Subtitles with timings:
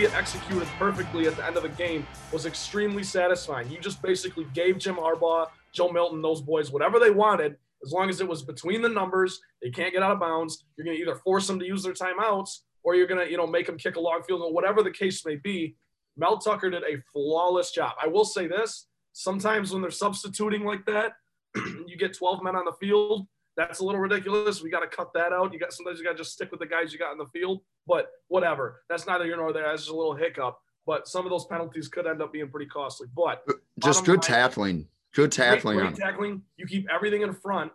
[0.00, 3.70] see it executed perfectly at the end of the game was extremely satisfying.
[3.70, 8.08] You just basically gave Jim Harbaugh, Joe Milton, those boys whatever they wanted, as long
[8.08, 9.40] as it was between the numbers.
[9.62, 10.64] They can't get out of bounds.
[10.76, 13.36] You're going to either force them to use their timeouts or you're going to, you
[13.36, 15.76] know, make them kick a long field goal, whatever the case may be.
[16.16, 17.92] Mel Tucker did a flawless job.
[18.02, 21.12] I will say this: sometimes when they're substituting like that,
[21.86, 23.26] you get 12 men on the field.
[23.56, 24.62] That's a little ridiculous.
[24.62, 25.52] We got to cut that out.
[25.52, 27.26] You got sometimes you got to just stick with the guys you got in the
[27.26, 27.60] field.
[27.86, 28.82] But whatever.
[28.88, 29.64] That's neither here nor there.
[29.64, 30.58] That's just a little hiccup.
[30.86, 33.08] But some of those penalties could end up being pretty costly.
[33.14, 33.44] But
[33.78, 34.86] just good line, tackling.
[35.14, 35.76] Good tackling.
[35.76, 36.42] Great, great tackling.
[36.56, 37.72] You keep everything in front.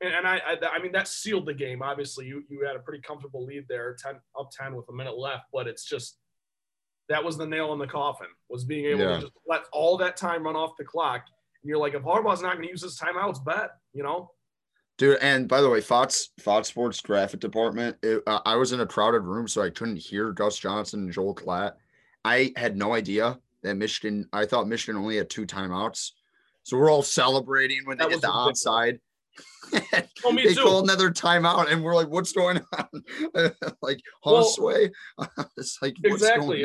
[0.00, 1.82] And, and I, I, I, mean, that sealed the game.
[1.82, 5.16] Obviously, you, you had a pretty comfortable lead there, 10 up 10 with a minute
[5.16, 5.44] left.
[5.52, 6.18] But it's just
[7.08, 9.16] that was the nail in the coffin was being able yeah.
[9.16, 11.22] to just let all that time run off the clock.
[11.62, 14.30] And you're like, if Harbaugh's not going to use his timeouts, bet, you know?
[14.96, 17.96] Dude, and by the way, Fox Fox Sports graphic department.
[18.02, 21.12] It, uh, I was in a crowded room, so I couldn't hear Gus Johnson and
[21.12, 21.72] Joel Klatt.
[22.24, 24.28] I had no idea that Michigan.
[24.32, 26.12] I thought Michigan only had two timeouts,
[26.62, 29.00] so we're all celebrating when they get the onside.
[30.24, 30.62] oh, me they too.
[30.62, 33.02] call another timeout, and we're like, "What's going on?"
[33.82, 34.90] like Hosway.
[35.18, 36.64] Well, it's like exactly.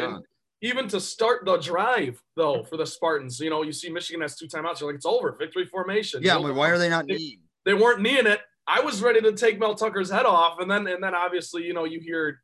[0.62, 4.36] Even to start the drive, though, for the Spartans, you know, you see Michigan has
[4.36, 4.82] two timeouts.
[4.82, 6.22] You're like, it's over, victory formation.
[6.22, 7.40] Yeah, but why are they not kneeing?
[7.70, 8.40] They weren't kneeing it.
[8.66, 11.74] I was ready to take Mel Tucker's head off, and then and then obviously, you
[11.76, 12.42] know, you hear.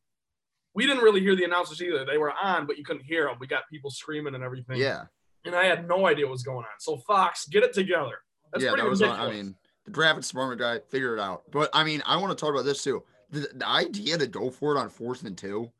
[0.76, 2.06] We didn't really hear the announcers either.
[2.06, 3.38] They were on, but you couldn't hear them.
[3.40, 4.78] We got people screaming and everything.
[4.78, 5.06] Yeah.
[5.44, 6.66] And I had no idea what was going on.
[6.78, 8.20] So Fox, get it together.
[8.54, 9.02] That's yeah, that was.
[9.02, 9.32] Ridiculous.
[9.32, 11.42] I mean, the graphics department guy figured it out.
[11.50, 13.02] But I mean, I want to talk about this too.
[13.32, 15.72] The, the idea to go for it on fourth and two,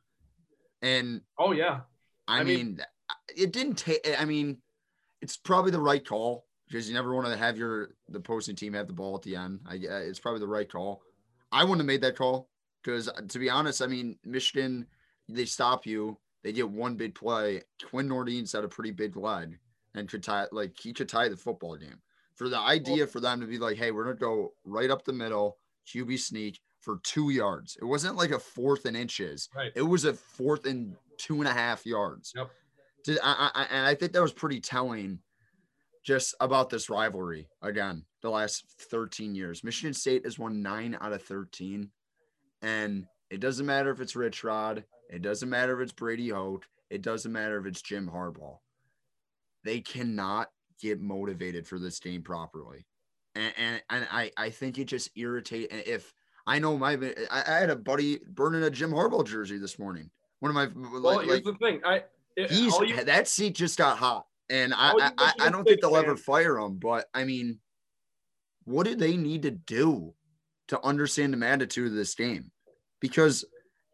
[0.82, 1.82] and oh yeah,
[2.26, 2.80] I, I mean, mean,
[3.36, 4.04] it didn't take.
[4.18, 4.58] I mean,
[5.22, 8.74] it's probably the right call because you never want to have your the posting team
[8.74, 9.60] have the ball at the end.
[9.66, 11.02] I uh, it's probably the right call.
[11.52, 12.48] I wouldn't have made that call
[12.82, 14.86] because uh, to be honest, I mean, Michigan
[15.28, 17.62] they stop you, they get one big play.
[17.90, 19.58] Quinn Nordin's had a pretty big leg
[19.94, 22.00] and could tie like he could tie the football game
[22.34, 25.12] for the idea for them to be like, hey, we're gonna go right up the
[25.12, 27.76] middle, QB sneak for two yards.
[27.80, 29.48] It wasn't like a fourth and inches.
[29.54, 29.72] Right.
[29.74, 32.32] It was a fourth and two and a half yards.
[32.36, 32.50] Yep.
[33.22, 35.20] I, I, and I think that was pretty telling
[36.06, 39.64] just about this rivalry again the last 13 years.
[39.64, 41.90] Michigan State has won nine out of 13.
[42.62, 46.64] And it doesn't matter if it's Rich Rod, it doesn't matter if it's Brady Hoke,
[46.90, 48.58] it doesn't matter if it's Jim Harbaugh.
[49.64, 50.50] They cannot
[50.80, 52.86] get motivated for this game properly.
[53.34, 55.74] And, and, and I, I think it just irritates.
[55.86, 56.14] If
[56.46, 56.92] I know my,
[57.30, 60.10] I, I, had a buddy burning a Jim Harbaugh jersey this morning.
[60.38, 61.80] One of my, well, like, here's the thing.
[61.84, 62.04] I,
[62.36, 64.26] it, he's you, that seat just got hot.
[64.48, 66.04] And I, I, I, don't think they'll fan.
[66.04, 67.58] ever fire him, but I mean,
[68.64, 70.14] what do they need to do
[70.68, 72.50] to understand the magnitude of this game?
[73.00, 73.44] Because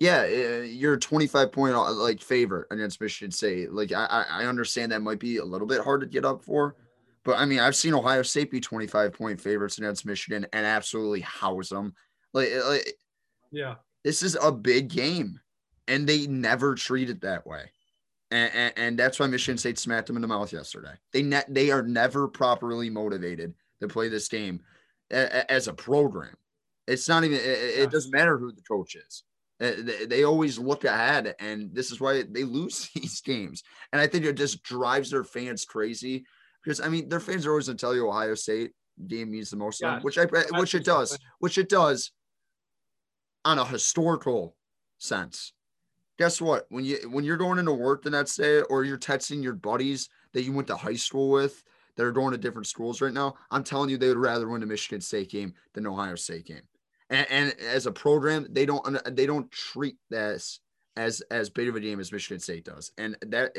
[0.02, 3.72] yeah, eh, you're a 25 point uh, like favorite against Michigan State.
[3.72, 6.74] Like I, I understand that might be a little bit hard to get up for,
[7.24, 11.20] but I mean I've seen Ohio State be 25 point favorites against Michigan and absolutely
[11.20, 11.94] house them.
[12.32, 12.94] Like, eh, like
[13.52, 15.38] yeah, this is a big game,
[15.86, 17.70] and they never treat it that way.
[18.32, 20.94] And, and, and that's why Michigan State smacked them in the mouth yesterday.
[21.12, 24.60] They ne- they are never properly motivated to play this game
[25.12, 26.34] a- a- as a program.
[26.86, 27.38] It's not even.
[27.38, 29.24] It, it doesn't matter who the coach is
[29.62, 29.72] uh,
[30.08, 33.62] they always look ahead, and this is why they lose these games.
[33.92, 36.24] And I think it just drives their fans crazy
[36.62, 38.72] because I mean, their fans are always going to tell you Ohio State
[39.06, 40.26] game means the most, yeah, which I
[40.58, 42.10] which it does, which it does
[43.44, 44.56] on a historical
[44.98, 45.52] sense.
[46.18, 46.66] Guess what?
[46.68, 50.08] When you when you're going into work the next day, or you're texting your buddies
[50.32, 51.64] that you went to high school with
[51.96, 54.62] that are going to different schools right now, I'm telling you, they would rather win
[54.62, 56.62] a Michigan State game than Ohio State game
[57.12, 60.60] and, and as a program, they don't they don't treat this
[60.96, 63.52] as as big of a game as Michigan State does, and that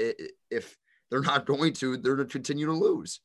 [0.49, 0.77] if
[1.09, 3.21] they're not going to, they're going to continue to lose.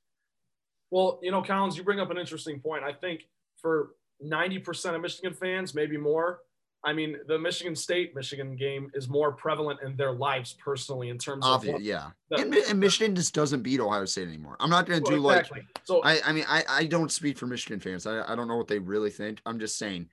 [0.91, 2.85] Well, you know, Collins, you bring up an interesting point.
[2.85, 3.27] I think
[3.61, 3.91] for
[4.25, 6.41] 90% of Michigan fans, maybe more,
[6.85, 11.19] I mean, the Michigan State Michigan game is more prevalent in their lives personally in
[11.19, 12.11] terms Obvious, of yeah.
[12.31, 14.57] The, and, and, Michigan just doesn't beat Ohio State anymore.
[14.61, 15.61] I'm not going to well, do exactly.
[15.61, 16.03] like so.
[16.03, 18.07] I, I mean, I, I don't speak for Michigan fans.
[18.07, 19.41] I, I don't know what they really think.
[19.45, 20.09] I'm just saying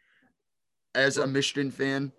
[0.96, 2.12] as a Michigan fan,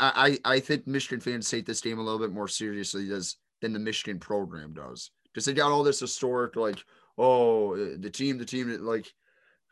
[0.00, 3.72] I, I think Michigan fans take this game a little bit more seriously as, than
[3.72, 6.78] the Michigan program does because they got all this historic like
[7.16, 9.12] oh the team the team like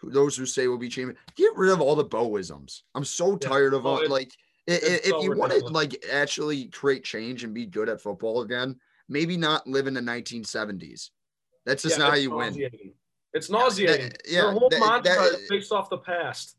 [0.03, 2.85] those who say will be champion get rid of all the Bo-isms.
[2.95, 3.79] I'm so tired yeah.
[3.79, 4.33] of oh, all like
[4.67, 8.77] if, if you want to like actually create change and be good at football again,
[9.09, 11.11] maybe not live in the 1970s.
[11.65, 12.57] That's just yeah, not how you win.
[13.33, 14.09] It's nauseating.
[14.09, 16.57] That, yeah, Your whole that, mantra that, is based off the past.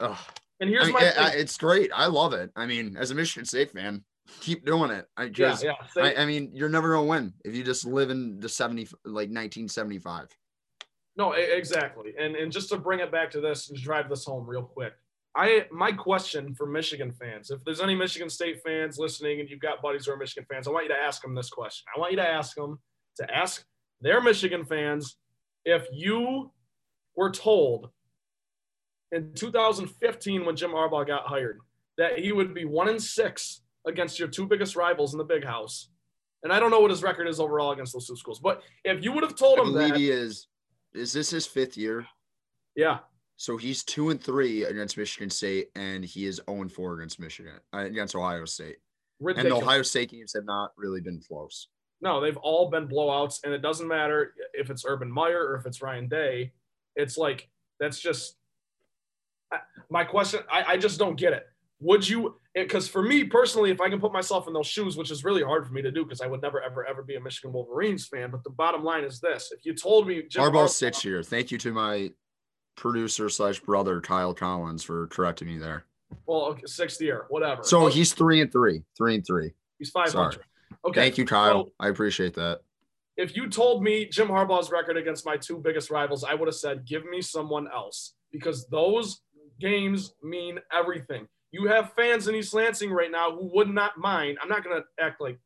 [0.00, 0.16] Ugh.
[0.60, 1.90] And here's I mean, my it's great.
[1.94, 2.50] I love it.
[2.56, 4.02] I mean, as a Michigan State fan,
[4.40, 5.06] keep doing it.
[5.16, 5.72] I just, yeah.
[5.92, 8.84] Say- I, I mean, you're never gonna win if you just live in the 70,
[9.04, 10.28] like 1975.
[11.16, 12.14] No, exactly.
[12.18, 14.94] And and just to bring it back to this and drive this home real quick.
[15.36, 19.60] I my question for Michigan fans, if there's any Michigan State fans listening and you've
[19.60, 21.84] got buddies who are Michigan fans, I want you to ask them this question.
[21.94, 22.78] I want you to ask them
[23.16, 23.64] to ask
[24.00, 25.16] their Michigan fans
[25.64, 26.52] if you
[27.16, 27.90] were told
[29.12, 31.60] in 2015 when Jim Harbaugh got hired
[31.96, 35.44] that he would be one in six against your two biggest rivals in the big
[35.44, 35.90] house.
[36.42, 39.02] And I don't know what his record is overall against those two schools, but if
[39.02, 40.48] you would have told him that, he is.
[40.94, 42.06] Is this his fifth year?
[42.76, 42.98] yeah,
[43.36, 47.20] So he's two and three against Michigan State, and he is zero and four against
[47.20, 48.76] Michigan uh, against Ohio State.
[49.20, 51.68] And the Ohio State games have not really been close.
[52.00, 55.66] No, they've all been blowouts, and it doesn't matter if it's Urban Meyer or if
[55.66, 56.52] it's Ryan Day.
[56.96, 57.48] It's like
[57.80, 58.36] that's just
[59.90, 60.40] my question.
[60.52, 61.46] I, I just don't get it.
[61.84, 62.36] Would you?
[62.54, 65.42] Because for me personally, if I can put myself in those shoes, which is really
[65.42, 68.06] hard for me to do, because I would never, ever, ever be a Michigan Wolverines
[68.06, 68.30] fan.
[68.30, 71.22] But the bottom line is this: if you told me Jim Harbaugh Harbaugh- six year.
[71.22, 72.10] Thank you to my
[72.76, 75.84] producer slash brother Kyle Collins for correcting me there.
[76.26, 77.62] well, okay, sixth year, whatever.
[77.64, 79.52] So he's three and three, three and three.
[79.78, 80.42] he's five hundred.
[80.86, 81.64] Okay, Thank you, Kyle.
[81.66, 82.60] so- I appreciate that.
[83.16, 86.54] if you told me Jim Harbaugh's record against my two biggest rivals, I would have
[86.56, 89.20] said, give me someone else because those
[89.60, 91.26] games mean everything.
[91.54, 94.38] You have fans in East Lansing right now who would not mind.
[94.42, 95.38] I'm not going to act like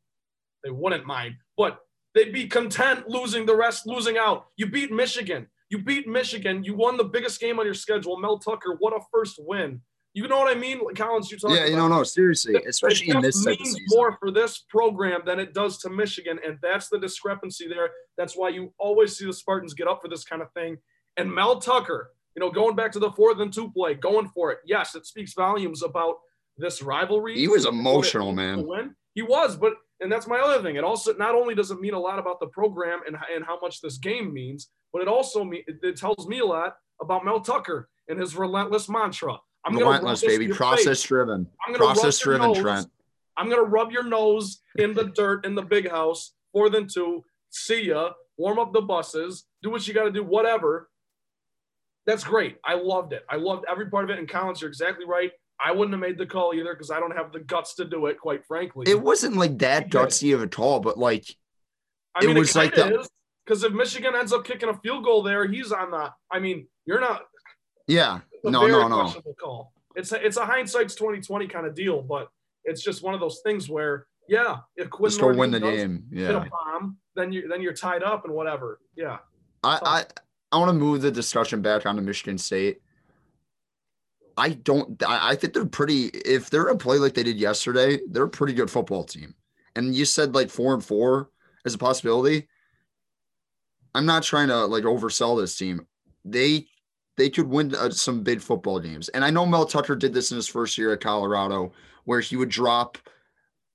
[0.65, 1.81] they wouldn't mind, but
[2.15, 4.47] they'd be content losing the rest, losing out.
[4.57, 5.49] You beat Michigan.
[5.69, 6.65] You beat Michigan.
[6.65, 8.19] You won the biggest game on your schedule.
[8.19, 9.83] Mel Tucker, what a first win.
[10.15, 10.81] You know what I mean?
[10.95, 13.47] Collins, you talking Yeah, you about know, no, seriously, it- especially it in this just
[13.47, 16.99] type of means more for this program than it does to Michigan, and that's the
[16.99, 17.91] discrepancy there.
[18.17, 20.79] That's why you always see the Spartans get up for this kind of thing.
[21.19, 24.52] And Mel Tucker, you know, going back to the fourth and two play, going for
[24.52, 24.58] it.
[24.64, 26.19] Yes, it speaks volumes about
[26.56, 27.35] this rivalry.
[27.35, 28.64] He was emotional, man.
[28.64, 28.94] Win.
[29.14, 30.76] He was, but and that's my other thing.
[30.76, 33.58] It also not only does it mean a lot about the program and and how
[33.61, 37.25] much this game means, but it also me it, it tells me a lot about
[37.25, 39.37] Mel Tucker and his relentless mantra.
[39.64, 40.46] I'm Relentless, baby.
[40.46, 41.02] Process face.
[41.02, 41.49] driven.
[41.67, 42.58] I'm gonna Process driven, nose.
[42.58, 42.87] Trent.
[43.37, 46.35] I'm gonna rub your nose in the dirt in the big house.
[46.52, 47.25] Four than two.
[47.50, 48.12] See ya.
[48.37, 49.46] Warm up the buses.
[49.61, 50.23] Do what you got to do.
[50.23, 50.88] Whatever.
[52.09, 52.57] That's great.
[52.65, 53.25] I loved it.
[53.29, 54.19] I loved every part of it.
[54.19, 55.31] And Collins, you're exactly right.
[55.61, 58.07] I wouldn't have made the call either because I don't have the guts to do
[58.07, 58.19] it.
[58.19, 61.27] Quite frankly, It wasn't like that gutsy of a call, but like
[62.17, 63.07] I it mean, was it like the-
[63.45, 66.11] because if Michigan ends up kicking a field goal there, he's on the.
[66.33, 67.23] I mean, you're not.
[67.87, 68.21] yeah.
[68.45, 69.13] No, no, no.
[69.41, 69.73] call.
[69.97, 72.29] It's a, it's a hindsight's 2020 kind of deal, but
[72.65, 75.77] it's just one of those things where, yeah, if Quinn Just go win the does
[75.77, 76.05] game.
[76.13, 76.47] hit Yeah.
[76.47, 78.81] a bomb, then you then you're tied up and whatever.
[78.95, 79.19] Yeah.
[79.65, 80.05] I I,
[80.50, 82.81] I want to move the discussion back onto Michigan State.
[84.37, 85.03] I don't.
[85.06, 86.06] I, think they're pretty.
[86.06, 89.35] If they're a play like they did yesterday, they're a pretty good football team.
[89.75, 91.31] And you said like four and four
[91.67, 92.49] as a possibility.
[93.95, 95.87] I'm not trying to like oversell this team.
[96.25, 96.67] They
[97.17, 99.09] they could win uh, some big football games.
[99.09, 101.73] And I know Mel Tucker did this in his first year at Colorado,
[102.05, 102.97] where he would drop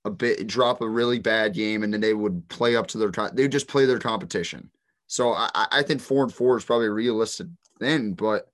[0.05, 3.11] a bit, drop a really bad game, and then they would play up to their.
[3.33, 4.69] They would just play their competition.
[5.07, 7.47] So I, I- think four and four is probably realistic
[7.79, 8.47] then, but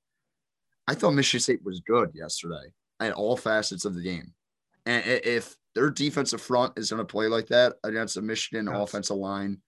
[0.87, 4.33] I thought Michigan State was good yesterday at all facets of the game.
[4.85, 8.75] And if their defensive front is going to play like that against a Michigan Yes.
[8.75, 9.61] offensive line,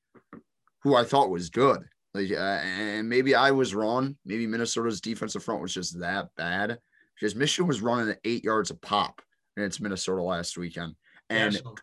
[0.84, 4.17] who I thought was good, like, uh, and maybe I was wrong.
[4.25, 6.79] Maybe Minnesota's defensive front was just that bad
[7.15, 9.22] because Michigan was running at eight yards a pop
[9.55, 10.96] against Minnesota last weekend,
[11.29, 11.77] and National.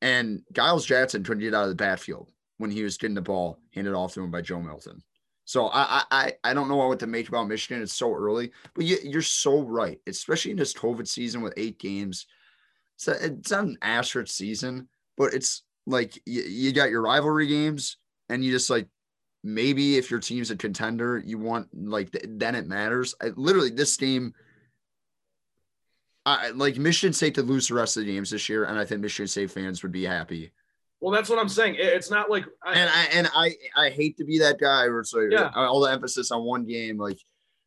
[0.00, 3.58] and Giles Jackson couldn't get out of the backfield when he was getting the ball
[3.74, 5.02] handed off to him by Joe Milton.
[5.44, 7.82] So I I I- don't know what to make about Michigan.
[7.82, 11.78] It's so early, but you, you're so right, especially in this COVID season with eight
[11.78, 12.26] games.
[12.96, 17.98] So it's not an asterisk season, but it's like you, you got your rivalry games,
[18.28, 18.88] and you just like
[19.44, 23.14] maybe if your team's a contender, you want like th- then it matters.
[23.22, 24.34] I, literally, this game.
[26.24, 28.84] I like Michigan State to lose the rest of the games this year, and I
[28.84, 30.50] think Michigan State fans would be happy.
[31.06, 31.76] Well, that's what I'm saying.
[31.78, 35.04] It's not like I, And I and I I hate to be that guy where
[35.12, 35.52] like Yeah.
[35.54, 37.16] Uh, all the emphasis on one game, like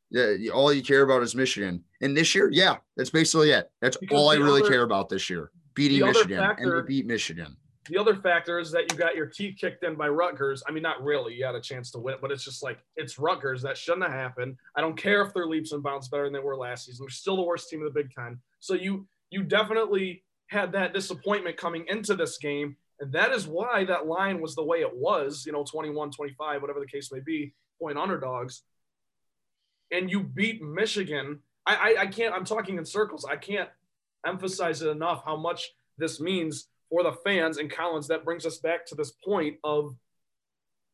[0.09, 1.85] yeah, all you care about is Michigan.
[2.01, 3.71] And this year, yeah, that's basically it.
[3.79, 5.51] That's Because all I really other- care about this year.
[5.73, 7.55] Beating Michigan, and factor- they beat Michigan.
[7.87, 10.61] the other factor is that you got your teeth kicked in by Rutgers.
[10.67, 11.33] I mean, not really.
[11.35, 13.61] You had a chance to win, but it's just like it's Rutgers.
[13.61, 14.57] That shouldn't have happened.
[14.75, 17.05] I don't care if they're leaps and bounds better than they were last season.
[17.05, 18.37] They're still the worst team in the Big Ten.
[18.59, 22.75] So you you definitely had that disappointment coming into this game.
[22.99, 26.61] And that is why that line was the way it was, you know, 21, 25,
[26.61, 28.63] whatever the case may be, point underdogs.
[29.91, 31.39] And you beat Michigan.
[31.65, 33.25] I, I, I can't, I'm talking in circles.
[33.25, 33.69] I can't
[34.25, 38.57] emphasize it enough how much this means for the fans and Collins, that brings us
[38.57, 39.95] back to this point of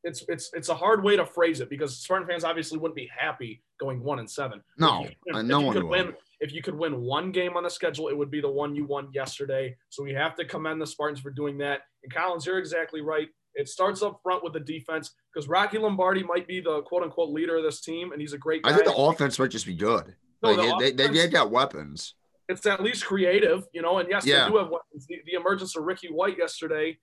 [0.03, 3.09] it's it's it's a hard way to phrase it because Spartan fans obviously wouldn't be
[3.17, 4.61] happy going one and seven.
[4.77, 5.89] No, if, no you one could will.
[5.89, 8.75] win, if you could win one game on the schedule, it would be the one
[8.75, 9.75] you won yesterday.
[9.89, 11.81] So we have to commend the Spartans for doing that.
[12.03, 13.27] And Collins, you're exactly right.
[13.53, 17.29] It starts up front with the defense because Rocky Lombardi might be the quote unquote
[17.29, 18.71] leader of this team, and he's a great guy.
[18.71, 20.13] I think the offense might just be good.
[20.43, 22.15] No, Like, the they, they, offense- they got weapons.
[22.49, 23.97] it's at least creative, you know.
[23.99, 24.43] And yes, Yeah.
[24.45, 25.07] they do have weapons.
[25.07, 26.97] The, the emergence of Ricky White yesterday,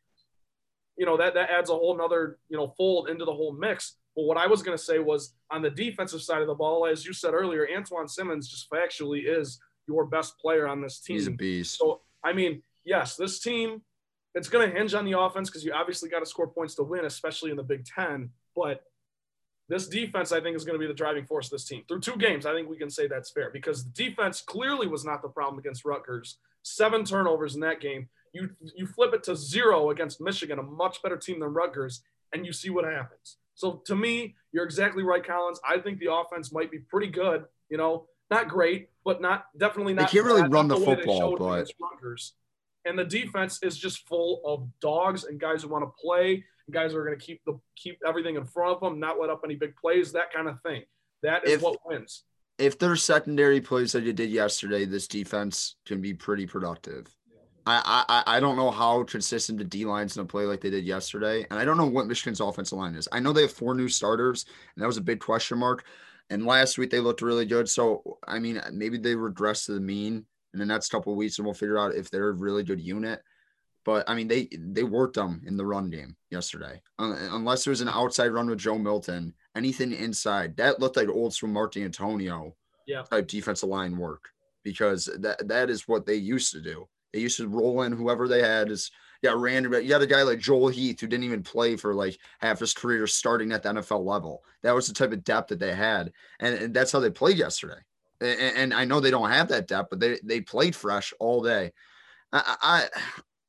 [0.98, 3.96] you know, that that adds a whole nother you know fold into the whole mix.
[4.14, 6.86] But what I was going to say was on the defensive side of the ball,
[6.86, 11.16] as you said earlier, Antjuan Simmons just factually is your best player on this team.
[11.16, 11.78] He's a beast.
[11.78, 13.82] So I mean, yes, this team
[14.34, 16.82] it's going to hinge on the offense because you obviously got to score points to
[16.82, 18.30] win, especially in the Big Ten.
[18.56, 18.82] But
[19.68, 21.82] this defense, I think, is going to be the driving force of this team.
[21.86, 25.04] Through two games, I think we can say that's fair because the defense clearly was
[25.04, 26.38] not the problem against Rutgers.
[26.62, 28.08] Seven turnovers in that game.
[28.32, 32.02] You you flip it to zero against Michigan, a much better team than Rutgers,
[32.32, 33.36] and you see what happens.
[33.54, 35.60] So to me, you're exactly right, Collins.
[35.66, 37.44] I think the offense might be pretty good.
[37.68, 40.10] You know, not great, but not definitely not.
[40.10, 42.34] can't really bad, run not the football, but- Rutgers.
[42.84, 46.90] And the defense is just full of dogs and guys who want to play, guys
[46.92, 49.42] who are going to keep the keep everything in front of them, not let up
[49.44, 50.82] any big plays, that kind of thing.
[51.22, 52.24] That is If- what wins.
[52.58, 57.06] if there's secondary plays that you did yesterday, this defense can be pretty productive.
[57.66, 60.84] I I I don't know how consistent the D line's gonna play like they did
[60.84, 63.08] yesterday, and I don't know what Michigan's offensive line is.
[63.12, 65.84] I know they have four new starters, and that was a big question mark.
[66.30, 69.80] And last week they looked really good, so I mean maybe they regress to the
[69.80, 72.62] mean in the next couple of weeks, and we'll figure out if they're a really
[72.62, 73.22] good unit.
[73.84, 77.72] But I mean they they worked them in the run game yesterday, Un- unless there
[77.72, 79.34] was an outside run with Joe Milton.
[79.54, 82.54] Anything inside that looked like old school Mark Dantonio
[82.86, 83.02] Yeah.
[83.02, 84.30] type defensive line work
[84.62, 86.88] because that that is what they used to do.
[87.12, 88.90] They used to roll in whoever they had is
[89.22, 89.72] yeah random.
[89.74, 92.72] You got a guy like Joel Heath who didn't even play for like half his
[92.72, 94.42] career starting at the NFL level.
[94.62, 97.38] That was the type of depth that they had, and, and that's how they played
[97.38, 97.80] yesterday.
[98.20, 101.42] And, and I know they don't have that depth, but they they played fresh all
[101.42, 101.72] day.
[102.32, 102.88] I I,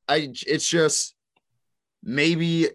[0.08, 1.14] I it's just
[2.02, 2.68] maybe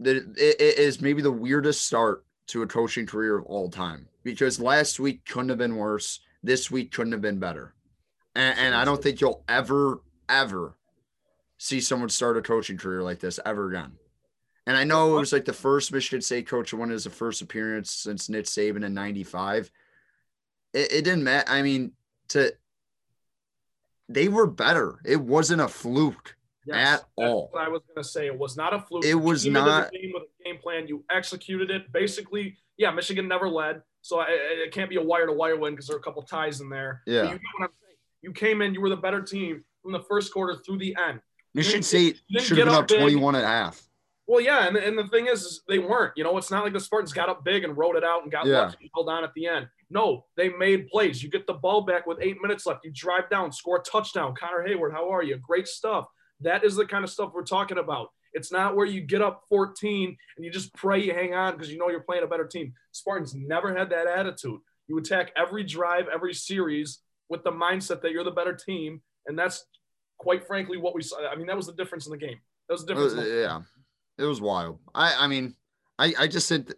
[0.00, 4.08] that it, it is maybe the weirdest start to a coaching career of all time
[4.24, 6.20] because last week couldn't have been worse.
[6.42, 7.74] This week couldn't have been better.
[8.34, 10.00] And, and I don't think you'll ever,
[10.30, 10.76] ever
[11.58, 13.92] see someone start a coaching career like this ever again.
[14.66, 17.90] And I know it was like the first Michigan State coach won his first appearance
[17.90, 19.70] since Nick Saban in 95.
[20.72, 21.50] It, it didn't matter.
[21.50, 21.92] I mean,
[22.28, 22.52] to
[24.08, 25.00] they were better.
[25.04, 26.36] It wasn't a fluke.
[26.66, 27.48] Yes, At that's all.
[27.52, 28.26] what I was going to say.
[28.26, 29.04] It was not a fluke.
[29.04, 30.86] It was came into the not- game with a game plan.
[30.88, 31.90] You executed it.
[31.92, 35.56] Basically, yeah, Michigan never led, so I- it, it can't be a wire to wire
[35.56, 37.02] win because there are a couple ties in there.
[37.06, 37.14] Yeah.
[37.22, 37.96] you know what I'm saying.
[38.22, 38.74] You came in.
[38.74, 41.20] You were the better team from the first quarter through the end.
[41.54, 43.82] Michigan State should have been up up 21 and a half.
[44.26, 46.12] Well, yeah, and, and the thing is, is, they weren't.
[46.16, 48.30] You know, it's not like the Spartans got up big and rode it out and
[48.30, 48.66] got Yeah.
[48.66, 49.66] and held on at the end.
[49.90, 51.20] No, they made plays.
[51.20, 52.84] You get the ball back with eight minutes left.
[52.84, 54.36] You drive down, score a touchdown.
[54.36, 55.36] Connor Heyward, how are you?
[55.38, 56.06] Great stuff.
[56.40, 58.10] That is the kind of stuff we're talking about.
[58.32, 61.72] It's not where you get up 14 and you just pray you hang on because
[61.72, 62.72] you know you're playing a better team.
[62.92, 64.60] Spartans never had that attitude.
[64.86, 69.38] You attack every drive, every series with the mindset that you're the better team, and
[69.38, 69.66] that's
[70.18, 71.26] quite frankly what we saw.
[71.28, 72.38] I mean, that was the difference in the game.
[72.68, 73.12] That was the difference.
[73.14, 73.60] Uh, the- yeah,
[74.18, 74.78] it was wild.
[74.94, 75.54] I I mean,
[75.98, 76.74] I I just said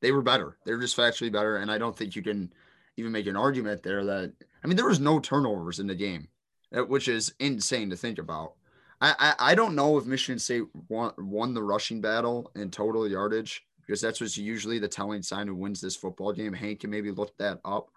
[0.00, 0.58] they were better.
[0.64, 2.52] They were just factually better, and I don't think you can
[2.96, 6.28] even make an argument there that I mean there was no turnovers in the game,
[6.76, 8.54] uh, which is insane to think about.
[9.00, 13.08] I I, I don't know if Michigan State won won the rushing battle in total
[13.08, 16.52] yardage because that's what's usually the telling sign who wins this football game.
[16.52, 17.90] Hank can maybe look that up,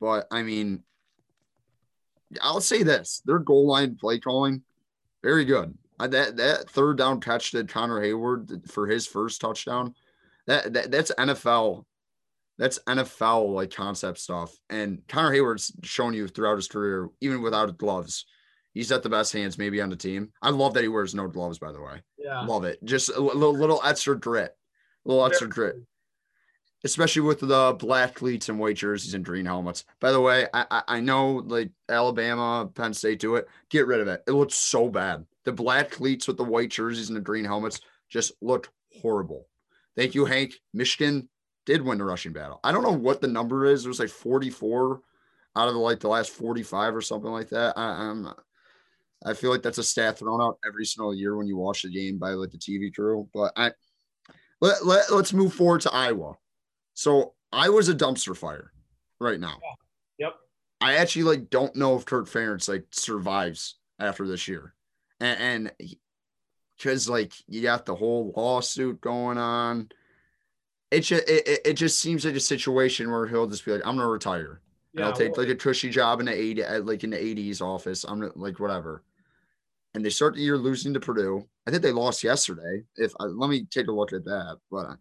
[0.00, 0.84] but I mean.
[2.42, 4.62] I'll say this: their goal line play calling,
[5.22, 5.76] very good.
[5.98, 9.94] Uh, that that third down catch to Connor Heyward for his first touchdown,
[10.46, 11.84] that, that that's NFL,
[12.58, 14.54] that's NFL like concept stuff.
[14.68, 18.26] And Connor Heyward's shown you throughout his career, even without gloves,
[18.72, 20.30] he's got the best hands maybe on the team.
[20.42, 22.02] I love that he wears no gloves, by the way.
[22.18, 22.40] yeah.
[22.44, 22.82] Love it.
[22.84, 24.50] Just a little, little extra grit,
[25.06, 25.76] a little extra grit
[26.84, 29.84] especially with the black cleats and white jerseys and green helmets.
[30.00, 33.48] By the way, I, I know like Alabama, Penn State do it.
[33.70, 34.22] Get rid of it.
[34.28, 35.24] It looks so bad.
[35.44, 38.68] The black cleats with the white jerseys and the green helmets just looked
[39.00, 39.48] horrible.
[39.96, 40.54] Thank you, Hank.
[40.74, 41.28] Michigan
[41.64, 42.60] did win the rushing battle.
[42.62, 43.84] I don't know what the number is.
[43.84, 45.00] It was like 44
[45.56, 47.78] out of the like the last 45 or something like that.
[47.78, 48.28] I, I'm
[49.24, 51.88] I feel like that's a stat thrown out every single year when you watch the
[51.90, 53.26] game by like the TV crew.
[53.32, 53.72] But I
[54.60, 56.34] let, let, let's move forward to Iowa.
[56.94, 58.72] So Iowa's a dumpster fire
[59.20, 59.58] right now.
[60.18, 60.34] Yep.
[60.80, 64.74] I actually like don't know if Kirk Ferentz like survives after this year.
[65.20, 65.72] and
[66.76, 69.88] because like you got the whole lawsuit going on.
[70.90, 73.96] It just it, it just seems like a situation where he'll just be like, I'm
[73.96, 74.60] gonna retire.
[74.92, 77.60] Yeah, I'll take well, like a cushy job in the 80 like in the 80s
[77.60, 78.04] office.
[78.04, 79.02] I'm like whatever.
[79.94, 81.46] And they start the year losing to Purdue.
[81.66, 82.82] I think they lost yesterday.
[82.96, 84.58] If I, let me take a look at that.
[84.70, 84.96] But uh,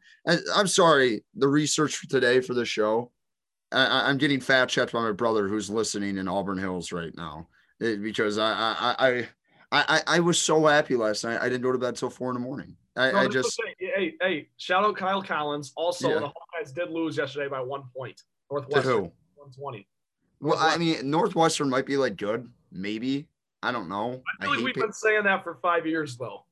[0.56, 3.12] I, am sorry, the research for today for the show.
[3.72, 7.48] I, am getting fat checked by my brother who's listening in Auburn Hills right now
[7.80, 9.30] it, because I I, I
[9.72, 11.42] I I was so happy last night.
[11.42, 12.76] I didn't go to bed till four in the morning.
[12.96, 15.74] I, no, I just hey hey shout out Kyle Collins.
[15.76, 16.20] Also, yeah.
[16.20, 18.22] the Hawkeyes did lose yesterday by one point.
[18.52, 19.02] Northwestern who?
[19.36, 19.88] 120.
[20.40, 23.28] Well, I mean, Northwestern might be like good, maybe.
[23.64, 24.22] I don't know.
[24.28, 26.46] I feel I like we've been saying that for five years, though.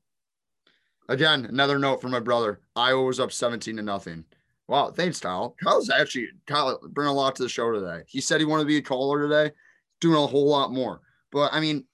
[1.08, 2.60] Again, another note from my brother.
[2.74, 4.24] Iowa was up 17 to nothing.
[4.66, 5.54] Wow, thanks, Kyle.
[5.62, 8.04] Kyle's actually Kyle bring a lot to the show today.
[8.06, 9.54] He said he wanted to be a caller today,
[10.00, 11.02] doing a whole lot more.
[11.30, 11.84] But I mean,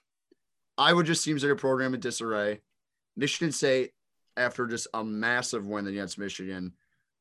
[0.77, 2.61] Iowa just seems like a program in disarray.
[3.17, 3.93] Michigan State,
[4.37, 6.75] after just a massive win against Michigan,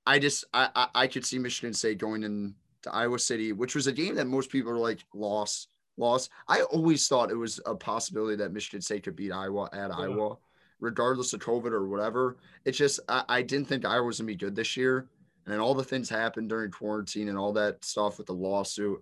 [0.06, 2.54] I just I I, I could see Michigan State going into
[2.92, 6.30] Iowa City, which was a game that most people are like loss, loss.
[6.48, 9.96] I always thought it was a possibility that Michigan State could beat Iowa at yeah.
[9.98, 10.38] Iowa,
[10.80, 12.38] regardless of COVID or whatever.
[12.66, 15.08] It's just I, I didn't think Iowa was gonna be good this year.
[15.46, 19.02] And then all the things happened during quarantine and all that stuff with the lawsuit.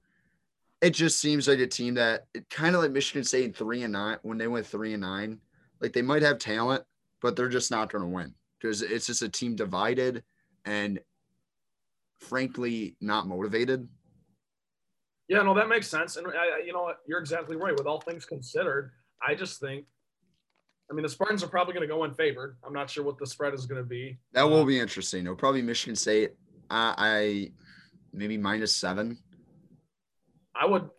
[0.81, 3.93] It just seems like a team that it kind of like Michigan State three and
[3.93, 5.39] nine when they went three and nine.
[5.81, 6.83] Like they might have talent,
[7.21, 10.23] but they're just not going to win because it's just a team divided
[10.65, 10.99] and
[12.19, 13.87] frankly not motivated.
[15.27, 16.17] Yeah, no, that makes sense.
[16.17, 16.97] And I, you know what?
[17.07, 17.73] You're exactly right.
[17.75, 18.91] With all things considered,
[19.25, 19.85] I just think,
[20.89, 22.57] I mean, the Spartans are probably going to go in favored.
[22.65, 24.19] I'm not sure what the spread is going to be.
[24.33, 25.25] That will uh, be interesting.
[25.25, 26.33] It'll probably Michigan State.
[26.69, 27.51] I, I
[28.13, 29.17] maybe minus seven.
[30.55, 30.89] I would,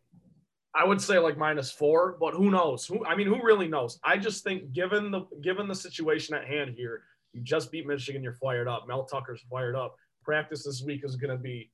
[0.74, 2.84] I would say like minus four, but who knows?
[2.84, 3.98] Who I mean, who really knows?
[4.04, 8.22] I just think given the given the situation at hand here, you just beat Michigan,
[8.22, 8.86] you're fired up.
[8.88, 11.70] Mel Tucker's fired up practice this week is going to be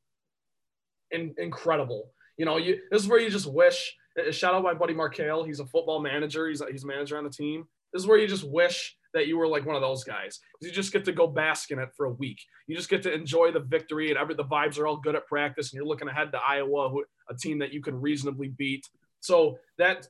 [1.11, 2.13] in, incredible.
[2.37, 3.95] You know, you this is where you just wish.
[4.19, 5.45] Uh, shout out my buddy Markale.
[5.45, 6.49] He's a football manager.
[6.49, 7.65] He's a, he's a manager on the team.
[7.93, 10.41] This is where you just wish that you were like one of those guys.
[10.61, 12.41] You just get to go bask in it for a week.
[12.67, 15.27] You just get to enjoy the victory, and every the vibes are all good at
[15.27, 15.71] practice.
[15.71, 18.89] And you're looking ahead to Iowa, who, a team that you can reasonably beat.
[19.21, 20.07] So that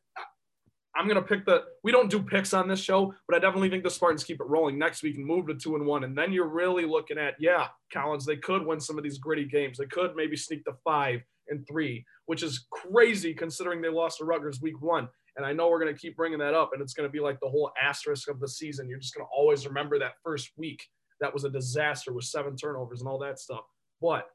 [0.95, 1.65] I'm gonna pick the.
[1.83, 4.47] We don't do picks on this show, but I definitely think the Spartans keep it
[4.47, 7.35] rolling next week and move to two and one, and then you're really looking at
[7.41, 8.27] yeah, Collins.
[8.27, 9.79] They could win some of these gritty games.
[9.79, 14.25] They could maybe sneak to five and three, which is crazy considering they lost to
[14.25, 15.09] Rutgers week one.
[15.37, 17.49] And I know we're gonna keep bringing that up, and it's gonna be like the
[17.49, 18.89] whole asterisk of the season.
[18.89, 20.87] You're just gonna always remember that first week
[21.21, 23.65] that was a disaster with seven turnovers and all that stuff.
[24.01, 24.29] But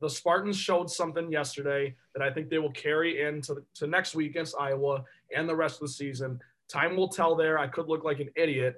[0.00, 4.30] the Spartans showed something yesterday that I think they will carry into to next week
[4.30, 6.40] against Iowa and the rest of the season.
[6.68, 7.58] Time will tell there.
[7.58, 8.76] I could look like an idiot,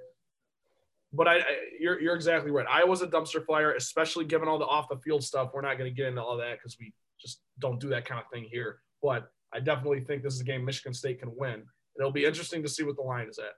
[1.17, 1.43] but I, I
[1.79, 2.67] you're, you're exactly right.
[2.69, 5.49] Iowa's a dumpster fire, especially given all the off the field stuff.
[5.53, 8.21] We're not going to get into all that because we just don't do that kind
[8.21, 8.79] of thing here.
[9.01, 11.63] But I definitely think this is a game Michigan State can win.
[11.97, 13.53] It'll be interesting to see what the line is at.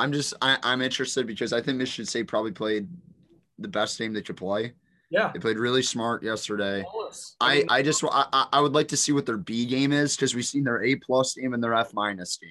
[0.00, 2.88] I'm just I, I'm interested because I think Michigan State probably played
[3.60, 4.74] the best game they could play.
[5.10, 6.84] Yeah, they played really smart yesterday.
[7.40, 10.34] I I just I I would like to see what their B game is because
[10.34, 12.50] we've seen their A plus game and their F minus game.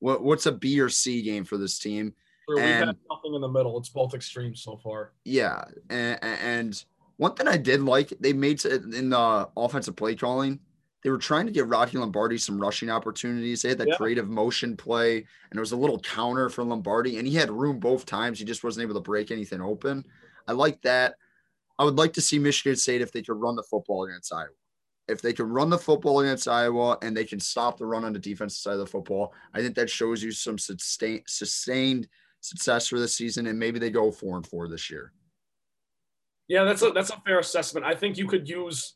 [0.00, 2.14] What what's a B or C game for this team?
[2.48, 3.78] Sure, we've had nothing in the middle.
[3.78, 5.12] It's both extremes so far.
[5.24, 6.84] Yeah, and, and
[7.16, 10.60] one thing I did like they made in the offensive play calling.
[11.02, 13.62] They were trying to give Rocky Lombardi some rushing opportunities.
[13.62, 13.96] They had that yeah.
[13.96, 17.80] creative motion play, and it was a little counter for Lombardi, and he had room
[17.80, 18.38] both times.
[18.38, 20.04] He just wasn't able to break anything open.
[20.46, 21.14] I like that.
[21.78, 24.50] I would like to see Michigan State if they could run the football against Iowa.
[25.08, 28.12] If they can run the football against Iowa and they can stop the run on
[28.12, 32.06] the defensive side of the football, I think that shows you some sustained sustained
[32.42, 35.12] success for this season, and maybe they go four and four this year.
[36.48, 37.86] Yeah, that's a that's a fair assessment.
[37.86, 38.94] I think you could use,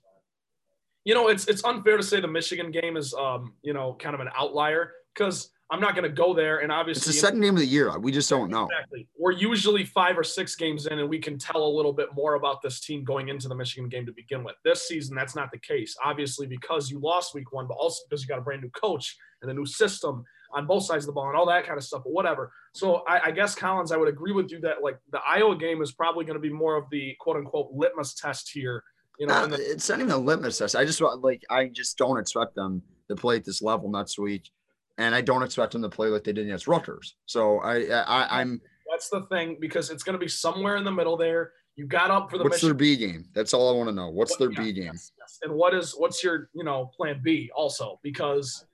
[1.05, 4.15] you know, it's it's unfair to say the Michigan game is um, you know, kind
[4.15, 6.59] of an outlier because I'm not going to go there.
[6.59, 7.97] And obviously, it's the second game of the year.
[7.99, 8.69] We just don't know.
[8.71, 9.09] Exactly.
[9.19, 12.35] We're usually five or six games in, and we can tell a little bit more
[12.35, 14.55] about this team going into the Michigan game to begin with.
[14.65, 15.97] This season, that's not the case.
[16.05, 19.17] Obviously, because you lost week one, but also because you got a brand new coach
[19.43, 20.25] and a new system
[20.57, 22.03] on both sides of the ball and all that kind of stuff.
[22.03, 22.51] But whatever.
[22.75, 25.83] So I, I guess Collins, I would agree with you that like the Iowa game
[25.83, 28.83] is probably going to be more of the quote unquote litmus test here.
[29.19, 30.75] You know, the- uh, it's not even a litmus test.
[30.75, 34.51] I just like I just don't expect them to play at this level next week
[34.99, 37.17] and I don't expect them to play like they did against Rutgers.
[37.27, 38.61] So I, I I'm.
[38.91, 41.53] That's the thing because it's going to be somewhere in the middle there.
[41.77, 42.45] You got up for the.
[42.45, 42.69] What's Michigan.
[42.69, 43.25] their B game?
[43.35, 44.09] That's all I want to know.
[44.09, 44.93] What's what, their yeah, B game?
[44.95, 45.39] Yes, yes.
[45.43, 48.65] And what is what's your you know plan B also because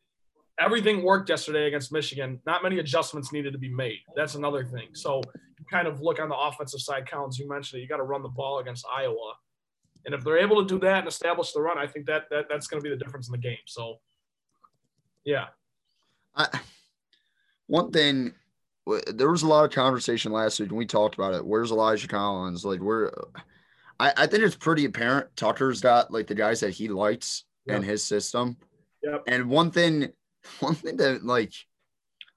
[0.62, 2.40] everything worked yesterday against Michigan.
[2.46, 3.98] Not many adjustments needed to be made.
[4.16, 4.88] That's another thing.
[4.94, 5.20] So
[5.58, 7.82] you kind of look on the offensive side, Collins, you mentioned it.
[7.82, 9.34] You got to run the ball against Iowa.
[10.04, 12.46] And if they're able to do that and establish the run, I think that, that
[12.48, 13.58] that's going to be the difference in the game.
[13.66, 14.00] So,
[15.24, 15.46] yeah.
[16.34, 16.48] I,
[17.66, 18.34] one thing,
[19.14, 21.46] there was a lot of conversation last week, and we talked about it.
[21.46, 22.64] Where's Elijah Collins?
[22.64, 23.12] Like, where?
[24.00, 27.76] I, I think it's pretty apparent Tucker's got like the guys that he likes yep.
[27.76, 28.56] in his system.
[29.04, 29.22] Yep.
[29.28, 30.08] And one thing,
[30.60, 31.52] one thing that like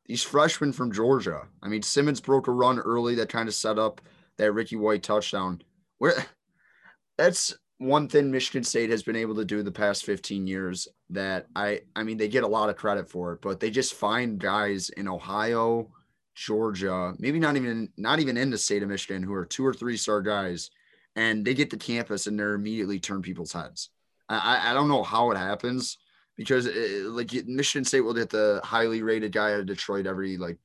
[0.06, 1.42] these freshmen from Georgia.
[1.64, 4.02] I mean, Simmons broke a run early that kind of set up
[4.38, 5.62] that Ricky White touchdown.
[5.98, 6.26] Where
[7.18, 11.48] that's one thing Michigan State has been able to do the past 15 years that
[11.56, 14.40] I I mean they get a lot of credit for it, but they just find
[14.40, 15.90] guys in Ohio,
[16.36, 19.74] Georgia, maybe not even not even in the state of Michigan who are two or
[19.74, 20.70] three star guys,
[21.16, 23.90] and they get to campus and they're immediately turn people's heads.
[24.30, 25.98] I I don't know how it happens
[26.36, 30.38] because it, like Michigan State will get the highly rated guy out of Detroit every
[30.38, 30.58] like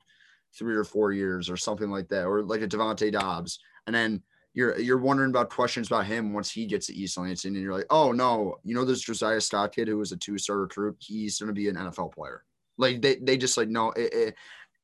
[0.58, 4.22] three or four years or something like that, or like a Devonte Dobbs, and then
[4.52, 7.74] you're you're wondering about questions about him once he gets to East Lansing, and you're
[7.74, 10.96] like, oh no, you know this Josiah Scott kid who was a two star recruit,
[10.98, 12.44] he's going to be an NFL player.
[12.76, 14.34] Like they they just like no, it, it,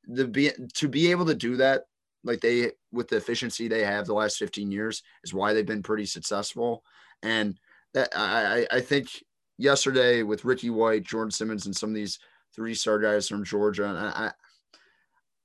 [0.07, 1.85] the be to be able to do that
[2.27, 5.83] like they with the efficiency they have the last 15 years is why they've been
[5.83, 6.83] pretty successful.
[7.22, 7.55] And uh,
[7.94, 9.09] that I I think
[9.58, 12.18] yesterday with Ricky White, Jordan Simmons, and some of these
[12.54, 13.88] three star guys from Georgia.
[13.88, 14.32] And I,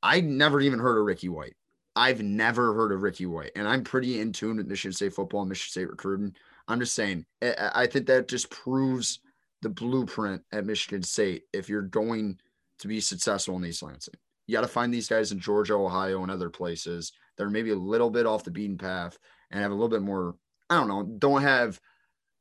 [0.04, 1.56] I never even heard of Ricky White.
[1.96, 5.42] I've never heard of Ricky White, and I'm pretty in tune with Michigan State football
[5.42, 6.34] and Michigan State recruiting.
[6.68, 9.20] I'm just saying, I think that just proves
[9.62, 12.40] the blueprint at Michigan State if you're going
[12.80, 14.14] to be successful in East Lansing.
[14.48, 17.72] You got to find these guys in Georgia, Ohio, and other places that are maybe
[17.72, 19.18] a little bit off the beaten path
[19.52, 20.36] and have a little bit more,
[20.70, 21.80] I don't know, don't have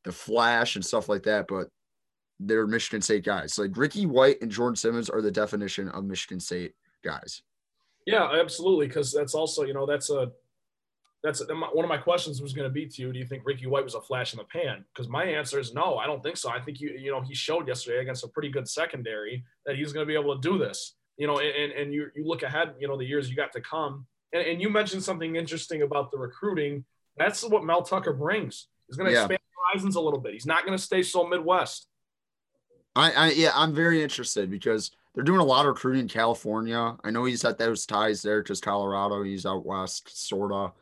[0.05, 1.69] the flash and stuff like that, but
[2.39, 3.59] they're Michigan State guys.
[3.59, 6.73] Like Ricky White and Jordan Simmons are the definition of Michigan State
[7.05, 7.43] guys.
[8.07, 8.87] Yeah, absolutely.
[8.87, 10.33] Because that's also, you know, that's a
[11.23, 13.13] that's a, one of my questions was going to be to you.
[13.13, 14.87] Do you think Ricky White was a flash in the pan?
[14.95, 15.99] Because my answer is no.
[15.99, 16.49] I don't think so.
[16.49, 19.93] I think you, you know, he showed yesterday against a pretty good secondary that he's
[19.93, 20.95] going to be able to do this.
[21.19, 23.61] You know, and and you you look ahead, you know, the years you got to
[23.61, 24.07] come.
[24.33, 26.87] And, and you mentioned something interesting about the recruiting.
[27.19, 28.69] That's what Mel Tucker brings.
[28.89, 29.25] He's going to yeah.
[29.25, 30.33] expand horizons a little bit.
[30.33, 31.87] He's not going to stay so Midwest.
[32.97, 36.97] I, I yeah, I'm very interested because they're doing a lot of recruiting in California.
[37.03, 40.73] I know he's got those ties there because Colorado, he's out west, sorta.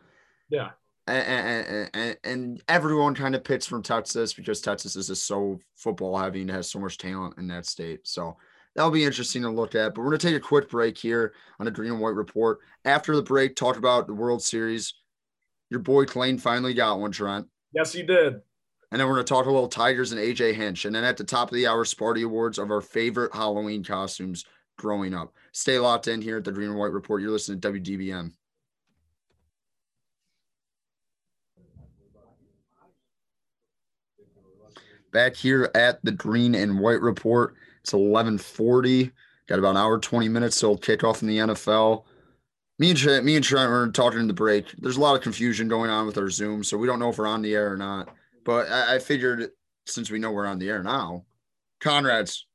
[0.51, 0.71] Yeah.
[1.07, 5.59] And, and, and, and, everyone kind of pits from Texas because Texas is just so
[5.75, 8.01] football heavy and has so much talent in that state.
[8.07, 8.37] So
[8.77, 9.95] that'll be interesting to look at.
[9.95, 12.59] But we're going to take a quick break here on the Green and White Report.
[12.85, 14.93] After the break, talk about the World Series.
[15.71, 17.47] Your boy Klain finally got one, Trent.
[17.73, 18.41] Yes, he did.
[18.91, 20.85] And then we're going to talk a little Tigers and AJ Hinch.
[20.85, 24.45] And then at the top of the hour, Sparty Awards of our favorite Halloween costumes
[24.79, 25.35] growing up.
[25.53, 27.21] Stay locked in here at the Green and White Report.
[27.21, 28.33] You're listening to WDBM.
[35.13, 37.55] Back here at the Green and White Report.
[37.83, 39.11] It's 1140.
[39.47, 42.05] Got about an hour, 20 minutes till kickoff in the NFL.
[42.79, 44.67] Me and Trent, me and Trent were talking in the break.
[44.79, 47.19] There's a lot of confusion going on with our Zoom, so we don't know if
[47.19, 48.15] we're on the air or not.
[48.49, 49.51] But I, I figured
[49.85, 51.27] since we know we're on the air now,
[51.81, 52.47] Conrad's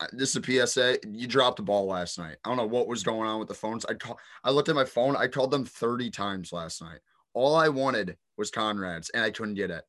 [0.00, 0.98] uh, this is a PSA.
[1.06, 2.36] You dropped the ball last night.
[2.42, 3.84] I don't know what was going on with the phones.
[3.84, 5.14] I call, I looked at my phone.
[5.14, 7.00] I called them 30 times last night.
[7.34, 9.84] All I wanted was Conrad's, and I couldn't get it.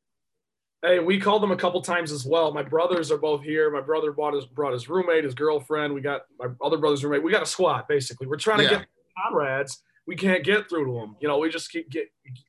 [0.82, 2.52] Hey, we called them a couple times as well.
[2.52, 3.70] My brothers are both here.
[3.70, 5.94] My brother brought his brought his roommate, his girlfriend.
[5.94, 7.22] We got my other brother's roommate.
[7.22, 8.26] We got a squad basically.
[8.26, 8.70] We're trying to yeah.
[8.70, 8.86] get
[9.24, 9.82] Conrad's.
[10.08, 11.16] We can't get through to them.
[11.20, 12.08] You know, we just keep get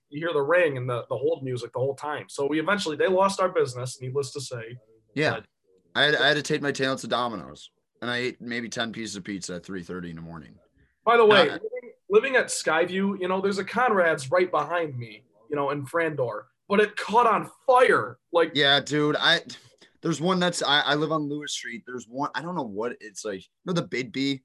[0.10, 2.28] you hear the ring and the, the hold music the whole time.
[2.30, 4.78] So we eventually they lost our business, needless to say.
[5.14, 5.32] Yeah.
[5.32, 5.46] But,
[5.94, 7.70] I had, I had to take my talents to Domino's
[8.02, 10.56] and I ate maybe 10 pieces of pizza at 3:30 in the morning.
[11.06, 15.24] By the way, living, living, at Skyview, you know, there's a Conrad's right behind me,
[15.50, 18.20] you know, in Frandor, but it caught on fire.
[18.32, 19.42] Like Yeah, dude, I
[20.02, 21.84] there's one that's I, I live on Lewis Street.
[21.86, 23.42] There's one I don't know what it's like.
[23.42, 24.44] You know the Biggby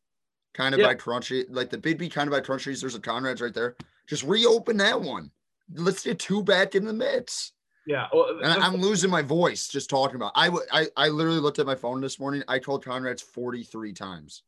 [0.54, 0.86] kind of yeah.
[0.86, 2.80] by Crunchy, like the Biggby kind of by Crunchies.
[2.80, 3.76] There's a Conrad's right there.
[4.06, 5.30] Just reopen that one
[5.72, 7.52] let's get two back in the mix.
[7.86, 10.32] Yeah, well, and I'm losing my voice just talking about.
[10.34, 12.42] I, I I literally looked at my phone this morning.
[12.48, 14.42] I called Conrad's 43 times.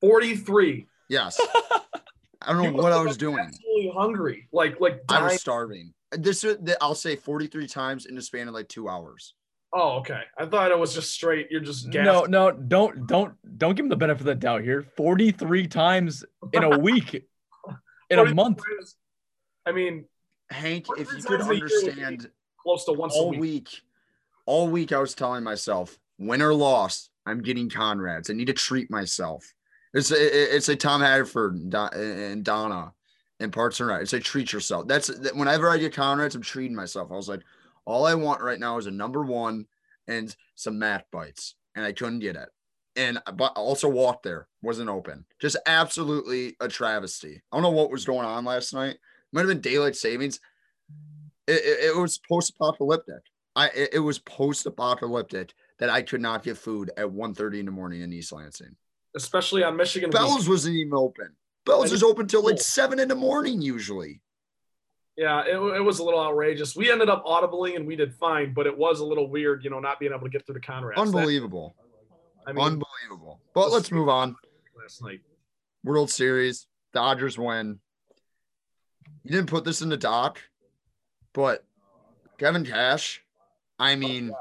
[0.00, 0.86] 43.
[1.08, 1.40] Yes.
[2.42, 3.38] I don't know what I was doing.
[3.38, 5.22] Absolutely hungry, like like dying.
[5.22, 5.92] I was starving.
[6.12, 6.44] This
[6.80, 9.34] I'll say 43 times in the span of like two hours.
[9.74, 10.22] Oh, okay.
[10.36, 11.48] I thought it was just straight.
[11.50, 12.04] You're just gassed.
[12.04, 12.50] no, no.
[12.50, 14.82] Don't don't don't give him the benefit of the doubt here.
[14.96, 17.26] 43 times in a week,
[18.10, 18.60] in a month.
[19.64, 20.04] I mean,
[20.50, 22.30] Hank, if you could understand
[22.62, 23.40] close to once all week.
[23.40, 23.80] week.
[24.46, 28.28] all week I was telling myself, win or loss, I'm getting Conrad's.
[28.28, 29.54] I need to treat myself.
[29.94, 32.92] It's a, it's a Tom Haverford and Donna
[33.40, 34.02] and Parks and Rec.
[34.02, 34.86] It's like treat yourself.
[34.86, 37.10] That's whenever I get Conrad's, I'm treating myself.
[37.10, 37.40] I was like,
[37.84, 39.66] all I want right now is a number one
[40.06, 42.48] and some mat bites, and I couldn't get it.
[42.94, 45.24] And but also walked there wasn't open.
[45.40, 47.42] Just absolutely a travesty.
[47.50, 48.98] I don't know what was going on last night.
[49.32, 50.40] Might have been daylight savings.
[51.46, 53.22] It, it, it was post-apocalyptic.
[53.56, 57.72] I it, it was post-apocalyptic that I could not get food at 1.30 in the
[57.72, 58.76] morning in East Lansing.
[59.16, 60.10] Especially on Michigan.
[60.10, 61.30] Bell's wasn't even open.
[61.64, 64.20] Bell's is open till like seven in the morning usually.
[65.16, 66.74] Yeah, it, it was a little outrageous.
[66.74, 69.70] We ended up audibly and we did fine, but it was a little weird, you
[69.70, 70.98] know, not being able to get through the Conrad.
[70.98, 71.74] Unbelievable.
[72.46, 73.40] That, I mean, Unbelievable.
[73.54, 74.36] But let's move on.
[74.80, 75.20] Last night.
[75.84, 77.78] World Series, Dodgers win.
[79.22, 80.40] You didn't put this in the doc,
[81.32, 81.64] but
[82.38, 83.22] Kevin Cash,
[83.78, 84.32] I mean,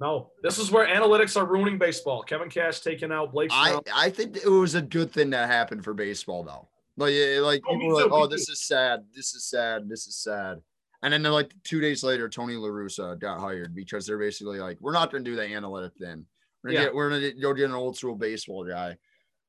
[0.00, 2.22] no, this is where analytics are ruining baseball.
[2.22, 3.50] Kevin Cash taking out Blake.
[3.52, 6.68] I, I think it was a good thing that happened for baseball, though.
[6.96, 9.04] Like, eh, like oh, people were like, "Oh, this is sad.
[9.14, 9.88] This is sad.
[9.88, 10.58] This is sad."
[11.02, 14.78] And then, like two days later, Tony La Russa got hired because they're basically like,
[14.80, 16.26] "We're not going to do the analytic thing.
[16.62, 16.86] We're gonna yeah.
[16.86, 18.96] get, we're going to go get an old school baseball guy."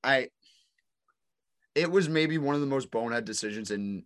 [0.04, 0.30] I.
[1.76, 4.04] It was maybe one of the most bonehead decisions in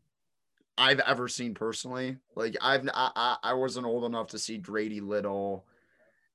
[0.78, 2.17] I've ever seen personally.
[2.36, 5.65] Like I've I, I, I wasn't old enough to see Grady Little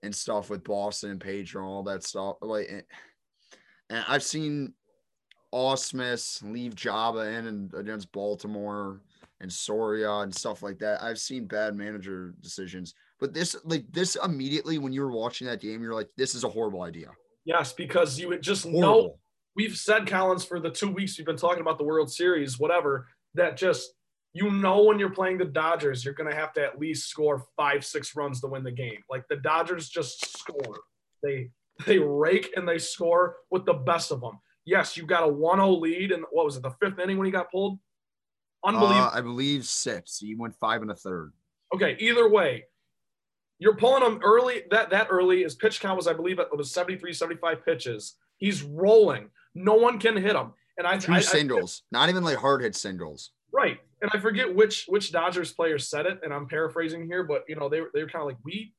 [0.02, 2.36] and stuff with Boston and Page and all that stuff.
[2.40, 2.80] Like, eh,
[3.88, 4.74] and I've seen
[5.52, 9.00] Ausmus leave Joba in and against Baltimore
[9.40, 11.02] and Soria and stuff like that.
[11.02, 15.60] I've seen bad manager decisions, but this, like this, immediately when you were watching that
[15.60, 17.08] game, you're like, this is a horrible idea.
[17.44, 18.80] Yes, because you would just horrible.
[18.80, 19.18] know.
[19.54, 23.08] We've said Collins for the two weeks we've been talking about the World Series, whatever.
[23.34, 23.92] That just
[24.32, 27.44] you know when you're playing the Dodgers, you're going to have to at least score
[27.56, 29.02] five, six runs to win the game.
[29.10, 30.80] Like the Dodgers just score.
[31.22, 31.50] They
[31.86, 34.38] they rake and they score with the best of them.
[34.64, 37.32] Yes, you got a 1-0 lead, and what was it, the fifth inning when he
[37.32, 37.78] got pulled?
[38.64, 39.00] Unbelievable.
[39.00, 40.18] Uh, I believe six.
[40.18, 41.32] He went five and a third.
[41.74, 42.64] Okay, either way,
[43.58, 44.62] you're pulling him early.
[44.70, 45.42] That that early.
[45.42, 48.16] His pitch count was, I believe, it was 73, 75 pitches.
[48.36, 49.30] He's rolling.
[49.54, 50.52] No one can hit him.
[50.78, 53.32] And I two I, singles, I, not even like hard hit singles.
[53.52, 57.44] Right and I forget which which Dodgers player said it, and I'm paraphrasing here, but
[57.48, 58.74] you know they they were kind of like we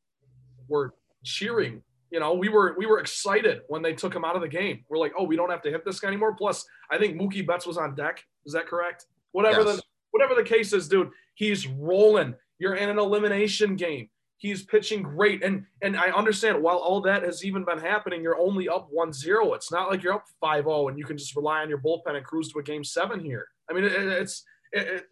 [0.67, 0.93] were
[1.23, 1.81] cheering.
[2.13, 4.85] You know, we were we were excited when they took him out of the game.
[4.87, 6.35] We're like, oh, we don't have to hit this guy anymore.
[6.35, 8.23] Plus, I think Mookie Betts was on deck.
[8.45, 9.07] Is that correct?
[9.31, 9.77] Whatever yes.
[9.77, 12.35] the whatever the case is, dude, he's rolling.
[12.59, 14.09] You're in an elimination game.
[14.37, 15.43] He's pitching great.
[15.43, 19.55] And and I understand while all that has even been happening, you're only up 1-0.
[19.55, 22.23] It's not like you're up 5-0 and you can just rely on your bullpen and
[22.23, 23.47] cruise to a game seven here.
[23.67, 25.05] I mean, it, it's it, it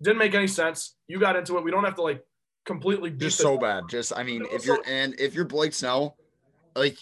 [0.00, 0.96] didn't make any sense.
[1.08, 1.64] You got into it.
[1.64, 2.24] We don't have to like
[2.68, 3.84] completely just so bad.
[3.88, 6.16] Just I mean, if you're and if you're Blake Snell,
[6.76, 6.96] like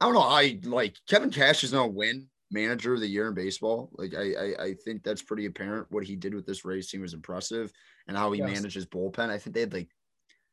[0.00, 3.28] I don't know how you like Kevin Cash is gonna win manager of the year
[3.28, 3.90] in baseball.
[3.92, 5.88] Like I, I, I think that's pretty apparent.
[5.90, 7.72] What he did with this Rays team was impressive,
[8.08, 8.48] and how he yes.
[8.48, 9.28] manages bullpen.
[9.28, 9.88] I think they had like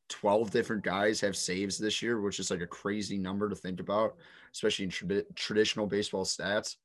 [0.09, 3.79] twelve different guys have saves this year, which is like a crazy number to think
[3.79, 4.17] about,
[4.51, 6.75] especially in tra- traditional baseball stats.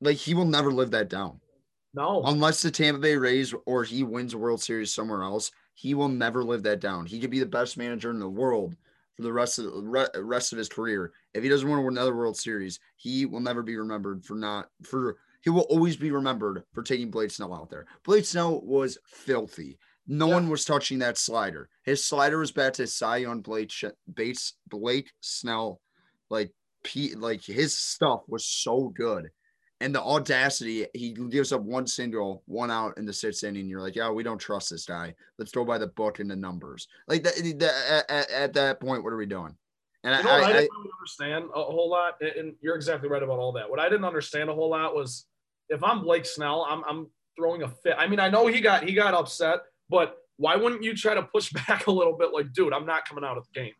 [0.00, 1.40] Like he will never live that down.
[1.94, 2.22] No.
[2.24, 6.08] Unless the Tampa Bay Rays or he wins a World Series somewhere else, he will
[6.08, 7.06] never live that down.
[7.06, 8.76] He could be the best manager in the world
[9.16, 11.12] for the rest of the rest of his career.
[11.34, 15.18] If he doesn't win another World Series, he will never be remembered for not for
[15.42, 17.86] he will always be remembered for taking Blake Snell out there.
[18.04, 19.78] Blake Snell was filthy.
[20.06, 20.34] No yeah.
[20.34, 21.68] one was touching that slider.
[21.84, 23.72] His slider was back to Cy Young Blake
[24.12, 25.80] Bates Blake Snell
[26.30, 29.30] like P like his stuff was so good
[29.82, 33.68] and the audacity, he gives up one single, one out in the sixth inning.
[33.68, 35.12] You're like, yeah, we don't trust this guy.
[35.38, 36.86] Let's go by the book and the numbers.
[37.08, 39.56] Like that, that at, at, that point, what are we doing?
[40.04, 43.22] And you know I, I, I, didn't understand a whole lot, and you're exactly right
[43.22, 43.68] about all that.
[43.68, 45.26] What I didn't understand a whole lot was
[45.68, 47.96] if I'm Blake Snell, I'm, I'm throwing a fit.
[47.98, 51.22] I mean, I know he got he got upset, but why wouldn't you try to
[51.22, 52.30] push back a little bit?
[52.32, 53.72] Like, dude, I'm not coming out of the game.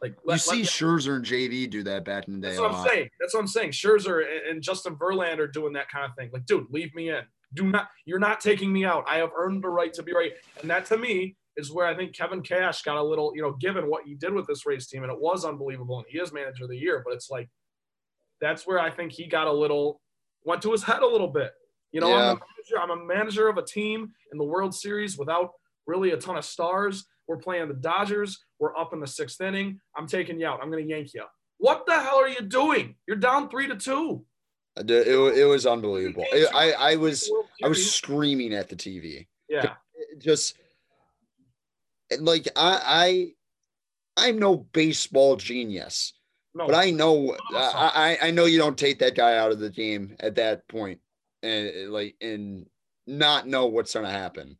[0.00, 2.48] Like let, you see Scherzer and JV do that back in the day.
[2.48, 3.08] That's what I'm saying.
[3.20, 3.70] That's what I'm saying.
[3.72, 6.30] Scherzer and Justin Verlander doing that kind of thing.
[6.32, 7.22] Like, dude, leave me in.
[7.54, 7.88] Do not.
[8.04, 9.04] You're not taking me out.
[9.08, 10.32] I have earned the right to be right.
[10.60, 13.52] And that to me is where I think Kevin Cash got a little, you know,
[13.52, 15.98] given what he did with this Rays team, and it was unbelievable.
[15.98, 17.48] And he is manager of the year, but it's like
[18.40, 20.00] that's where I think he got a little
[20.44, 21.52] went to his head a little bit.
[21.92, 22.14] You know, yeah.
[22.30, 25.50] I'm, a manager, I'm a manager of a team in the World Series without
[25.86, 27.06] really a ton of stars.
[27.28, 28.42] We're playing the Dodgers.
[28.58, 29.80] We're up in the sixth inning.
[29.96, 30.60] I'm taking you out.
[30.62, 31.24] I'm going to yank you.
[31.58, 32.96] What the hell are you doing?
[33.06, 34.24] You're down three to two.
[34.76, 36.24] Uh, it, it, it was unbelievable.
[36.32, 37.30] It, I, I was
[37.62, 39.26] I was screaming at the TV.
[39.48, 39.74] Yeah.
[40.18, 40.56] Just
[42.20, 43.34] like I
[44.16, 46.12] I I'm no baseball genius,
[46.54, 49.52] No, But I know, uh, I, I I know you don't take that guy out
[49.52, 51.00] of the game at that point,
[51.42, 52.66] and like, and
[53.06, 54.56] not know what's going to happen,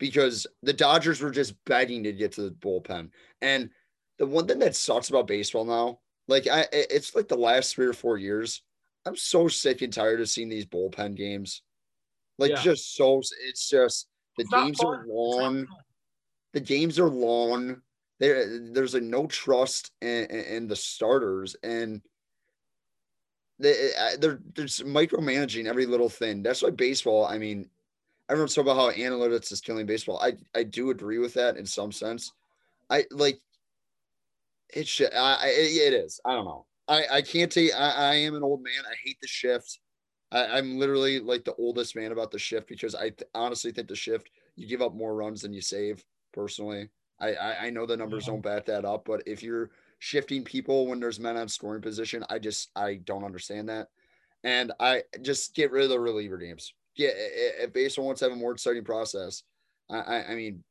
[0.00, 3.10] because the Dodgers were just begging to get to the bullpen.
[3.40, 3.70] And
[4.18, 7.86] the one thing that sucks about baseball now, like I, it's like the last three
[7.86, 8.62] or four years,
[9.06, 11.62] I'm so sick and tired of seeing these bullpen games.
[12.38, 12.62] Like Yeah.
[12.62, 15.68] just so, it's just the It's games are long
[16.52, 17.80] the games are long.
[18.18, 22.02] There, there's like no trust in, in, the starters, and
[23.58, 26.42] they, they're there's micromanaging every little thing.
[26.42, 27.24] That's why baseball.
[27.24, 27.70] I mean,
[28.30, 30.20] everyone's talking about how analytics is killing baseball.
[30.20, 32.32] I I do agree with that in some sense.
[32.90, 33.40] I like
[34.74, 34.86] it.
[34.88, 36.20] Should, I, I it is.
[36.24, 36.66] I don't know.
[36.88, 37.72] I I can't take.
[37.74, 38.84] I, I am an old man.
[38.90, 39.80] I hate the shift.
[40.32, 43.88] I, I'm literally like the oldest man about the shift because I th- honestly think
[43.88, 46.90] the shift you give up more runs than you save personally.
[47.20, 48.32] I, I, I know the numbers Yeah.
[48.32, 52.24] don't back that up, but if you're shifting people when there's men on scoring position,
[52.30, 53.90] I just I don't understand that.
[54.44, 56.74] And I just get rid of the reliever games.
[56.96, 57.10] Yeah,
[57.72, 59.42] based on what's having more exciting process,
[59.90, 60.62] I, I, I mean,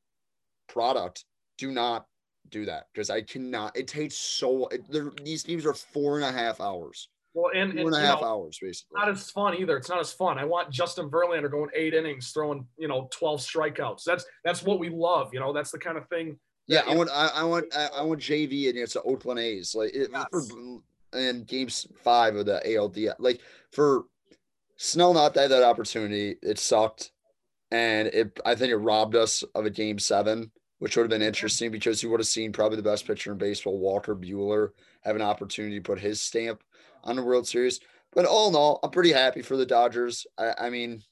[0.68, 1.26] product,
[1.58, 2.06] do not
[2.50, 3.78] do that because I cannot.
[3.78, 4.68] It takes so.
[4.68, 4.84] It,
[5.24, 8.28] these games are four and a half hours, well, and, and and a half know,
[8.28, 9.00] hours basically.
[9.00, 9.78] not as fun either.
[9.78, 10.38] It's not as fun.
[10.38, 14.04] I want Justin Verlander going eight innings, throwing you know twelve strikeouts.
[14.04, 15.30] That's that's what we love.
[15.34, 16.38] You know, that's the kind of thing.
[16.68, 19.94] Yeah, that I want I, I want I, want JV against the Oakland A's like
[19.94, 20.52] it, for, Yes.
[21.14, 24.04] in games five of the ALD like for
[24.80, 27.12] Snell not have that opportunity it sucked
[27.70, 31.22] and it I think it robbed us of a game seven which would have been
[31.22, 34.70] interesting because you would have seen probably the best pitcher in baseball Walker Buehler
[35.04, 36.64] have an opportunity to put his stamp
[37.04, 37.82] on the World Series
[38.14, 41.04] but all in all I'm pretty happy for the Dodgers I, I mean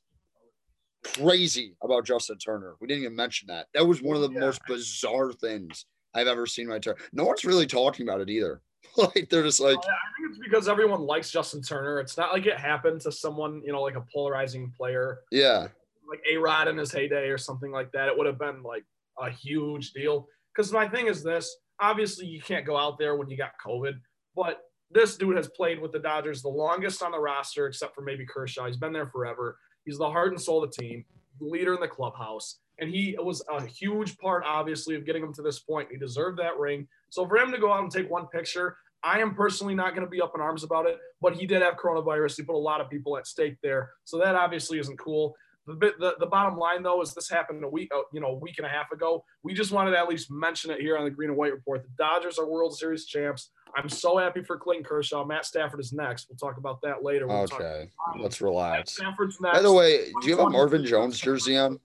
[1.04, 2.76] crazy about Justin Turner.
[2.80, 3.68] We didn't even mention that.
[3.74, 4.40] That was one of the Yeah.
[4.42, 6.98] most bizarre things I've ever seen in my entire.
[7.14, 8.62] No one's really talking about it either.
[8.98, 12.00] like they're just like, I think it's because everyone likes Justin Turner.
[12.00, 15.68] It's not like it happened to someone you know like a polarizing player yeah,
[16.10, 18.08] like A Rod in his heyday or something like that.
[18.08, 18.86] It would have been like
[19.20, 20.28] a huge deal.
[20.56, 24.00] Because my thing is this: obviously you can't go out there when you got COVID,
[24.36, 24.62] but
[24.92, 28.26] this dude has played with the Dodgers the longest on the roster, except for maybe
[28.26, 28.66] Kershaw.
[28.66, 29.58] He's been there forever.
[29.86, 31.06] He's the heart and soul of the team,
[31.40, 32.60] leader in the clubhouse.
[32.80, 35.90] And he was a huge part, obviously, of getting him to this point.
[35.92, 36.88] He deserved that ring.
[37.10, 40.06] So for him to go out and take one picture, I am personally not going
[40.06, 40.98] to be up in arms about it.
[41.22, 42.38] But he did have coronavirus.
[42.38, 43.92] He put a lot of people at stake there.
[44.04, 45.36] So that obviously isn't cool.
[45.66, 48.28] The, bit, the, the bottom line though is this happened a week, uh, you know,
[48.28, 49.26] a week and a half ago.
[49.44, 51.84] We just wanted to at least mention it here on the Green and White Report.
[51.84, 53.50] The Dodgers are World Series champs.
[53.76, 55.26] I'm so happy for Clayton Kershaw.
[55.26, 56.28] Matt Stafford is next.
[56.30, 57.28] We'll talk about that later.
[57.28, 58.94] We'll talk- okay, let's Matt relax.
[58.94, 59.58] Stafford's next.
[59.58, 61.80] By the way, do you have a Marvin Jones jersey on?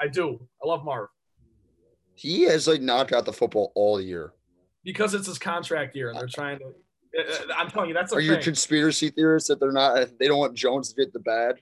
[0.00, 0.40] I do.
[0.62, 1.08] I love Marv
[2.14, 4.32] He has like not got the football all year.
[4.84, 6.64] Because it's his contract year, and they're trying to.
[7.20, 10.18] uh, I'm telling you, that's a Are you a conspiracy theorist that they're not?
[10.18, 11.56] They don't want Jones to get the bad.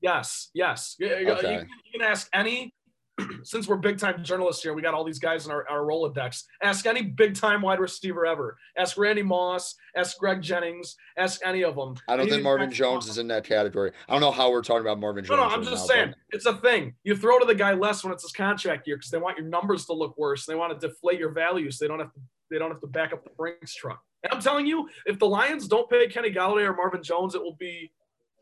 [0.00, 0.96] Yes, yes.
[0.98, 1.52] You, you- Okay.
[1.52, 2.74] you can- you can ask any,
[3.44, 6.42] since we're big time journalists here, we got all these guys in our, our Rolodex.
[6.62, 8.58] Ask any big time wide receiver ever.
[8.76, 11.94] Ask Randy Moss, ask Greg Jennings, ask any of them.
[12.08, 13.92] I don't think Marvin Jones is in that category.
[14.08, 15.38] I don't know how we're talking about Marvin Jones.
[15.38, 16.94] no, no, I'm just now, saying but- it's a thing.
[17.04, 19.46] You throw to the guy less when it's his contract year because they want your
[19.46, 20.44] numbers to look worse.
[20.44, 22.20] They want to deflate your value so They don't have to.
[22.50, 24.00] They don't have to back up the Brinks truck.
[24.22, 27.42] And I'm telling you, if the Lions don't pay Kenny Golladay or Marvin Jones, it
[27.42, 27.92] will be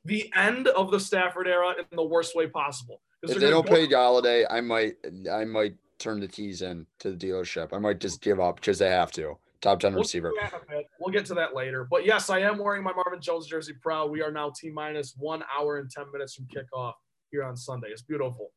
[0.05, 3.01] the end of the Stafford era in the worst way possible.
[3.23, 4.95] If they don't go- pay Golladay, I might
[5.31, 7.73] I might turn the keys in to the dealership.
[7.73, 9.38] I might just give up because they have to.
[9.61, 10.33] Top ten We'll receiver.
[10.41, 10.87] get to that in a bit.
[10.99, 11.87] We'll get to that later.
[11.88, 14.11] But yes, I am wearing my Marvin Jones jersey proud.
[14.11, 16.95] We are now T minus one hour and 10 minutes from kickoff
[17.31, 17.88] here on Sunday.
[17.91, 18.51] It's beautiful.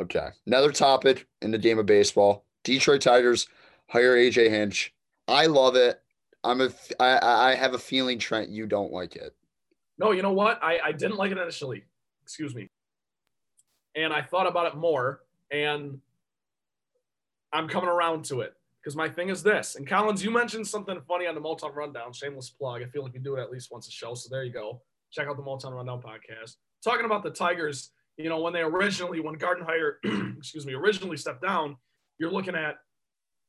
[0.00, 0.28] Okay.
[0.46, 2.46] Another topic in the game of baseball.
[2.64, 3.46] Detroit Tigers
[3.92, 4.94] hire AJ Hinch.
[5.28, 6.00] I love it.
[6.42, 9.36] I'm a I I have a feeling Trent you don't like it.
[9.98, 10.58] No, you know what?
[10.62, 11.84] I, I didn't like it initially.
[12.24, 12.70] Excuse me.
[13.94, 15.20] And I thought about it more,
[15.50, 16.00] and
[17.52, 18.54] I'm coming around to it.
[18.80, 19.76] Because my thing is this.
[19.76, 22.12] And Collins, you mentioned something funny on the Motown Rundown.
[22.12, 22.82] Shameless plug.
[22.82, 24.14] I feel like you do it at least once a show.
[24.14, 24.82] So there you go.
[25.12, 26.56] Check out the Motown Rundown podcast.
[26.82, 29.98] Talking about the Tigers, you know, when they originally, when Gardenhire,
[30.36, 31.76] excuse me, originally stepped down,
[32.18, 32.78] you're looking at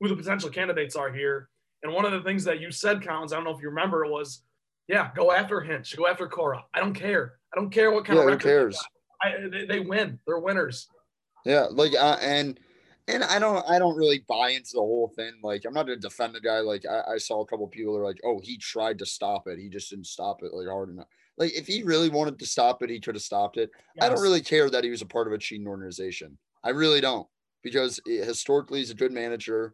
[0.04, 1.47] who the potential candidates are here.
[1.82, 4.06] And one of the things that you said, Collins, I don't know if you remember,
[4.06, 4.41] was,
[4.89, 6.66] yeah, go after Hinch, go after Cora.
[6.74, 7.39] I don't care.
[7.54, 8.76] I don't care what kind Yeah, of who record they cares?
[8.76, 8.86] got.
[9.22, 10.20] I, they, they win.
[10.28, 10.89] They're winners.
[11.45, 12.60] Yeah, like uh, and
[13.08, 15.32] and I don't I don't really buy into the whole thing.
[15.41, 16.60] Like I'm not gonna defend the guy.
[16.60, 19.60] Like I, I saw a couple people are like, oh, he tried to stop it.
[19.60, 21.08] He just didn't stop it like hard enough.
[21.38, 23.72] Like if he really wanted to stop it, he could have stopped it.
[24.01, 26.38] I don't really care that he was a part of a cheating organization.
[26.64, 27.28] I really don't
[27.64, 29.74] because eh, historically he's a good manager,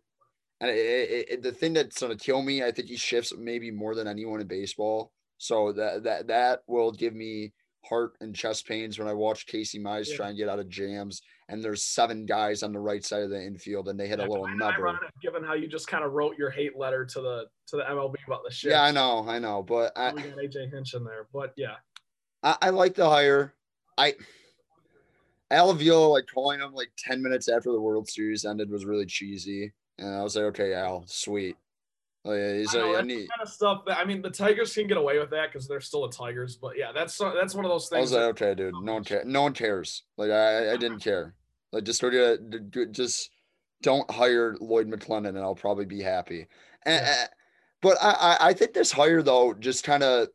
[0.62, 3.72] And it, it, it, the thing that's gonna kill me, I think he shifts maybe
[3.72, 5.12] more than anyone in baseball.
[5.38, 7.54] So that that that will give me
[7.86, 10.18] heart and chest pains when I watch Casey Mize Yeah.
[10.18, 11.22] try and get out of jams.
[11.48, 14.26] And there's seven guys on the right side of the infield, and they hit Yeah,
[14.26, 14.88] a little number.
[14.88, 17.84] ironic given how you just kind of wrote your hate letter to the to the
[17.84, 18.72] MLB about the shit.
[18.72, 21.76] Yeah, I know, I know, but I, we got AJ Hinch in there, but yeah,
[22.44, 23.56] I, I like the hire.
[23.98, 24.14] I
[25.52, 29.06] Al Avila, like calling him like 10 minutes after the World Series ended was really
[29.06, 29.74] cheesy.
[30.00, 31.56] And I was like, okay, Al, sweet.
[32.26, 34.06] Oh, like, he's I know, a, that's and the he- kind of stuff that I
[34.06, 36.56] mean, the Tigers can get away with that because they're still the Tigers.
[36.58, 37.98] But yeah, that's that's one of those things.
[37.98, 39.26] I was like, okay, dude, no one cares.
[39.26, 40.04] No one cares.
[40.18, 41.34] Like, I, I didn't care.
[41.72, 43.30] Like, just go to, d- d- just
[43.82, 46.48] don't hire Lloyd McClendon, and I'll probably be happy.
[46.86, 47.28] And, Yeah.
[47.82, 50.28] but I, I, I think this hire though just kind of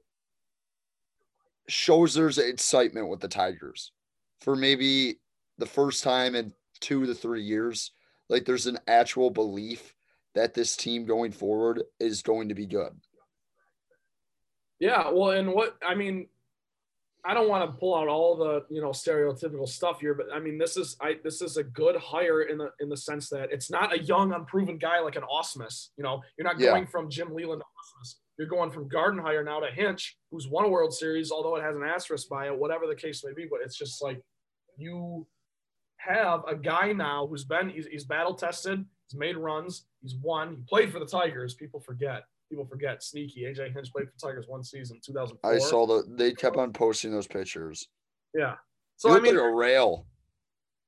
[1.68, 3.92] shows there's excitement with the Tigers
[4.40, 5.18] for maybe
[5.58, 7.92] the first time in two to three years.
[8.28, 9.94] Like, there's an actual belief
[10.34, 12.92] that this team going forward is going to be good.
[14.80, 16.28] yeah, well, and what I mean,
[17.24, 20.40] I don't want to pull out all the you know stereotypical stuff here, but I
[20.40, 23.52] mean, this is I this is a good hire in the in the sense that
[23.52, 25.88] it's not a young, unproven guy like an Ausmus.
[25.96, 26.70] You know, you're not Yeah.
[26.70, 28.16] going from Jim Leyland to Ausmus.
[28.36, 31.76] You're going from Gardenhire now to Hinch, who's won a World Series, although it has
[31.76, 33.46] an asterisk by it, whatever the case may be.
[33.48, 34.20] But it's just like
[34.76, 35.26] you
[36.04, 40.56] have a guy now who's been he's, he's battle tested, he's made runs, he's won,
[40.56, 41.54] he played for the Tigers.
[41.54, 42.24] People forget.
[42.50, 43.02] People forget.
[43.02, 43.42] Sneaky.
[43.42, 45.52] AJ Hinch played for Tigers one season, 2004.
[45.52, 47.88] I saw the, they kept on posting those pictures.
[48.34, 48.54] Yeah.
[48.96, 50.06] So I mean, like a rail.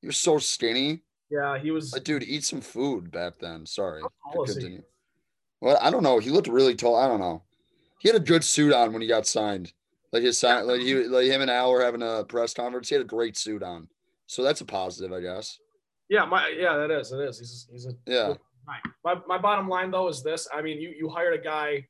[0.01, 1.03] He was so skinny.
[1.31, 1.93] yeah, he was.
[1.93, 3.67] Like, dude, eat some food back then.
[3.67, 4.03] Sorry.
[4.03, 4.61] How to tall is he?
[4.61, 4.83] continue.
[5.61, 6.19] Well, I don't know.
[6.19, 6.97] He looked really tall.
[6.97, 7.43] I don't know.
[7.99, 9.73] He had a good suit on when he got signed.
[10.13, 12.89] Like his sign, like he, like him and Al were having a press conference.
[12.89, 13.89] He had a great suit on,
[14.27, 15.59] so that's a positive, I guess.
[16.09, 17.13] Yeah, my yeah, that is.
[17.13, 17.39] It is.
[17.39, 18.35] He's he's a Yeah,
[19.05, 20.49] My, my bottom line though is this.
[20.55, 21.87] I mean, you you hired a guy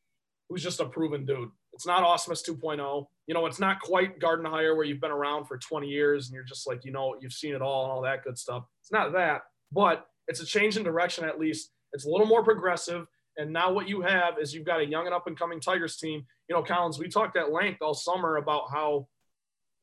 [0.49, 1.51] who's just a proven dude.
[1.73, 3.07] It's not Ausmus 2.0.
[3.27, 6.45] You know, it's not quite Gardenhire where you've been around for 20 years and you're
[6.45, 8.65] just like, you know, you've seen it all and all that good stuff.
[8.81, 11.71] It's not that, but it's a change in direction at least.
[11.93, 13.07] It's a little more progressive.
[13.37, 15.99] And now what you have is you've got a young and up and coming Tigers
[15.99, 16.25] team.
[16.49, 19.07] You know, Collins, we talked at length all summer about how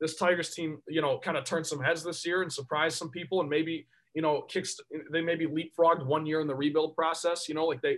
[0.04, 3.08] this Tigers team, you know, kind of turned some heads this year and surprised some
[3.08, 4.76] people and maybe, you know, kicks
[5.10, 7.48] they maybe leapfrogged one year in the rebuild process.
[7.48, 7.96] You know, like they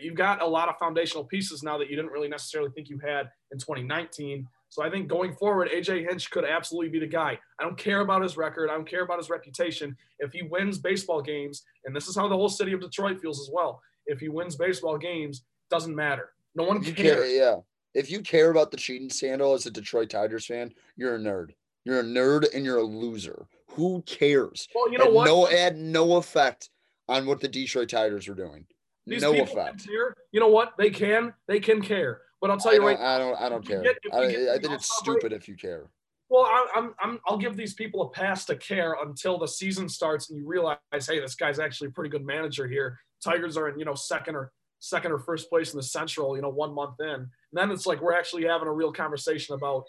[0.00, 3.00] you've got a lot of foundational pieces now that you didn't really necessarily think you
[3.04, 4.46] had in 2019.
[4.68, 7.36] So I think going forward, AJ Hinch could absolutely be the guy.
[7.58, 8.70] I don't care about his record.
[8.70, 9.96] I don't care about his reputation.
[10.20, 13.40] If he wins baseball games, and this is how the whole city of Detroit feels
[13.40, 13.82] as well.
[14.06, 16.30] If he wins baseball games, doesn't matter.
[16.54, 16.96] No one cares.
[16.96, 17.26] care.
[17.26, 17.56] Yeah,
[17.94, 21.50] if you care about the cheating scandal as a Detroit Tigers fan, you're a nerd.
[21.84, 23.46] You're a nerd and you're a loser.
[23.72, 24.68] Who cares?
[24.74, 25.24] Well, you know Had what?
[25.26, 26.70] No, had no effect
[27.08, 28.66] on what the Detroit Tigers were doing.
[29.06, 29.86] These no effect.
[29.86, 30.14] care.
[30.32, 30.74] You know what?
[30.76, 31.32] They can.
[31.46, 32.20] They can care.
[32.40, 32.98] But I'll tell I you right.
[32.98, 33.40] I don't.
[33.40, 33.82] I don't care.
[33.82, 35.90] get- I, I think it's stupid if you care.
[36.30, 40.28] Well, I'm, I'm, I'll give these people a pass to care until the season starts
[40.28, 43.00] and you realize, hey, this guy's actually a pretty good manager here.
[43.24, 46.42] Tigers are in, you know, second or second or first place in the Central, you
[46.42, 47.30] know, one month in.
[47.52, 49.84] And then it's like we're actually having a real conversation about,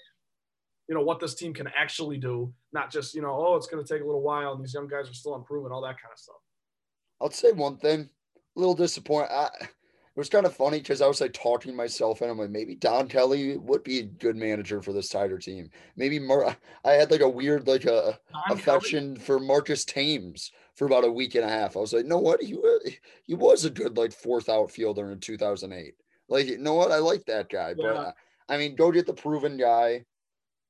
[0.88, 3.84] you know, what this team can actually do, not just, you know, oh, it's going
[3.84, 6.12] to take a little while and these young guys are still improving, all that kind
[6.12, 6.38] of stuff.
[7.22, 8.10] I'll say one thing.
[8.56, 9.32] A little disappointed.
[9.32, 12.50] I, it was kind of funny because I was like talking myself and I'm like,
[12.50, 15.70] maybe Don Kelly would be a good manager for this Tiger team.
[15.96, 20.52] Maybe Mar- I had like a weird like a Don Kelly- affection for Marcus Thames
[20.76, 21.78] for about a week and a half.
[21.78, 22.58] I was like, no, what he
[23.24, 25.94] he was a good like fourth outfielder in 2008.
[26.30, 26.92] Like, you know what?
[26.92, 27.94] I like that guy, but Yeah.
[27.94, 28.12] uh,
[28.48, 30.06] I mean, go get the proven guy.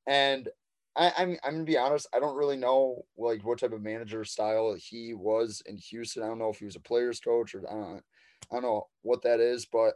[0.07, 0.49] And
[0.95, 2.07] I, I'm I'm gonna be honest.
[2.13, 6.23] I don't really know like what type of manager style he was in Houston.
[6.23, 8.03] I don't know if he was a players coach or I don't,
[8.51, 9.93] I don't know what that is, but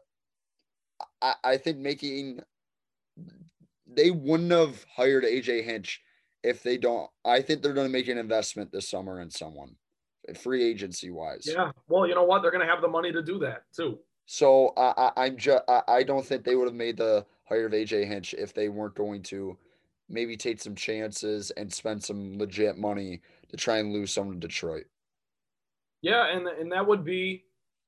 [1.21, 2.41] I, I think making
[3.87, 6.01] they wouldn't have hired AJ Hinch
[6.43, 7.09] if they don't.
[7.25, 9.75] I think they're going to make an investment this summer in someone,
[10.41, 11.45] free agency wise.
[11.45, 11.71] Yeah.
[11.87, 12.41] Well, you know what?
[12.41, 13.99] They're going to have the money to do that too.
[14.25, 17.65] So I, I I'm just I, I don't think they would have made the hire
[17.65, 19.57] of AJ Hinch if they weren't going to
[20.09, 24.47] maybe take some chances and spend some legit money to try and lose someone to
[24.47, 24.85] Detroit.
[26.01, 26.35] Yeah.
[26.35, 27.45] And, and that would be,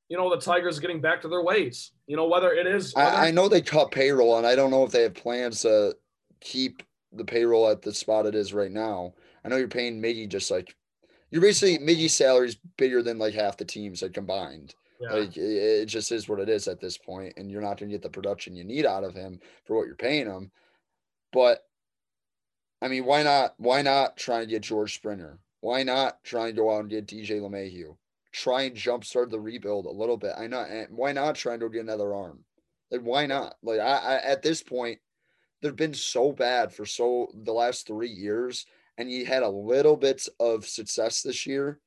[0.09, 3.07] you know, the Tigers getting back to their ways, you know, whether it is, whether-
[3.07, 5.95] I, I know they cut payroll, and I don't know if they have plans to
[6.41, 9.13] keep the payroll at the spot it is right now.
[9.43, 10.75] I know you're paying Miggy just like
[11.29, 14.75] you're basically Miggy's salary is bigger than like half the teams like combined.
[15.11, 17.89] Like it, it just is what it is at this point, and you're not going
[17.89, 20.51] to get the production you need out of him for what you're paying him.
[21.31, 21.65] But
[22.81, 23.55] I mean, why not?
[23.57, 25.39] Why not try and get George Springer?
[25.61, 27.95] Why not try and go out and get DJ LeMahieu?
[28.35, 30.33] try and jumpstart the rebuild a little bit.
[30.37, 30.59] I know.
[30.59, 32.43] And why not try and go get another arm?
[32.91, 33.55] Like, why not?
[33.63, 34.99] Like, I, I at this point,
[35.61, 38.65] they've been so bad for so the last three years,
[38.97, 41.79] and you had a little bit of success this year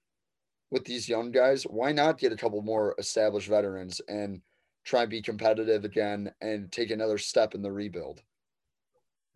[0.70, 1.64] with these young guys.
[1.64, 4.40] Why not get a couple more established veterans and
[4.84, 8.22] try and be competitive again and take another step in the rebuild?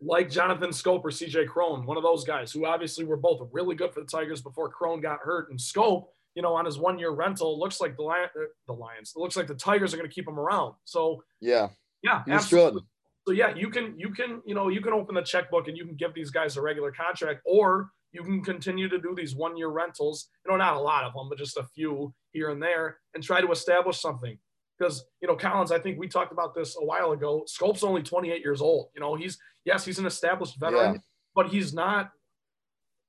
[0.05, 3.75] like Jonathan Schoop or CJ Cron, one of those guys who obviously were both really
[3.75, 5.49] good for the Tigers before Cron got hurt.
[5.49, 6.05] And Schoop,
[6.35, 9.13] you know, on his one year rental, looks like the Lion, uh, the Lions.
[9.15, 10.75] It looks like the Tigers are going to keep him around.
[10.83, 11.69] So yeah,
[12.01, 12.81] yeah, absolutely.
[12.81, 12.87] Good.
[13.27, 15.85] So yeah, you can you can you know you can open the checkbook and you
[15.85, 19.57] can give these guys a regular contract, or you can continue to do these one
[19.57, 20.29] year rentals.
[20.45, 23.23] You know, not a lot of them, but just a few here and there, and
[23.23, 24.37] try to establish something
[24.77, 27.43] because you know Collins, I think we talked about this a while ago.
[27.47, 28.89] Schoop's only 28 years old.
[28.95, 31.01] You know, he's yes, he's an established veteran, yeah.
[31.35, 32.11] but he's not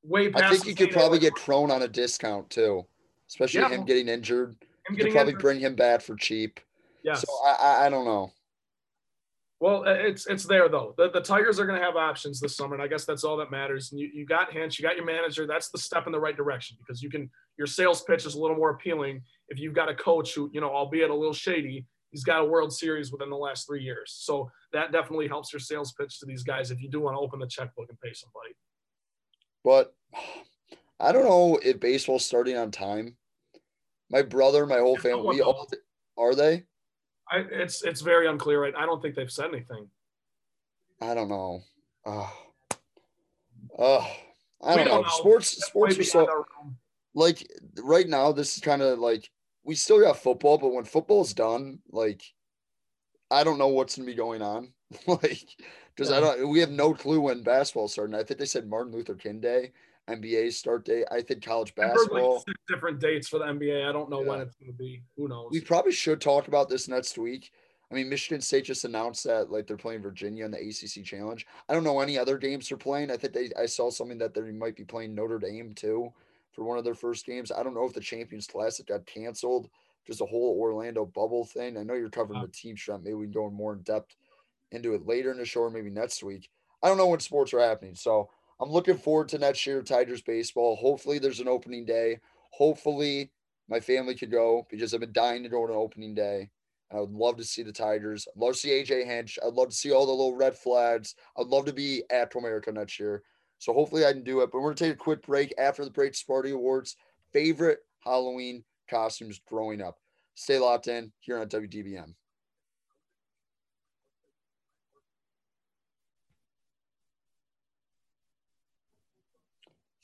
[0.02, 0.44] way past.
[0.44, 2.84] I think you could probably get Cron on a discount too,
[3.28, 3.68] especially yeah.
[3.68, 4.56] him getting injured.
[4.88, 5.42] Him you could probably injured.
[5.42, 6.60] bring him back for cheap.
[7.02, 7.22] Yes.
[7.22, 8.32] So I, I, I don't know.
[9.64, 10.94] Well, it's it's there though.
[10.98, 13.38] The, the Tigers are going to have options this summer, and I guess that's all
[13.38, 13.92] that matters.
[13.92, 15.46] And you, you got Hinch, you got your manager.
[15.46, 18.38] That's the step in the right direction because you can your sales pitch is a
[18.38, 21.86] little more appealing if you've got a coach who you know, albeit a little shady,
[22.10, 24.14] he's got a World Series within the last three years.
[24.14, 27.20] So that definitely helps your sales pitch to these guys if you do want to
[27.20, 28.54] open the checkbook and pay somebody.
[29.64, 29.94] But
[31.00, 33.16] I don't know if baseball's starting on time.
[34.10, 35.66] My brother, my whole family, we all
[36.18, 36.64] are they?
[37.30, 38.62] I, it's it's very unclear.
[38.62, 38.74] Right?
[38.76, 39.88] I don't think they've said anything.
[41.00, 41.62] I don't know.
[42.04, 42.28] Uh,
[43.78, 44.06] uh,
[44.62, 45.00] I don't, don't know.
[45.02, 45.08] know.
[45.08, 46.46] Sports sports are so
[47.14, 47.46] like
[47.82, 48.32] right now.
[48.32, 49.30] This is kind of like
[49.64, 52.22] we still got football, but when football's done, like
[53.30, 54.72] I don't know what's gonna be going on.
[55.06, 55.48] like
[55.94, 56.18] because yeah.
[56.18, 56.48] I don't.
[56.48, 58.14] We have no clue when basketball's starting.
[58.14, 59.72] I think they said Martin Luther King Day.
[60.08, 61.06] NBA start date.
[61.10, 62.44] I think college basketball.
[62.46, 63.88] Like different dates for the NBA.
[63.88, 64.28] I don't know yeah.
[64.28, 65.02] when it's going to be.
[65.16, 65.48] Who knows?
[65.50, 67.50] We probably should talk about this next week.
[67.90, 71.46] I mean, Michigan State just announced that like they're playing Virginia in the ACC Challenge.
[71.68, 73.10] I don't know any other games they're playing.
[73.10, 73.50] I think they.
[73.58, 76.12] I saw something that they might be playing Notre Dame too
[76.52, 77.50] for one of their first games.
[77.50, 79.68] I don't know if the Champions Classic got canceled.
[80.06, 81.78] Just a whole Orlando bubble thing.
[81.78, 82.46] I know you're covering uh.
[82.46, 83.02] the team shot.
[83.02, 84.16] Maybe we can go more in depth
[84.70, 86.50] into it later in the show or maybe next week.
[86.82, 88.28] I don't know when sports are happening, so
[88.60, 90.76] I'm looking forward to next year Tigers baseball.
[90.76, 92.18] Hopefully, there's an opening day.
[92.52, 93.30] Hopefully,
[93.68, 96.50] my family could go because I've been dying to go to an opening day.
[96.92, 98.28] I would love to see the Tigers.
[98.28, 99.38] I'd love to see AJ Hinch.
[99.44, 101.14] I'd love to see all the little red flags.
[101.36, 103.22] I'd love to be at Comerica next year.
[103.58, 104.50] So hopefully I can do it.
[104.52, 106.12] But we're gonna take a quick break after the break.
[106.12, 106.96] Sparty Awards
[107.32, 109.98] favorite Halloween costumes growing up.
[110.34, 112.14] Stay locked in here on WDBM.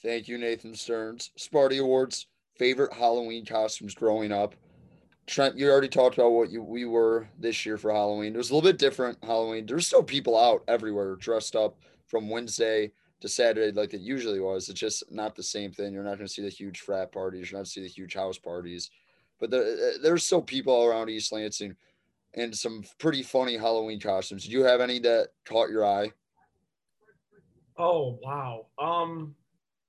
[0.03, 1.31] Thank you, Nathan Stearns.
[1.39, 2.27] Sparty Awards,
[2.57, 4.55] favorite Halloween costumes growing up.
[5.27, 8.35] Trent, you already talked about what you we were this year for Halloween.
[8.35, 9.67] It was a little bit different Halloween.
[9.67, 14.69] There's still people out everywhere dressed up from Wednesday to Saturday like it usually was.
[14.69, 15.93] It's just not the same thing.
[15.93, 17.51] You're not going to see the huge frat parties.
[17.51, 18.91] You're not going to see the huge house parties.
[19.39, 21.77] But there, there's still people around East Lansing
[22.35, 24.45] and some pretty funny Halloween costumes.
[24.45, 26.13] Did you have any that caught your eye?
[27.79, 28.67] Oh wow.
[28.79, 29.35] Um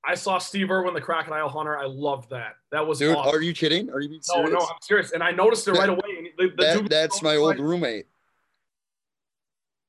[0.03, 1.77] I saw Steve Irwin, the Crocodile Hunter.
[1.77, 2.55] I loved that.
[2.71, 3.15] That was dude.
[3.15, 3.35] Awesome.
[3.35, 3.89] Are you kidding?
[3.91, 4.51] Are you being serious?
[4.51, 5.11] No, no, I'm serious.
[5.11, 6.31] And I noticed it right away.
[6.37, 8.07] The, the that, that's my old roommate.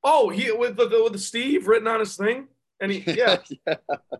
[0.03, 2.47] Oh, he with the, the with the Steve written on his thing,
[2.79, 3.75] and he yeah, yeah.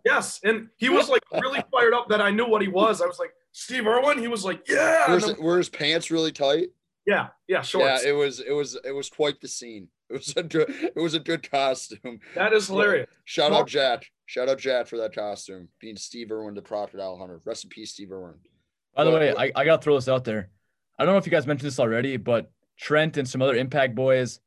[0.05, 3.01] yes, and he was like really fired up that I knew what he was.
[3.01, 4.17] I was like Steve Irwin.
[4.17, 5.07] He was like, yeah.
[5.07, 6.69] Where's, were his pants really tight?
[7.05, 8.03] Yeah, yeah, shorts.
[8.03, 9.89] Yeah, it was it was it was quite the scene.
[10.09, 12.19] It was a good it was a good costume.
[12.35, 13.09] That is hilarious.
[13.25, 14.05] Shout out Jack.
[14.25, 17.41] Shout out Jack for that costume, being Steve Irwin, the crocodile hunter.
[17.45, 18.35] Rest in peace, Steve Irwin.
[18.95, 20.49] By the but, way, I, I gotta throw this out there.
[20.99, 23.95] I don't know if you guys mentioned this already, but Trent and some other impact
[23.95, 24.39] boys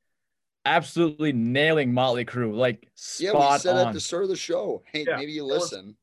[0.66, 2.54] absolutely nailing Motley Crue.
[2.54, 3.88] Like spot yeah, we said on.
[3.88, 4.82] at the start of the show.
[4.92, 5.96] Hey, yeah, maybe you listen.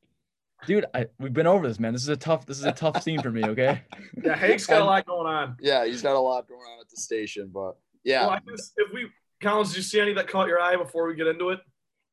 [0.66, 1.92] Dude, I, we've been over this, man.
[1.92, 2.46] This is a tough.
[2.46, 3.44] This is a tough scene for me.
[3.44, 3.82] Okay.
[4.24, 5.56] Yeah, Hank's got a lot going on.
[5.60, 8.26] Yeah, he's got a lot going on at the station, but yeah.
[8.26, 9.06] Well, if we,
[9.44, 11.60] Collins, did you see any that caught your eye before we get into it?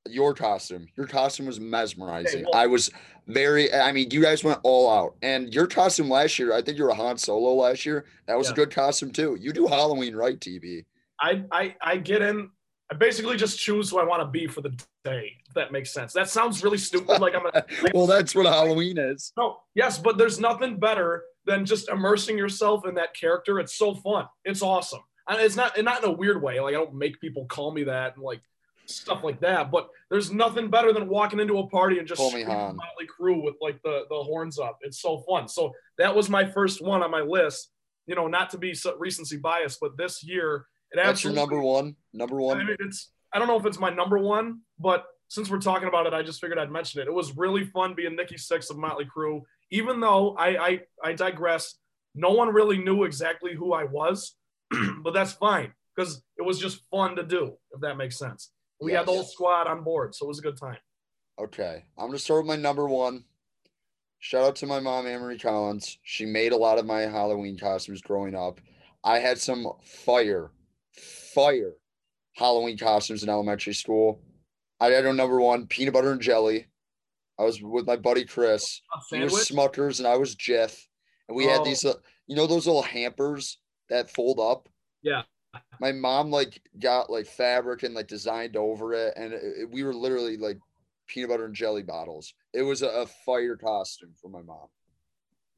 [0.10, 2.44] Your costume, your costume was mesmerizing.
[2.44, 2.92] well, I was
[3.28, 3.74] very.
[3.74, 6.54] I mean, you guys went all out, and your costume last year.
[6.54, 8.06] I think you were a Han Solo last year.
[8.28, 8.54] That was yeah.
[8.54, 9.38] a good costume too.
[9.40, 10.86] You do Halloween right, TB.
[11.22, 12.50] I I I get in.
[12.92, 14.72] I basically just choose who I want to be for the
[15.06, 15.34] day.
[15.48, 16.12] If that makes sense.
[16.12, 17.22] That sounds really stupid.
[17.22, 17.46] Like I'm.
[17.46, 19.32] A, like, well, that's what Halloween is.
[19.38, 23.60] No, yes, but there's nothing better than just immersing yourself in that character.
[23.60, 24.26] It's so fun.
[24.46, 25.02] It's awesome.
[25.32, 26.60] And it's not not in a weird way.
[26.60, 28.42] Like I don't make people call me that and like
[28.86, 29.72] stuff like that.
[29.72, 33.56] But there's nothing better than walking into a party and just screaming Motley Crue with
[33.62, 34.80] like the the horns up.
[34.82, 35.48] It's so fun.
[35.48, 37.72] So that was my first one on my list.
[38.08, 41.40] You know, not to be so recency bias, but this year it That's your absolutely
[41.40, 41.96] number one.
[42.14, 42.68] Number I one.
[42.68, 46.08] mean, it's I don't know if it's my number one, but since we're talking about
[46.08, 47.08] it, I just figured I'd mention it.
[47.08, 49.42] It was really fun being Nikki Sixx of Motley Crue.
[49.70, 51.76] Even though I I, I digress,
[52.14, 54.36] no one really knew exactly who I was,
[55.03, 57.57] but that's fine because it was just fun to do.
[57.72, 60.43] If that makes sense, we had the whole squad on board, so it was a
[60.43, 60.78] good time.
[61.39, 61.86] Okay.
[61.97, 63.26] I'm gonna start with my number one.
[64.19, 65.97] Shout out to my mom, Amory Collins.
[66.03, 68.59] She made a lot of my Halloween costumes growing up.
[69.03, 70.51] I had some fire,
[71.34, 71.74] fire
[72.36, 74.22] Halloween costumes in elementary school.
[74.80, 76.67] I had a number one, peanut butter and jelly.
[77.39, 78.82] I was with my buddy Chris.
[79.09, 79.49] He was.
[79.49, 80.78] Smuckers and I was Jif.
[81.28, 81.49] And we Oh.
[81.49, 81.95] had these, uh,
[82.28, 83.57] you know, those little hampers
[83.92, 84.68] that fold up.
[85.04, 85.22] Yeah.
[85.80, 89.84] My mom like got like fabric and like designed over it, and it, it- we
[89.84, 90.58] were literally like
[91.08, 92.34] peanut butter and jelly bottles.
[92.54, 94.68] It was a, a fire costume for my mom.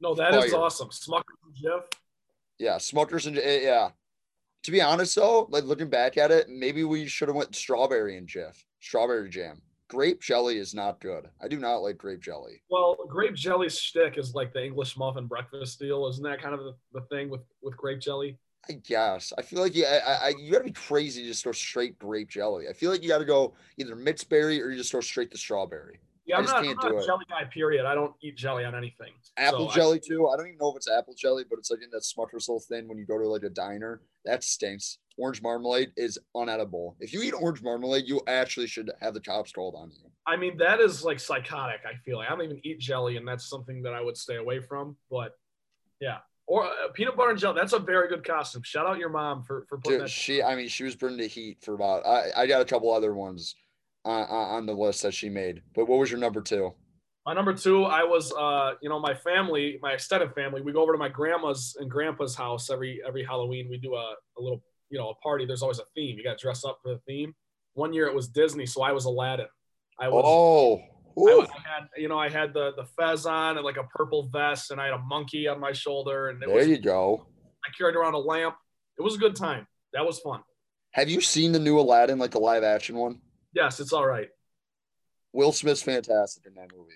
[0.00, 0.60] No, that is fire.
[0.60, 0.88] awesome.
[0.90, 1.84] Smuckers and Jif.
[2.58, 3.90] Yeah, Smuckers and eh, yeah.
[4.64, 8.16] To be honest though, like looking back at it, maybe we should have went strawberry
[8.16, 9.62] and Jif, strawberry jam.
[9.94, 11.28] Grape jelly is not good.
[11.40, 12.60] I do not like grape jelly.
[12.68, 16.64] Well, grape jelly shtick is like the English muffin breakfast deal, isn't that kind of
[16.64, 18.36] the, the thing with with grape jelly?
[18.68, 19.32] I guess.
[19.38, 22.28] I feel like yeah, I, I you gotta be crazy to just go straight grape
[22.28, 22.66] jelly.
[22.68, 25.38] I feel like you gotta go either mixed berry or you just go straight to
[25.38, 26.00] strawberry.
[26.26, 27.06] Yeah, I I'm just not, I'm can't do a it.
[27.06, 27.44] jelly guy.
[27.44, 27.84] Period.
[27.86, 29.12] I don't eat jelly on anything.
[29.36, 30.28] Apple So I- jelly too.
[30.28, 32.60] I don't even know if it's apple jelly, but it's like in that Smucker's little
[32.60, 34.00] thing when you go to like a diner.
[34.24, 34.98] That stinks.
[35.18, 36.94] Orange marmalade is unedible.
[36.98, 40.10] If you eat orange marmalade, you actually should have the cops called on you.
[40.26, 41.80] I mean, that is like psychotic.
[41.86, 44.36] I feel like I don't even eat jelly, and that's something that I would stay
[44.36, 44.96] away from.
[45.10, 45.32] But
[46.00, 47.54] yeah, or uh, peanut butter and jelly.
[47.60, 48.62] That's a very good costume.
[48.64, 50.10] Shout out your mom for for putting Dude, that.
[50.10, 52.04] she, I mean, she was bringing the heat for about.
[52.06, 53.54] I, I got a couple other ones
[54.04, 55.62] on, on the list that she made.
[55.74, 56.74] But what was your number two?
[57.26, 60.60] My number two, I was, uh, you know, my family, my extended family.
[60.60, 63.68] We go over to my grandma's and grandpa's house every every Halloween.
[63.70, 65.46] We do a, a little, you know, a party.
[65.46, 66.18] There's always a theme.
[66.18, 67.34] You got to dress up for the theme.
[67.72, 69.46] One year it was Disney, so I was Aladdin.
[69.98, 70.22] I was.
[70.26, 70.82] Oh,
[71.16, 71.46] I.
[71.46, 74.70] I had, you know, I had the the fez on and like a purple vest,
[74.70, 76.68] and I had a monkey on my shoulder, and it there was.
[76.68, 77.26] you go.
[77.64, 78.56] I carried around a lamp.
[78.98, 79.66] It was a good time.
[79.94, 80.42] That was fun.
[80.90, 83.20] Have you seen the new Aladdin, like the live action one?
[83.54, 84.28] Yes, it's all right.
[85.32, 86.92] Will Smith's fantastic in that movie.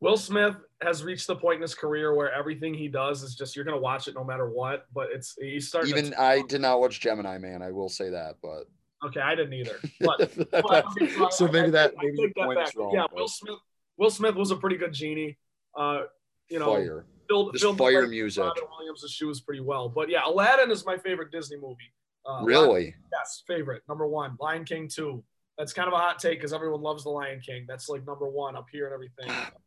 [0.00, 3.56] Will Smith has reached the point in his career where everything he does is just
[3.56, 4.86] you're gonna watch it no matter what.
[4.92, 5.92] But it's he's starting.
[5.94, 7.62] to- Even I did not watch Gemini Man.
[7.62, 8.64] I will say that, but
[9.06, 9.78] okay, I didn't either.
[10.00, 12.74] But Well, okay, so I- maybe I- that I maybe take the that point is
[12.76, 12.92] wrong.
[12.94, 13.58] Yeah, but Will Smith.
[13.96, 15.38] Will Smith was a pretty good genie.
[15.76, 16.02] Uh,
[16.48, 18.44] you know, fire, filled, just filled the fire music.
[18.44, 19.88] Robin Williams' shoes pretty well.
[19.88, 21.92] But yeah, Aladdin is my favorite Disney movie.
[22.26, 22.94] Uh, Lion- Really?
[23.12, 24.36] yes, favorite number one.
[24.40, 25.22] Lion King two.
[25.58, 27.64] That's kind of a hot take because everyone loves the Lion King.
[27.68, 29.28] That's like number one up here and everything.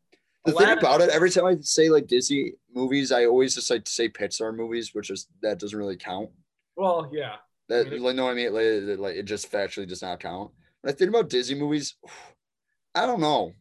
[0.44, 3.84] The thing about it, every time I say like Disney movies, I always just like
[3.84, 6.30] to say Pixar movies, which is that doesn't really count.
[6.74, 7.34] Well, yeah.
[7.68, 10.00] That I mean, like no, what I mean like, it- like it just factually does
[10.00, 10.52] not count.
[10.80, 11.96] When I think about Disney movies,
[12.94, 13.52] I don't know.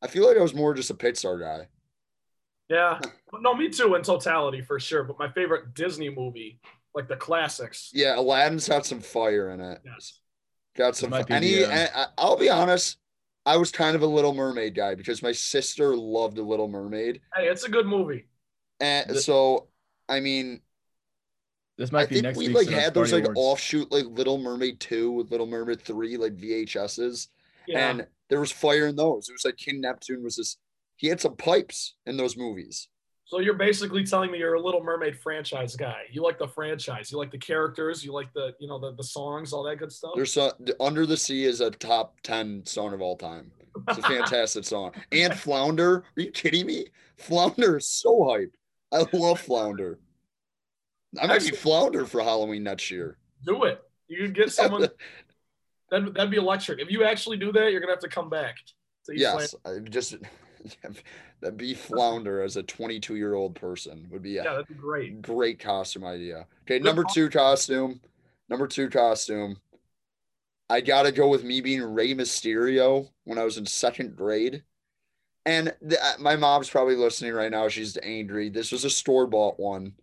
[0.00, 1.66] I feel like I was more just a Pixar guy.
[2.68, 3.00] Yeah.
[3.40, 5.02] No, me too in totality for sure.
[5.02, 6.60] But my favorite Disney movie,
[6.94, 7.90] like the classics.
[7.92, 9.80] Yeah, Aladdin's got some fire in it.
[9.84, 10.20] Yes.
[10.78, 11.10] Got some.
[11.10, 12.98] might be And, he, the, uh, and I, I'll be honest,
[13.44, 17.20] I was kind of a Little Mermaid guy because my sister loved the Little Mermaid,
[17.36, 18.28] Hey, it's a good movie.
[18.80, 19.66] and The- so
[20.08, 20.60] I mean,
[21.76, 23.38] This I might be think next we week's like uh, had those like Awards.
[23.38, 27.28] offshoot like Little Mermaid two with Little Mermaid three like VHSs,
[27.66, 27.90] Yeah.
[27.90, 29.28] and there was fire in those.
[29.28, 30.56] It was like King Neptune was this.
[30.96, 32.88] He had some pipes in those movies.
[33.28, 36.04] So you're basically telling me you're a Little Mermaid franchise guy.
[36.10, 37.12] You like the franchise.
[37.12, 38.02] You like the characters.
[38.02, 40.12] You like the you know the, the songs, all that good stuff.
[40.16, 43.52] There's the Under the Sea is a top ten song of all time.
[43.88, 44.92] It's a fantastic song.
[45.12, 46.86] And Flounder, are you kidding me?
[47.18, 48.54] Flounder is so hype.
[48.92, 49.98] I love Flounder.
[51.20, 53.18] I might be Actually- Flounder for Halloween next year.
[53.44, 53.82] do it.
[54.08, 54.88] You could get someone.
[55.90, 56.80] That'd, that'd be electric.
[56.80, 58.56] If you actually do that, you're gonna have to come back.
[59.10, 60.16] Yes, I just
[61.40, 64.74] that be Flounder as a 22 year old person would be a Yeah, that'd be
[64.74, 65.22] great.
[65.22, 66.46] great costume idea.
[66.62, 68.00] Okay, number two costume.
[68.48, 69.58] Number two costume.
[70.70, 74.62] I gotta go with me being Rey Mysterio when I was in second grade.
[75.46, 77.68] And th- uh, my mom's probably listening right now.
[77.68, 78.50] She's angry.
[78.50, 79.94] This was a store bought one.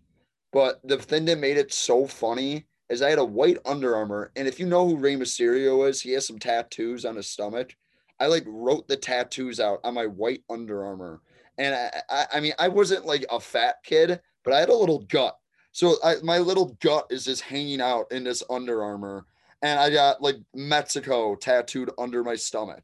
[0.51, 4.31] But the thing that made it so funny is I had a white Under Armour.
[4.35, 7.75] And if you know who Rey Mysterio is, he has some tattoos on his stomach.
[8.19, 11.21] I like wrote the tattoos out on my white Under Armour.
[11.57, 14.75] And I, I, I mean, I wasn't like a fat kid, but I had a
[14.75, 15.37] little gut.
[15.71, 19.25] So I, my little gut is just hanging out in this Under Armour.
[19.61, 22.83] and I got like Mexico tattooed under my stomach,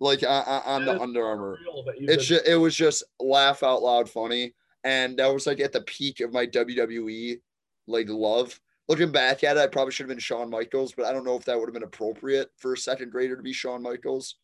[0.00, 1.58] like on, on the That Under Armour.
[1.98, 5.82] It's just, it was just laugh out loud funny, and that was like at the
[5.82, 7.40] peak of my WWE
[7.86, 8.58] like love.
[8.88, 11.36] Looking back at it, I probably should have been Shawn Michaels, but I don't know
[11.36, 14.36] if that would have been appropriate for a second grader to be Shawn Michaels.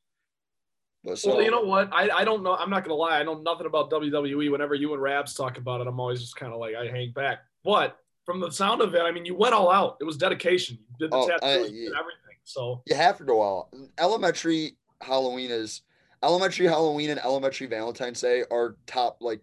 [1.16, 1.88] So well, you know what?
[1.92, 2.54] I, I don't know.
[2.54, 3.18] I'm not gonna lie.
[3.18, 4.50] I know nothing about WWE.
[4.50, 7.12] Whenever you and Rabs talk about it, I'm always just kind of like I hang
[7.12, 7.40] back.
[7.64, 9.96] But from the sound of it, I mean, you went all out.
[10.00, 10.78] It was dedication.
[10.90, 12.36] You did the Oh, tattoo, I- you did everything.
[12.44, 13.68] So you have to go out.
[13.98, 15.82] Elementary Halloween is
[16.22, 19.40] elementary Halloween and elementary Valentine's Day are top like.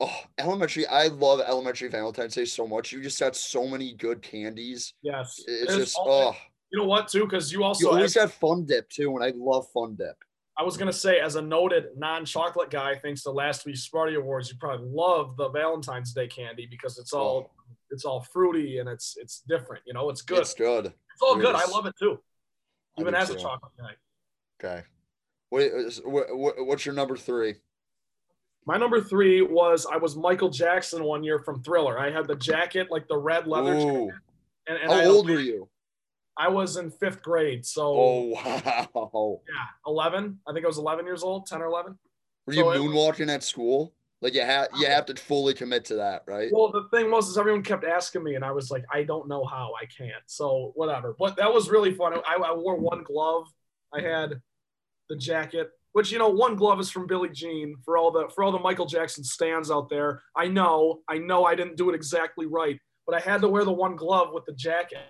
[0.00, 0.84] Oh, elementary!
[0.86, 2.90] I love elementary Valentine's Day so much.
[2.90, 4.94] You just got so many good candies.
[5.02, 6.36] yes, It's just all- oh,
[6.72, 7.24] you know what too?
[7.24, 10.16] Because you you also always as- got Fun Dip too, and I love Fun Dip.
[10.56, 14.50] I was gonna say, as a noted non-chocolate guy, thanks to last week's Sparty Awards,
[14.50, 17.74] you probably love the Valentine's Day candy because it's all oh.
[17.90, 19.82] it's all fruity and it's it's different.
[19.86, 20.38] You know, it's good.
[20.38, 20.40] Oh.
[20.40, 20.92] It's It's, good.
[21.22, 21.54] all good.
[21.54, 22.18] I love it too,
[22.98, 23.92] even as a chocolate guy.
[24.62, 24.82] Okay.
[25.50, 27.56] What, is- what, what what's your number three?
[28.64, 31.98] My number three was I was Michael Jackson one year from Thriller.
[31.98, 33.74] I had the jacket, like the red leather.
[33.74, 34.14] jacket,
[34.68, 35.68] and, and How I, old were you?
[36.36, 38.22] I was in fifth grade, so Oh
[38.94, 39.40] wow.
[39.48, 40.38] yeah, eleven.
[40.48, 41.98] I think I was eleven years old, ten or eleven.
[42.46, 43.94] Were So you was- moonwalking at school?
[44.20, 46.48] Like you have you uh, have to fully commit to that, right?
[46.52, 49.26] Well, the thing was, is everyone kept asking me, and I was like, I don't
[49.26, 50.22] know how, I can't.
[50.26, 51.16] So whatever.
[51.18, 52.14] But that was really fun.
[52.24, 53.48] I, I wore one glove.
[53.92, 54.40] I had
[55.10, 58.44] the jacket, which you know, one glove is from Billie Jean for all the for
[58.44, 60.22] all the Michael Jackson stands out there.
[60.36, 63.64] I know, I know, I didn't do it exactly right, but I had to wear
[63.64, 65.00] the one glove with the jacket.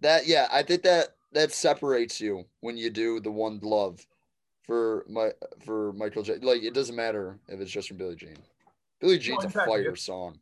[0.00, 4.06] That yeah, I think that that separates you when you do the one glove
[4.62, 5.30] for my
[5.64, 6.36] for Michael J.
[6.36, 8.36] Like it doesn't matter if it's just from Billie Jean.
[9.00, 9.82] Billie Jean's a exactly.
[9.84, 10.38] fire song.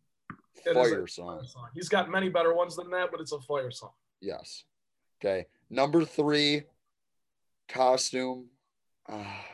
[0.65, 1.45] It is a Fire song.
[1.47, 1.69] song.
[1.75, 3.93] He's got many better ones than that, but it's a fire song.
[4.21, 4.65] Yes.
[5.21, 5.47] Okay.
[5.71, 6.63] Number three,
[7.69, 8.47] costume.
[9.09, 9.45] Ah.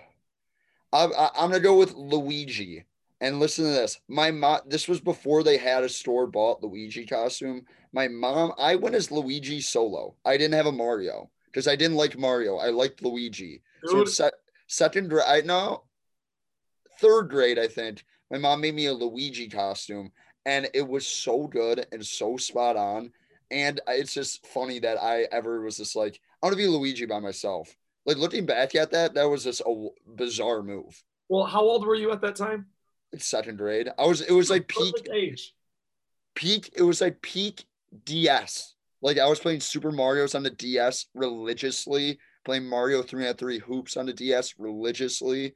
[0.93, 2.85] I'm, I- I'm gonna go with Luigi.
[3.23, 4.01] And listen to this.
[4.09, 4.61] My mom.
[4.67, 7.65] This was before they had a store bought Luigi costume.
[7.93, 8.53] My mom.
[8.59, 10.17] I went as Luigi solo.
[10.25, 12.57] I didn't have a Mario because I didn't like Mario.
[12.57, 13.63] I liked Luigi.
[13.85, 14.35] So Dude, in set,
[14.67, 15.85] second grade, I know
[16.99, 20.11] third grade, I think my mom made me a Luigi costume,
[20.47, 23.13] and it was so good and so spot on.
[23.51, 27.05] And it's just funny that I ever was just like, I want to be Luigi
[27.07, 27.77] by myself.
[28.07, 31.03] Like looking back at that, that was just a bizarre move.
[31.29, 32.67] well, how old were you at that time?
[33.13, 33.89] It's second grade.
[33.99, 34.21] I was.
[34.21, 34.95] It was like peak.
[35.13, 35.55] Age.
[36.35, 36.71] Peak.
[36.75, 37.65] It was like peak
[38.05, 38.75] DS.
[39.03, 42.19] Like I was playing Super Mario's on the DS religiously.
[42.45, 45.55] Playing Mario three on three hoops on the DS religiously.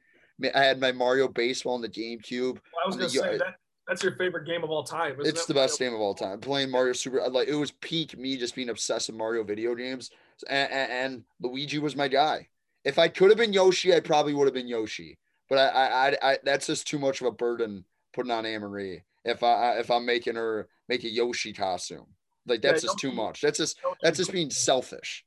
[0.53, 2.53] I had my Mario baseball on the GameCube.
[2.53, 3.55] Well, I was gonna you- say that
[3.87, 5.15] that's your favorite game of all time.
[5.19, 6.41] It's the best game of all time.
[6.41, 9.75] Playing Mario Super, uh, like it was peak me just being obsessed with Mario video
[9.75, 10.11] games,
[10.49, 12.49] and, and, and Luigi was my guy.
[12.83, 15.17] If I could have been Yoshi, I probably would have been Yoshi.
[15.49, 18.61] But I, I, I, I that's just too much of a burden putting on Anne
[18.61, 19.03] Marie.
[19.23, 22.05] If I, if I'm making her make a Yoshi costume,
[22.45, 23.41] like Yeah, that's just too much.
[23.41, 25.25] That's just that's just being selfish.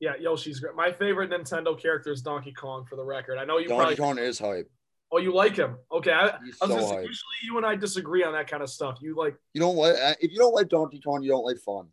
[0.00, 0.74] Yeah, Yoshi's great.
[0.74, 3.36] My favorite Nintendo character is Donkey Kong, for the record.
[3.36, 3.96] I know you Donkey probably.
[3.96, 4.70] Kong is hype.
[5.12, 5.76] Oh, you like him?
[5.92, 7.06] Okay, I, I was so gonna say, hype.
[7.06, 8.98] usually you and I disagree on that kind of stuff.
[9.02, 11.88] You like, You don't like if you don't like Donkey Kong, you don't like fun.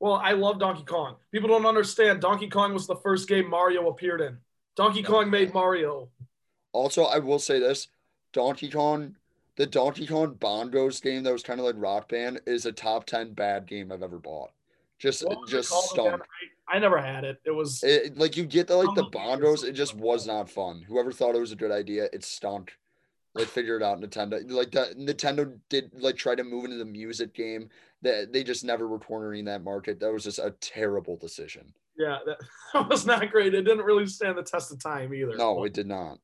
[0.00, 1.16] well, I love Donkey Kong.
[1.32, 2.20] People don't understand.
[2.20, 4.38] Donkey Kong was the first game Mario appeared in.
[4.76, 6.08] Donkey Kong made Mario.
[6.72, 7.88] Also, I will say this:
[8.32, 9.16] Donkey Kong,
[9.56, 13.06] the Donkey Kong Bongos game that was kind of like Rock Band, is a top
[13.06, 14.50] ten bad game I've ever bought.
[14.98, 16.22] Just, just stunk.
[16.68, 17.38] I, never had it.
[17.44, 20.82] It was It, like you get the like the Bongos it just was not fun.
[20.86, 22.78] Whoever thought it was a good idea, it stunk.
[23.34, 24.48] Like figure it out, Nintendo.
[24.50, 27.68] Like that, Nintendo did like try to move into the music game.
[28.02, 30.00] That they just never were cornering that market.
[30.00, 31.74] That was just a terrible decision.
[31.96, 32.38] Yeah, that,
[32.74, 33.54] that was not great.
[33.54, 35.36] It didn't really stand the test of time either.
[35.36, 36.18] No, it did not.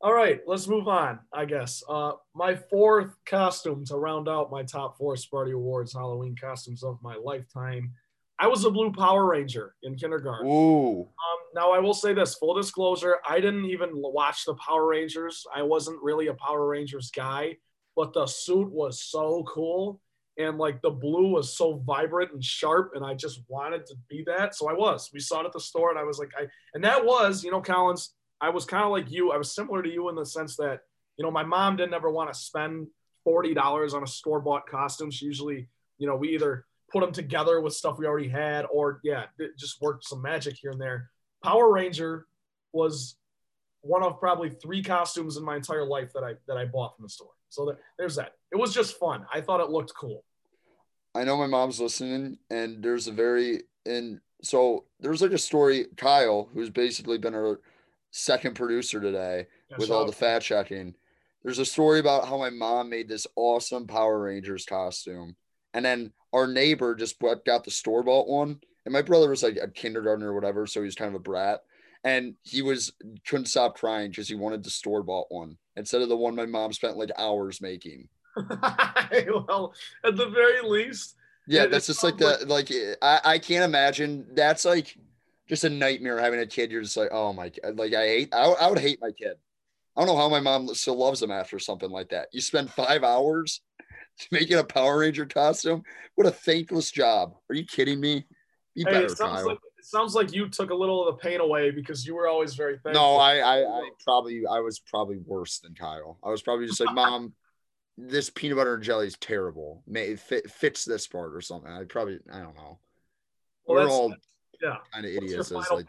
[0.00, 1.18] All right, let's move on.
[1.32, 6.36] I guess uh, my fourth costume to round out my top four Sparty Awards Halloween
[6.40, 7.92] costumes of my lifetime.
[8.38, 10.46] I was a blue Power Ranger in kindergarten.
[10.46, 14.86] Ooh, Um, now I will say this: full disclosure, I didn't even watch the Power
[14.86, 15.44] Rangers.
[15.52, 17.56] I wasn't really a Power Rangers guy,
[17.96, 20.00] but the suit was so cool,
[20.38, 24.22] and like the blue was so vibrant and sharp, and I just wanted to be
[24.26, 24.54] that.
[24.54, 25.10] So I was.
[25.12, 27.50] We saw it at the store, and I was like, I and that was, you
[27.50, 28.14] know, Collins.
[28.40, 29.32] I was kind of like you.
[29.32, 30.82] I was similar to you in the sense that,
[31.16, 32.86] you know, my mom didn't ever want to spend
[33.24, 35.10] forty dollars on a store bought costume.
[35.10, 35.68] She usually,
[35.98, 39.58] you know, we either put them together with stuff we already had, or yeah, it
[39.58, 41.10] just worked some magic here and there.
[41.42, 42.26] Power Ranger
[42.72, 43.16] was
[43.80, 47.04] one of probably three costumes in my entire life that I that I bought from
[47.04, 47.32] the store.
[47.48, 48.34] So that, there's that.
[48.52, 49.26] It was just fun.
[49.32, 50.24] I thought it looked cool.
[51.14, 55.86] I know my mom's listening, and there's a very and so there's like a story.
[55.96, 57.60] Kyle, who's basically been our
[58.10, 60.94] second producer today Yeah, with all the fact checking.
[61.42, 65.36] There's a story about how my mom made this awesome Power Rangers costume,
[65.74, 68.60] and then our neighbor just bought- got the store bought one.
[68.84, 71.22] And my brother was like a kindergartner or whatever, so he was kind of a
[71.22, 71.60] brat.
[72.04, 72.92] And he was
[73.26, 76.46] couldn't stop crying because he wanted the store bought one instead of the one my
[76.46, 78.08] mom spent like hours making.
[79.48, 79.74] well,
[80.04, 81.16] at the very least,
[81.46, 82.70] Yeah, that's just like the like
[83.02, 84.96] I I can't imagine that's like
[85.48, 86.70] just a nightmare having a kid.
[86.70, 87.78] You're just like, oh my, God.
[87.78, 89.36] like I hate, I, would- I would hate my kid.
[89.96, 92.28] I don't know how my mom still loves him after something like that.
[92.32, 93.62] You spend five hours
[94.30, 95.82] making a Power Ranger costume.
[96.14, 97.34] What a thankless job.
[97.50, 98.24] Are you kidding me?
[98.76, 99.46] Be hey, better, it sounds Kyle.
[99.48, 102.28] like it sounds like you took a little of the pain away because you were
[102.28, 102.92] always very thankful.
[102.92, 106.18] no, I, I, I probably, I was probably worse than Kyle.
[106.22, 107.32] I was probably just like, mom,
[108.00, 109.82] this peanut butter and jelly is terrible.
[109.86, 111.70] May it fit, fits this part or something.
[111.70, 112.78] I probably, I don't know.
[113.66, 114.14] Well, We're all
[114.62, 114.76] yeah.
[114.92, 115.88] kind of idiots as like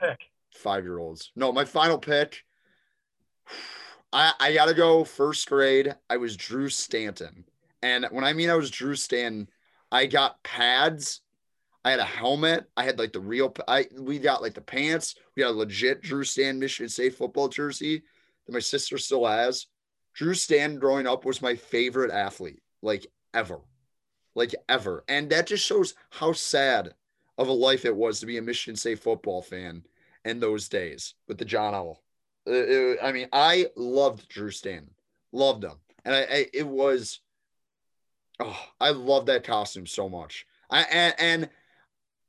[0.51, 1.32] five year olds.
[1.36, 2.43] No, my final pick.
[4.12, 5.95] I I gotta go first grade.
[6.10, 7.45] I was Drew Stanton,
[7.84, 9.47] and when I mean I was Drew Stanton,
[9.91, 11.22] I got pads.
[11.86, 12.66] I had a helmet.
[12.76, 13.53] I had like the real.
[13.68, 15.14] I we got like the pants.
[15.36, 18.01] We got a legit Drew Stanton Michigan State football jersey
[18.47, 19.68] that my sister still has.
[20.14, 23.60] Drew Stanton growing up was my favorite athlete, like ever,
[24.36, 26.93] like ever, and that just shows how sad
[27.38, 29.86] of a life it was to be a Michigan State football fan
[30.26, 32.03] in those days with the John Owl.
[32.47, 34.91] Uh, it- I mean, I loved Drew Stanton,
[35.32, 37.22] loved him, and I, I it was,
[38.39, 40.45] oh, I love that costume so much.
[40.70, 41.49] I and, and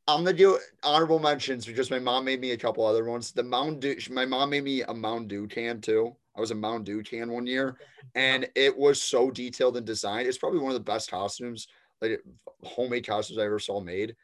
[0.09, 3.33] I'm gonna do honorable mentions because my mom made me a couple other ones.
[3.33, 3.43] The
[3.81, 6.17] Dew, my mom made me a Mountain Dew can too.
[6.41, 7.77] I was a Mountain Dew can one year,
[8.15, 10.27] and it was so detailed and designed.
[10.27, 11.69] It's probably one of the best costumes,
[12.01, 12.19] like
[12.63, 14.17] homemade costumes I ever saw made.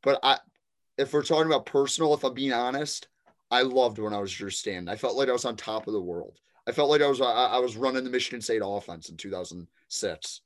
[0.00, 0.38] But I,
[0.96, 3.08] if we're talking about personal, if I'm being honest,
[3.50, 4.88] I loved when I was Drew Stanton.
[4.88, 6.38] I felt like I was on top of the world.
[6.68, 10.40] I felt like I was I, I was running the Michigan State offense in 2006.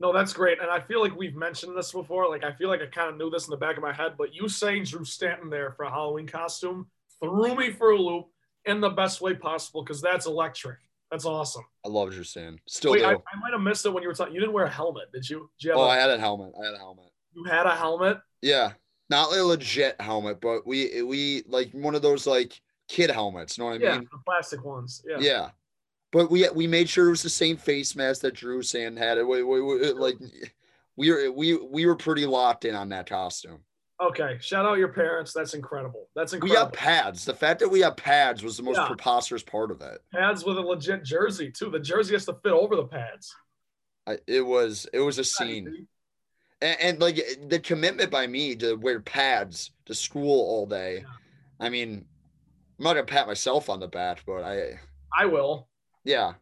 [0.00, 0.60] No, that's great.
[0.60, 2.28] And I feel like we've mentioned this before.
[2.28, 4.14] Like, I feel like I kind of knew this in the back of my head,
[4.18, 6.88] but you saying Drew Stanton there for a Halloween costume
[7.22, 8.26] threw me for a loop
[8.66, 10.78] in the best way possible because that's electric.
[11.10, 11.64] That's awesome.
[11.84, 12.60] I love Drew Stanton.
[12.68, 13.04] Still Wait.
[13.04, 14.32] I, I might have missed it when you were talking.
[14.34, 15.50] You didn't wear a helmet, did you?
[15.60, 16.52] Did you, oh, a- I had a helmet.
[16.60, 17.06] I had a helmet.
[17.34, 18.18] you had a helmet?
[18.42, 18.72] Yeah,
[19.08, 23.58] not a legit helmet, but we we like one of those like kid helmets.
[23.58, 24.08] You know what I Yeah, mean?
[24.12, 25.02] the plastic ones.
[25.08, 25.16] Yeah.
[25.18, 25.48] Yeah.
[26.12, 29.18] But we we made sure it was the same face mask that Drew Stanton had.
[29.18, 30.16] It, we, we, we- like
[30.96, 33.60] we were we we were pretty locked in on that costume.
[34.02, 34.38] Okay.
[34.40, 35.32] Shout out your parents.
[35.34, 36.08] That's incredible.
[36.16, 36.54] That's incredible.
[36.58, 37.24] We have pads.
[37.26, 38.86] The fact that we have pads was the most Yeah.
[38.86, 40.00] preposterous part of it.
[40.12, 41.70] pads with a legit jersey too.
[41.70, 43.34] The jersey has to fit over the pads.
[44.06, 45.86] I, it was it was a scene,
[46.62, 51.04] and, and like the commitment by me to wear pads to school all day.
[51.60, 52.06] I mean,
[52.78, 54.80] I'm not gonna pat myself on the back, but I
[55.16, 55.68] I will.
[56.04, 56.32] yeah.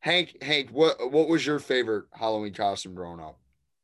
[0.00, 3.38] Hank, Hank, what what was your favorite Halloween costume growing up?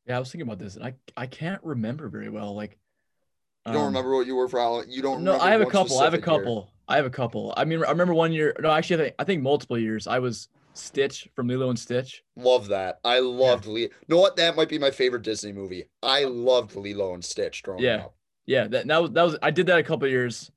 [0.07, 2.54] Yeah, I was thinking about this, and I I can't remember very well.
[2.54, 2.78] Like,
[3.66, 4.90] You don't um, remember what you were for Halloween?
[4.90, 5.22] You don't?
[5.22, 5.98] No, I have a couple.
[5.98, 6.38] I have a specific year?
[6.38, 6.70] couple.
[6.88, 7.52] I have a couple.
[7.57, 8.54] I mean, I remember one year.
[8.61, 10.07] No, actually, I think, I think multiple years.
[10.07, 12.22] I was Stitch from Lilo and Stitch.
[12.36, 13.00] Love that.
[13.04, 13.88] I loved Lilo.
[14.09, 14.36] know what?
[14.36, 15.84] That might be my favorite Disney movie.
[16.02, 18.04] I loved Lilo and Stitch growing Yeah.
[18.04, 18.14] up.
[18.46, 19.36] Yeah, that that was that was.
[19.42, 20.52] I did that a couple years.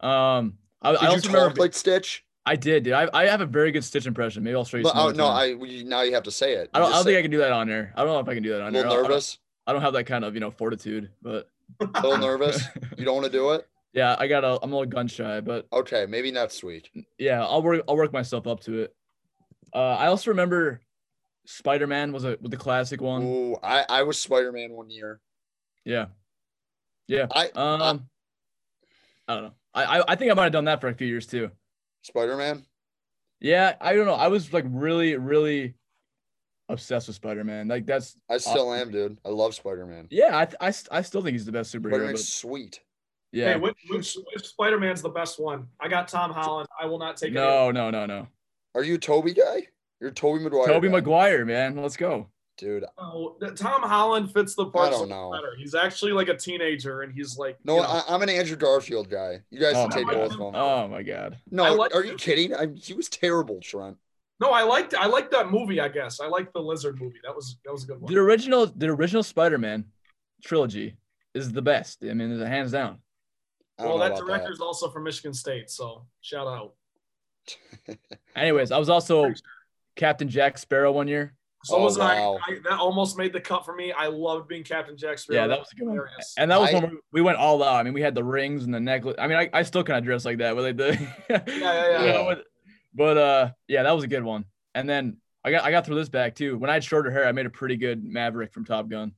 [0.00, 1.60] Um, I, Did I you also talk remember.
[1.62, 2.24] like Stitch?
[2.46, 2.94] I did, dude.
[2.94, 4.42] I, I have a very good Stitch impression.
[4.42, 4.82] Maybe I'll show you.
[4.84, 5.26] But, oh, no.
[5.26, 6.70] I we- now you have to say it.
[6.72, 6.88] I don't.
[6.88, 7.92] I don't think say I can do that on there.
[7.96, 8.62] I don't know if I can do that it.
[8.62, 8.82] on a there.
[8.82, 9.38] little I don't- nervous.
[9.66, 11.48] I don't have that kind of you know fortitude, but
[11.80, 12.62] A little nervous.
[12.96, 13.68] You don't want to do it?
[13.92, 14.58] yeah, I got a.
[14.62, 16.90] I'm a little gun shy, but Okay, maybe next week.
[17.18, 17.82] yeah, I'll work.
[17.88, 18.94] I'll work myself up to it.
[19.72, 20.80] Uh, I also remember
[21.44, 23.22] Spider Man was a was the classic one.
[23.22, 25.20] Ooh, I I was Spider Man one year.
[25.84, 26.06] Yeah,
[27.06, 27.26] yeah.
[27.30, 28.08] I Um,
[29.28, 29.52] I don't know.
[29.74, 31.50] I, I I think I might have done that for a few years too.
[32.02, 32.64] Spider Man.
[33.40, 34.14] Yeah, I don't know.
[34.14, 35.74] I was like really, really
[36.68, 37.68] obsessed with Spider Man.
[37.68, 38.88] Like that's I still Awesome.
[38.88, 39.18] am, dude.
[39.24, 40.06] I love Spider Man.
[40.10, 40.36] yeah.
[40.60, 42.06] I, I, I still think he's the best Spider superhero.
[42.06, 42.80] Man's But sweet.
[43.32, 43.52] yeah.
[43.54, 45.66] Hey, which, which, which Spider Man's the best one?
[45.80, 46.68] I got Tom Holland.
[46.80, 48.28] I will not take any no, no, no, no.
[48.74, 49.66] Are you a Tobey guy?
[50.00, 50.66] You're a Tobey Maguire.
[50.66, 50.92] Tobey guy.
[50.92, 51.76] Maguire, man.
[51.76, 52.28] Let's go.
[52.60, 52.84] Dude.
[52.98, 55.32] Oh, Tom Holland fits the part don't know.
[55.32, 55.54] better.
[55.58, 58.56] He's actually like a teenager, and he's like, No, you know, I, I'm an Andrew
[58.56, 59.40] Garfield guy.
[59.50, 60.54] You guys Oh can take my both of them.
[60.54, 61.38] Oh my god.
[61.50, 62.10] no, like are him.
[62.10, 62.54] you kidding?
[62.54, 63.96] I, he was terrible, Trent.
[64.38, 65.80] no, I liked I liked that movie.
[65.80, 67.18] I guess I liked the lizard movie.
[67.24, 68.12] That was that was a good one.
[68.12, 69.86] The original, the original Spider Man
[70.44, 70.96] trilogy
[71.34, 72.04] is the best.
[72.04, 72.98] I mean, it's hands down.
[73.78, 76.74] Well, that about director's also from Michigan State, so shout out.
[78.36, 79.32] Anyways, I was also
[79.96, 81.34] Captain Jack Sparrow one year.
[81.64, 82.38] So Oh, was wow.
[82.48, 82.58] I, I.
[82.64, 83.92] That almost made the cut for me.
[83.92, 85.40] I loved being Captain Jack Sparrow.
[85.42, 86.00] Yeah, that was a good one.
[86.38, 87.74] And that was I- when we- we went all out.
[87.76, 89.16] I mean, we had the rings and the necklace.
[89.18, 92.02] I mean, I, I still kind of dress like that with like the yeah, yeah,
[92.04, 92.34] yeah.
[92.94, 94.44] but uh, yeah, that was a good one.
[94.74, 96.56] And then I got I got through this back too.
[96.58, 99.12] When I had shorter hair, I made a pretty good Maverick from Top Gun.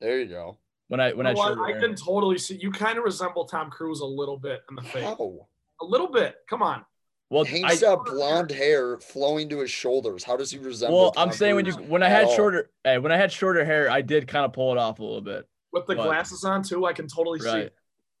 [0.00, 0.58] There you go.
[0.88, 1.74] When I when I You had know what?
[1.76, 2.56] I can totally see.
[2.60, 5.02] You kind of resemble Tom Cruise a little bit in the face.
[5.04, 5.46] How?
[5.80, 6.36] A little bit.
[6.48, 6.84] Come on.
[7.28, 10.22] Well, Hank's I, got blonde hair flowing to his shoulders.
[10.22, 10.96] How does he resemble?
[10.98, 12.36] well, I'm Tom saying when you when I had all?
[12.36, 15.02] shorter hey, when I had shorter hair, I did kind of pull it off a
[15.02, 15.48] little bit.
[15.72, 17.48] With the But- glasses on too, I can totally see.
[17.48, 17.72] Right.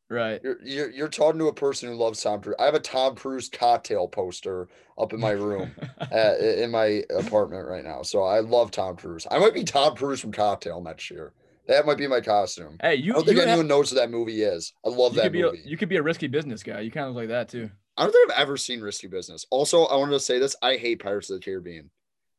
[0.08, 0.40] Right.
[0.44, 2.54] You're, you're you're talking to a person who loves Tom Cruise.
[2.60, 5.72] I have a Tom Cruise cocktail poster up in my room,
[6.12, 8.02] uh, in my apartment right now.
[8.02, 9.26] So I love Tom Cruise.
[9.30, 11.32] I might be Tom Cruise from Cocktail next year.
[11.66, 12.76] That might be my costume.
[12.80, 14.72] hey, I you don't think you, have- anyone knows what that movie is.
[14.84, 15.62] I love you that could be a, movie.
[15.64, 16.80] you could be a risky business guy.
[16.80, 17.70] You kind of look like that too.
[17.96, 19.46] I don't think I've ever seen Risky Business.
[19.50, 21.90] Also, I wanted to say this: I hate Pirates of the Caribbean,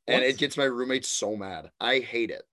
[0.08, 0.30] and What?
[0.30, 1.72] it gets my roommates so mad.
[1.80, 2.44] I hate it.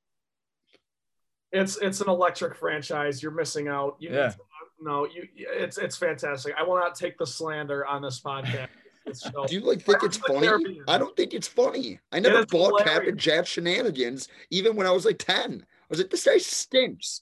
[1.53, 3.23] It's it's an electric franchise.
[3.23, 3.97] You're missing out.
[4.01, 4.31] You need Yeah.
[4.31, 5.29] to- uh, no, you.
[5.37, 6.55] It's it's fantastic.
[6.59, 8.69] I will not take the slander on this podcast.
[9.07, 9.21] This.
[9.21, 10.47] Do you like think it's funny?
[10.47, 10.83] Caribbean.
[10.89, 12.01] I don't think it's funny.
[12.11, 12.89] I never bought hilarious.
[12.91, 15.61] Captain Jack shenanigans, even when I was like ten.
[15.63, 17.21] I was like, this guy stinks.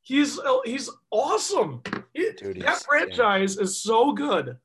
[0.00, 1.82] He's uh, he's awesome.
[2.16, 4.56] Dude, that he's- franchise is so good.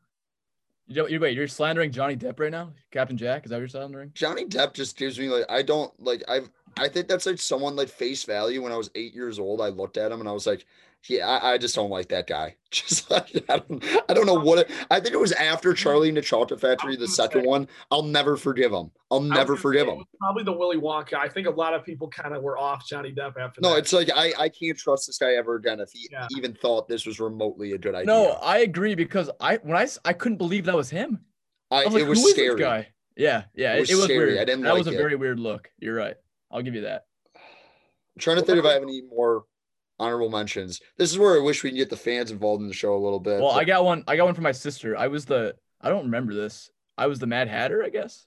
[0.87, 3.45] You, you wait, you're slandering Johnny Depp right now, Captain Jack?
[3.45, 4.11] Is that what you're slandering?
[4.13, 7.75] Johnny Depp just gives me like I don't like I've I think that's like someone
[7.75, 8.61] like face value.
[8.61, 10.65] When I was eight years old, I looked at him and I was like,
[11.09, 12.55] yeah, I, I just don't like that guy.
[12.71, 14.69] Just like I don't, I don't know what it.
[14.91, 17.67] I think it was after Charlie and the Chocolate Factory, the second say- one.
[17.89, 18.91] I'll never forgive him.
[19.09, 20.03] I'll never forgive him.
[20.19, 21.13] Probably the Willy Wonka.
[21.13, 23.61] I think a lot of people kind of were off Johnny Depp after that.
[23.61, 23.77] No, that.
[23.79, 26.27] it's like I I can't trust this guy ever again if he Yeah.
[26.37, 28.07] even thought this was remotely a good idea.
[28.07, 31.21] No, I agree because I when I s- I couldn't believe that was him.
[31.71, 32.49] I, I was like, it was "Who is scary.
[32.55, 32.87] this guy?
[33.15, 34.25] Yeah, yeah, It it, was it was scary.
[34.25, 34.37] weird.
[34.39, 34.97] I didn't that was a it.
[34.97, 35.69] very weird look.
[35.79, 36.15] You're right.
[36.51, 37.05] I'll give you that.
[37.35, 39.45] I'm trying to think if I have any more
[39.99, 40.81] honorable mentions.
[40.97, 43.03] This is where I wish we can get the fans involved in the show a
[43.03, 43.41] little bit.
[43.41, 44.03] Well, but- I got one.
[44.07, 44.97] I got one for my sister.
[44.97, 45.55] I was the.
[45.81, 46.71] I don't remember this.
[46.97, 48.25] I was the Mad Hatter, I guess.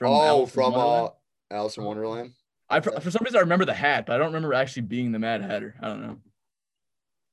[0.00, 1.08] oh, Alice from uh,
[1.50, 2.32] Alice in Wonderland.
[2.70, 5.12] I for, for some reason I remember the hat, but I don't remember actually being
[5.12, 5.74] the Mad Hatter.
[5.80, 6.16] I don't know.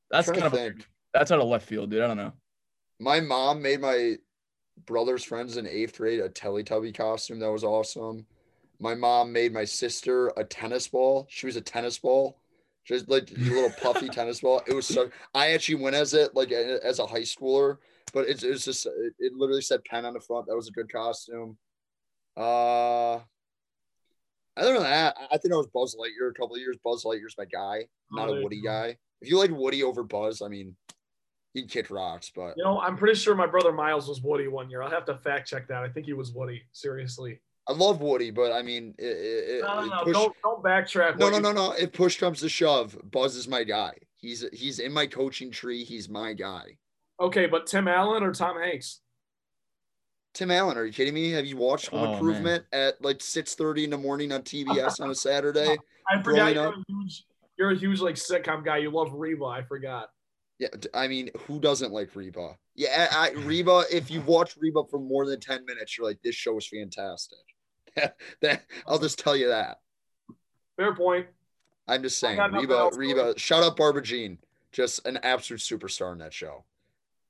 [0.09, 0.73] That's kind of a,
[1.13, 2.01] that's out of left field, dude.
[2.01, 2.33] I don't know.
[2.99, 4.17] My mom made my
[4.85, 8.25] brother's friends in eighth grade a Teletubby costume that was awesome.
[8.79, 11.27] My mom made my sister a tennis ball.
[11.29, 12.40] She was a tennis ball,
[12.85, 14.61] just like a little puffy tennis ball.
[14.67, 15.09] It was so.
[15.33, 17.77] I actually went as it like as a high schooler,
[18.13, 20.47] but it's it's just it, it literally said Penn on the front.
[20.47, 21.57] That was a good costume.
[22.35, 23.19] Uh,
[24.57, 26.77] other than that, I- think I was Buzz Lightyear a couple of years.
[26.83, 28.97] Buzz Lightyear's my guy, not Oh, a Woody guy.
[29.21, 30.75] If you like Woody over Buzz, I mean,
[31.53, 34.47] you can kick rocks, but You know, I'm pretty sure my brother Miles was Woody
[34.47, 34.81] one year.
[34.81, 35.83] I'll have to fact check that.
[35.83, 36.63] I think he was Woody.
[36.71, 37.39] Seriously.
[37.71, 40.13] I love Woody, but I mean, it, it, it- No, no, it no.
[40.13, 41.17] Don't don't backtrack.
[41.17, 41.71] no, no, no, no.
[41.71, 43.93] If push comes to shove, Buzz is my guy.
[44.17, 45.83] He's he's in my coaching tree.
[45.83, 46.77] He's my guy.
[47.19, 48.99] Okay, but Tim Allen or Tom Hanks?
[50.33, 51.31] Tim Allen, are you kidding me?
[51.31, 52.13] Have you watched Home Oh, man.
[52.15, 55.77] Improvement at like six thirty in the morning on TBS on a Saturday?
[56.09, 57.25] I forgot you're a huge
[57.57, 58.77] you're a huge like sitcom guy.
[58.77, 59.45] You love Reba.
[59.45, 60.09] I forgot.
[60.59, 62.55] Yeah, I mean, who doesn't like Reba?
[62.75, 63.83] Yeah, I, I- Reba.
[63.91, 67.39] If you've watched Reba for more than ten minutes, you're like, this show is fantastic.
[68.41, 69.79] that I'll just tell you that.
[70.77, 71.27] Fair point.
[71.87, 74.37] I'm just saying, Reba, Reba, shout out Barbra Jean,
[74.71, 76.63] just an absolute superstar in that show.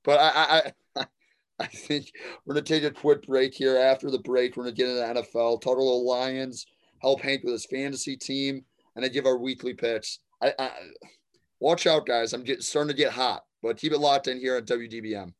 [0.04, 1.06] But I, I, I,
[1.60, 2.12] I think
[2.44, 3.76] we're gonna take a quick break here.
[3.76, 6.66] After the break, we're gonna get into the NFL, talk a little Lions,
[7.00, 10.20] help Hank with his fantasy team, and I give our weekly picks.
[10.40, 10.70] I, I
[11.60, 12.32] watch out, guys.
[12.32, 15.32] I'm getting starting to get hot, but keep it locked in here at WDBM.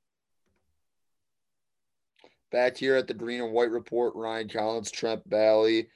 [2.52, 5.88] Back here at the Green and White Report, Ryan Collins, Trent Bally.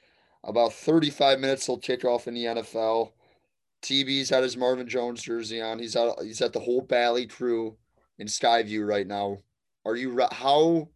[0.43, 3.11] About 35 minutes till kickoff in the NFL.
[3.83, 5.77] TB's had his Marvin Jones jersey on.
[5.77, 6.15] He's out.
[6.23, 7.77] He's at the whole Bally crew
[8.17, 9.37] in Skyview right now.
[9.85, 10.89] Are you how?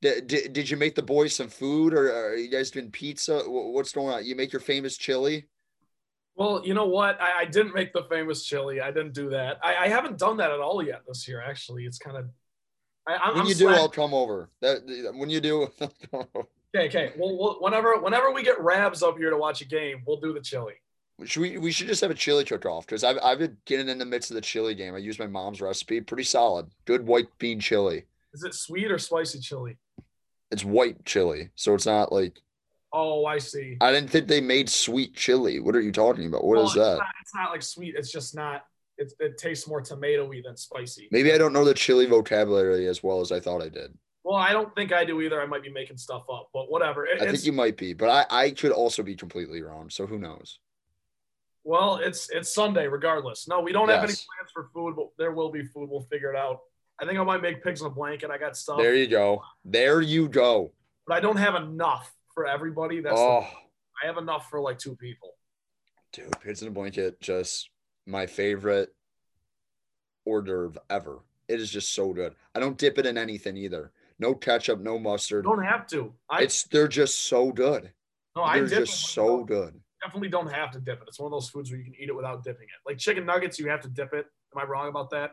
[0.00, 3.40] Did, did, did you make the boys some food or are you guys doing pizza?
[3.46, 4.24] What's going on?
[4.24, 5.48] You make your famous chili?
[6.36, 7.20] Well, you know what?
[7.20, 8.80] I, I didn't make the famous chili.
[8.80, 9.58] I didn't do that.
[9.62, 11.42] I, I haven't done that at all yet this year.
[11.42, 12.26] Actually, it's kind of.
[13.16, 14.50] I, When you do, I'll come over.
[14.60, 15.68] That when you do,
[16.74, 17.12] Okay, okay.
[17.16, 20.34] Well, we'll, whenever whenever we get Rabs up here to watch a game, we'll do
[20.34, 20.74] the chili.
[21.24, 23.88] should we we should just have a chili cook off because I've I've been getting
[23.88, 24.94] in the midst of the chili game.
[24.94, 28.04] I use my mom's recipe, pretty solid, good white bean chili.
[28.34, 29.78] Is it sweet or spicy chili?
[30.50, 32.40] It's white chili, so it's not like
[32.92, 33.76] Oh, I see.
[33.80, 35.60] I didn't think they made sweet chili.
[35.60, 36.44] What are you talking about?
[36.44, 36.96] What Well, is it's that?
[36.96, 37.94] Not, it's not like sweet.
[37.96, 38.64] It's just not.
[38.98, 41.08] It, it tastes more tomatoey than spicy.
[41.12, 43.96] Maybe I don't know the chili vocabulary as well as I thought I did.
[44.24, 45.40] Well, I don't think I do either.
[45.40, 47.06] I might be making stuff up, but whatever.
[47.06, 49.88] It- I think you might be, but I, I could also be completely wrong.
[49.90, 50.58] So who knows?
[51.64, 53.46] well, it's it's Sunday regardless.
[53.46, 55.88] No, we don't have any plans for food, but there will be food.
[55.90, 56.60] We'll figure it out.
[57.00, 58.30] I think I might make pigs in a blanket.
[58.30, 59.42] I got stuff, There you go.
[59.64, 60.72] There you go.
[61.06, 63.00] but I don't have enough for everybody.
[63.00, 63.46] That's the- Oh,
[64.02, 65.34] I have enough for like two people.
[66.12, 67.68] dude, pigs in a blanket, just
[68.08, 68.94] my favorite
[70.26, 71.20] hors d'oeuvre ever.
[71.48, 72.34] It is just so good.
[72.54, 73.92] I don't dip it in anything either.
[74.18, 75.44] No ketchup, no You mustard.
[75.44, 76.12] don't have to.
[76.28, 77.92] I It's they're just so good.
[78.36, 79.80] no, I They're dip just so good.
[80.02, 81.08] Definitely don't have to dip it.
[81.08, 82.88] It's one of those foods where you can eat it without dipping it.
[82.88, 84.26] Like chicken nuggets, you have to dip it.
[84.54, 85.32] Am I wrong about that?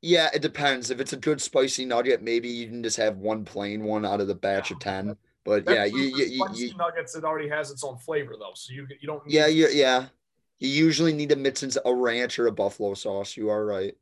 [0.00, 0.90] Yeah, it depends.
[0.90, 4.20] If it's a good spicy nugget, maybe you can just have one plain one out
[4.20, 5.16] of the batch of ten.
[5.44, 7.14] But yeah, That's you, you, you, spicy you nuggets.
[7.16, 9.24] It already has its own flavor though, so you you don't.
[9.26, 10.06] Need, yeah, you, yeah.
[10.62, 13.36] You usually need mix in a ranch or a buffalo sauce.
[13.36, 13.94] You are right.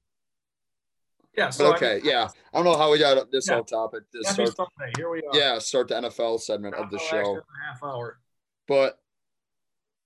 [1.34, 1.48] yeah.
[1.48, 2.28] So But I okay, mean, yeah.
[2.52, 3.54] I don't know how we got this Yeah.
[3.54, 4.02] whole topic.
[4.12, 4.92] This start, Sunday.
[4.98, 5.34] Here we are.
[5.38, 7.38] yeah, start the NFL segment of the show.
[7.38, 8.20] a half hour.
[8.68, 9.00] But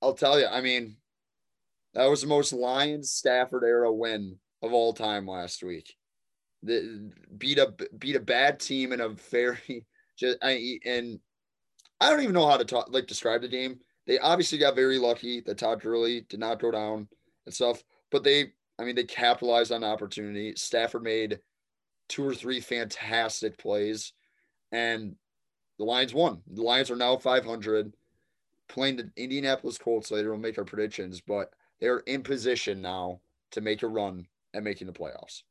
[0.01, 0.97] I'll tell you, I mean,
[1.95, 5.97] that was the most Lions Stafford era win of all time last week.
[6.63, 9.87] The beat a beat a bad team in a very
[10.17, 11.19] just I and
[12.01, 13.81] I don't even know how to talk like describe the game.
[14.07, 17.09] They obviously got very lucky that Todd Gurley did not go down
[17.47, 20.55] and stuff, but they I mean they capitalized on the opportunity.
[20.57, 21.41] Stafford made
[22.09, 24.13] two or three fantastic plays
[24.73, 25.17] and
[25.79, 26.43] the Lions won.
[26.53, 27.95] The Lions are now 500
[28.69, 30.31] playing the Indianapolis Colts later.
[30.31, 31.51] We'll make our predictions, but
[31.81, 33.21] they're in position now
[33.53, 35.43] to make a run at making the playoffs.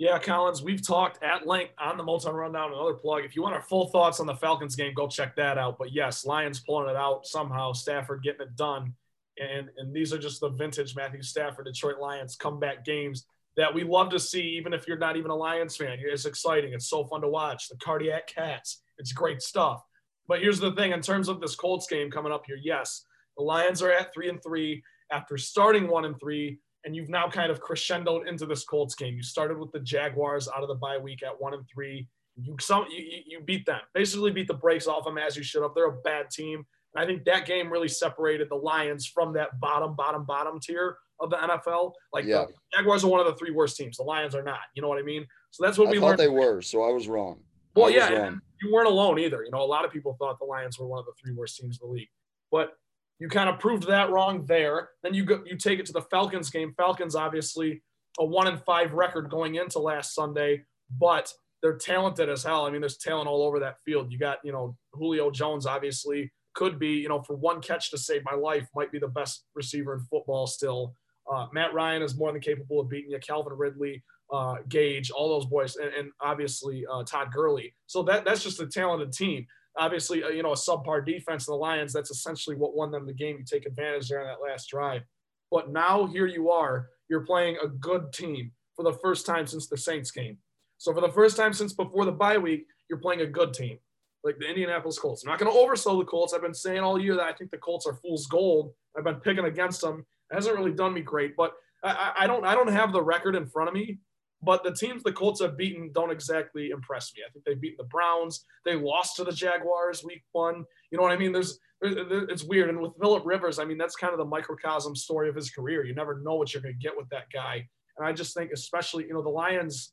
[0.00, 2.72] Yeah, Collins, we've talked at length on the Motown Rundown.
[2.72, 3.22] Another plug.
[3.22, 5.76] If you want our full thoughts on the Falcons game, go check that out.
[5.76, 7.74] But yes, Lions pulling it out somehow.
[7.74, 8.94] Stafford getting it done,
[9.38, 13.26] and and these are just the vintage Matthew Stafford Detroit Lions comeback games
[13.58, 14.40] that we love to see.
[14.40, 16.72] Even if you're not even a Lions fan, it's exciting.
[16.72, 17.68] It's so fun to watch.
[17.68, 18.80] The cardiac cats.
[18.96, 19.84] It's great stuff.
[20.26, 23.04] But here's the thing: in terms of this Colts game coming up here, yes,
[23.36, 24.82] the Lions are at three and three
[25.12, 29.14] after starting one and three and you've now kind of crescendoed into this Colts game.
[29.14, 32.08] You started with the Jaguars out of the bye week at one and three.
[32.40, 35.62] You some you, you- beat them, basically beat the brakes off them as you should
[35.62, 35.72] have.
[35.74, 36.64] They're a bad team.
[36.94, 40.96] And I think that game really separated the Lions from that bottom, bottom, bottom tier
[41.20, 41.92] of the NFL.
[42.12, 42.46] Like Yeah.
[42.46, 43.96] the Jaguars are one of the three worst teams.
[43.98, 44.60] The Lions are not.
[44.74, 45.26] You know what I mean?
[45.50, 46.18] So that's what I we thought learned.
[46.20, 47.40] they were, so I was wrong.
[47.76, 48.40] Well, was yeah, wrong.
[48.62, 49.44] you weren't alone either.
[49.44, 51.56] You know, a lot of people thought the Lions were one of the three worst
[51.58, 52.08] teams in the league,
[52.50, 52.72] but
[53.20, 54.88] you kind of proved that wrong there.
[55.02, 56.72] Then you go, you take it to the Falcons game.
[56.76, 57.82] Falcons obviously
[58.18, 60.64] a one and five record going into last Sunday,
[60.98, 62.64] but they're talented as hell.
[62.64, 64.10] I mean, there's talent all over that field.
[64.10, 67.98] You got you know Julio Jones obviously could be you know for one catch to
[67.98, 70.94] save my life might be the best receiver in football still.
[71.30, 73.18] Uh, Matt Ryan is more than capable of beating you.
[73.20, 74.02] Calvin Ridley,
[74.32, 77.74] uh, Gage, all those boys, and, and obviously uh, Todd Gurley.
[77.86, 79.46] So that that's just a talented team.
[79.76, 81.92] Obviously, uh, you know, a subpar defense in the Lions.
[81.92, 83.36] That's essentially what won them the game.
[83.38, 85.02] You take advantage there on that last drive.
[85.50, 86.88] But now here you are.
[87.08, 90.38] You're playing a good team for the first time since the Saints game.
[90.78, 93.78] So for the first time since before the bye week, you're playing a good team,
[94.24, 95.24] like the Indianapolis Colts.
[95.24, 96.32] I'm not going to oversell the Colts.
[96.32, 98.72] I've been saying all year that I think the Colts are fool's gold.
[98.96, 100.06] I've been picking against them.
[100.30, 101.52] It hasn't really done me great, but
[101.84, 103.98] I, I I don't I don't have the record in front of me.
[104.42, 107.22] But the teams the Colts have beaten don't exactly impress me.
[107.28, 108.44] I think they've beaten the Browns.
[108.64, 110.64] They lost to the Jaguars week one.
[110.90, 111.32] You know what I mean?
[111.32, 112.70] There's, there- there- it's weird.
[112.70, 115.84] And with Philip Rivers, I mean, that's kind of the microcosm story of his career.
[115.84, 117.68] You never know what you're going to get with that guy.
[117.98, 119.92] And I just think, especially, you know, the Lions,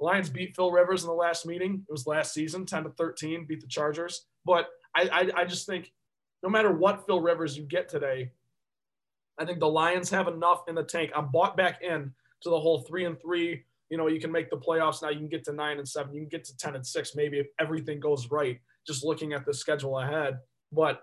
[0.00, 1.84] the Lions beat Phil Rivers in the last meeting.
[1.88, 4.26] It was last season, 10 to 13, beat the Chargers.
[4.44, 4.66] But
[4.96, 5.92] I, I, I just think
[6.42, 8.32] no matter what Phil Rivers you get today,
[9.38, 11.12] I think the Lions have enough in the tank.
[11.14, 13.64] I'm bought back in to the whole three and three.
[13.90, 15.10] You know, you can make the playoffs now.
[15.10, 16.12] You can get to nine and seven.
[16.12, 18.58] You can get to ten and six, maybe if everything goes right.
[18.86, 20.38] Just looking at the schedule ahead,
[20.72, 21.02] but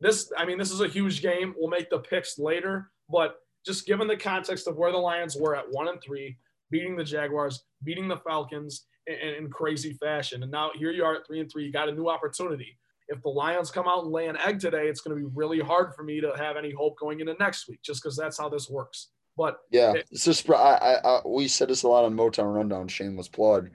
[0.00, 1.54] this, I mean, this is a huge game.
[1.56, 5.54] We'll make the picks later, but just given the context of where the Lions were
[5.54, 6.36] at one and three,
[6.70, 11.14] beating the Jaguars, beating the Falcons in, in crazy fashion, and now here you are
[11.14, 11.64] at three and three.
[11.64, 12.76] You got a new opportunity.
[13.08, 15.60] If the Lions come out and lay an egg today, it's going to be really
[15.60, 18.48] hard for me to have any hope going into next week, just because that's how
[18.48, 19.10] this works.
[19.36, 22.54] But Yeah, It- it's just I, I, I we said this a lot on Motown
[22.54, 22.88] Rundown.
[22.88, 23.70] Shameless plug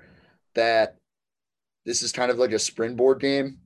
[0.56, 0.95] that
[1.86, 3.57] this is kind of like a springboard game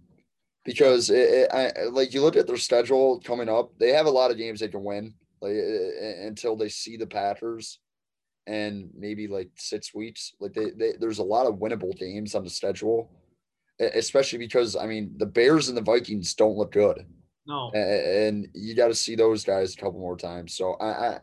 [0.65, 4.11] because it, it, I, like you look at their schedule coming up, they have a
[4.11, 5.55] lot of games they can win like
[6.21, 7.79] until they see the Packers
[8.47, 10.33] and maybe like six weeks.
[10.39, 13.11] Like they, they there's a lot of winnable games on the schedule,
[13.79, 17.05] especially because I mean the Bears and the Vikings don't look good
[17.45, 20.55] no, a- and you got to see those guys a couple more times.
[20.55, 21.19] So I, I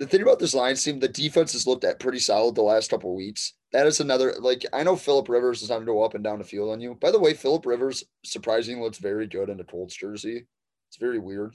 [0.00, 2.90] the thing about this Lions team, the defense has looked at pretty solid the last
[2.90, 6.02] couple of weeks, that is another like I know Philip Rivers is going to go
[6.02, 6.96] up and down the field on you.
[7.00, 10.46] By the way, Philip Rivers surprisingly looks very good in a Colts jersey.
[10.88, 11.54] It's very weird.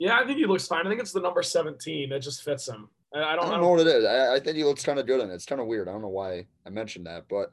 [0.00, 0.84] Yeah, I think he looks fine.
[0.84, 2.88] I think it's the number 17 that just fits him.
[3.14, 4.04] I, I I don't, don't know what it is.
[4.04, 5.34] I, I think he looks kind of good in it.
[5.34, 5.88] It's kind of weird.
[5.88, 7.52] I don't know why I mentioned that, but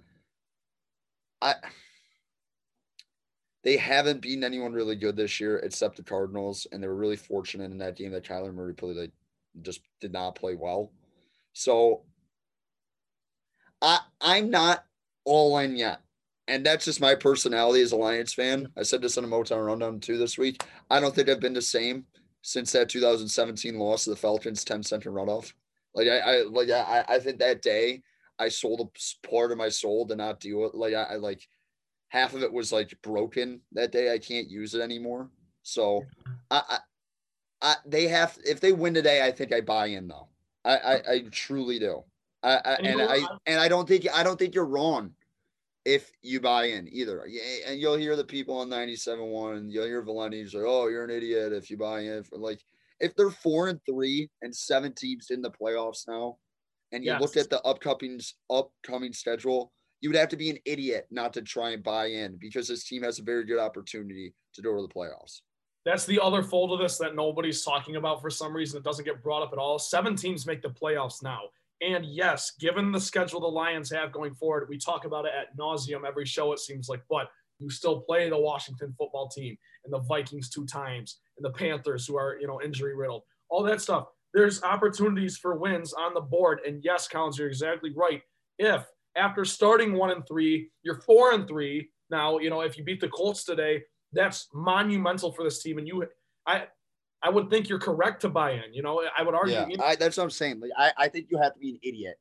[1.41, 1.53] I
[3.63, 7.17] they haven't beaten anyone really good this year except the Cardinals, and they were really
[7.17, 8.95] fortunate in that game that Kyler Murray played.
[8.95, 9.11] Like,
[9.61, 10.91] just did not play well.
[11.53, 12.03] So
[13.81, 14.85] I I'm not
[15.25, 16.01] all in yet.
[16.49, 18.69] And that's just my personality as a Lions fan.
[18.77, 20.63] I said this on a Motown Rundown too this week.
[20.89, 22.05] I don't think I've been the same
[22.41, 25.51] since that 2017 loss to the Falcons 10 center runoff.
[25.93, 28.01] Like I, I like I, I think that day
[28.39, 31.45] I sold a part of my soul to not deal with like I, I like
[32.09, 34.13] half of it was like broken that day.
[34.13, 35.29] I can't use it anymore.
[35.63, 36.03] So
[36.49, 36.79] I,
[37.61, 40.29] I, they have if they win today, I think I buy in though.
[40.63, 42.03] I, I, I truly do.
[42.43, 45.13] I, I And I and I don't think I don't think you're wrong
[45.85, 47.25] if you buy in either.
[47.65, 51.09] And you'll hear the people on 97.1 and you'll hear Valenti say, Oh, you're an
[51.09, 52.23] idiot if you buy in.
[52.31, 52.61] Like
[52.99, 56.37] if they're four and three and seven teams in the playoffs now,
[56.91, 57.45] and you looked Yes.
[57.45, 58.19] at the upcoming
[58.49, 59.71] upcoming schedule,
[60.01, 62.83] you would have to be an idiot not to try and buy in because this
[62.85, 65.41] team has a very good opportunity to go to the playoffs.
[65.87, 68.77] That's the other fold of this that nobody's talking about for some reason.
[68.77, 69.79] It doesn't get brought up at all.
[69.79, 71.43] Seven teams make the playoffs now.
[71.79, 75.57] And yes, given the schedule the Lions have going forward, we talk about it at
[75.57, 79.93] nauseum every show, it seems like, but you still play the Washington football team and
[79.93, 83.79] the Vikings two times and the Panthers who are, you know, injury riddled, all that
[83.79, 84.07] stuff.
[84.33, 86.59] There's opportunities for wins on the board.
[86.67, 88.21] And yes, Collins, you're exactly right.
[88.59, 88.85] If
[89.15, 91.91] after starting one and three, you're four and three.
[92.09, 93.83] Now, you know, if you beat the Colts today,
[94.13, 95.77] that's monumental for this team.
[95.77, 96.05] And you,
[96.45, 96.65] I,
[97.21, 98.73] I would think you're correct to buy in.
[98.73, 99.53] You know, I would argue.
[99.55, 100.59] Yeah, I, that's what I'm saying.
[100.59, 102.19] Like, I, I think you have to be an idiot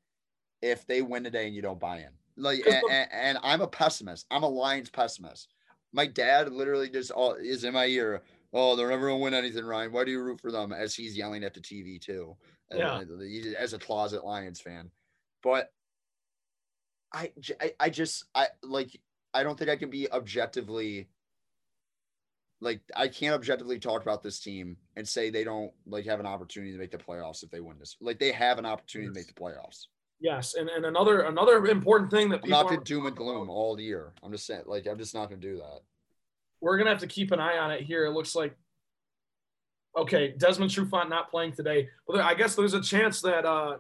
[0.63, 2.11] if they win today and you don't buy in.
[2.37, 4.27] Like, and, the- and, and I'm a pessimist.
[4.31, 5.49] I'm a Lions pessimist.
[5.93, 8.23] My dad literally just all is in my ear.
[8.53, 9.93] Oh, they're never gonna win anything, Ryan.
[9.93, 10.73] Why do you root for them?
[10.73, 12.37] As he's yelling at the TV too.
[12.75, 13.03] Yeah.
[13.59, 14.91] as a closet Lions fan,
[15.43, 15.71] but
[17.13, 17.33] I,
[17.79, 19.01] I just, I like,
[19.33, 21.09] I don't think I can be objectively
[22.61, 26.27] like I can't objectively talk about this team and say they don't like have an
[26.27, 27.97] opportunity to make the playoffs if they win this.
[28.01, 29.87] Like they have an opportunity to make the playoffs.
[30.21, 33.51] yes, and, and another another important thing that I'm people not gonna doom and gloom
[33.51, 34.13] all year.
[34.23, 35.81] I'm just saying, like I'm just not gonna do that.
[36.61, 38.07] we're gonna have to keep an eye on it here.
[38.07, 38.57] It looks like
[39.97, 43.79] okay, Desmond Trufant not playing today, but there, I guess there's a chance that uh,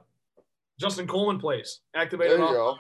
[0.78, 2.76] Justin Coleman plays activated you off go.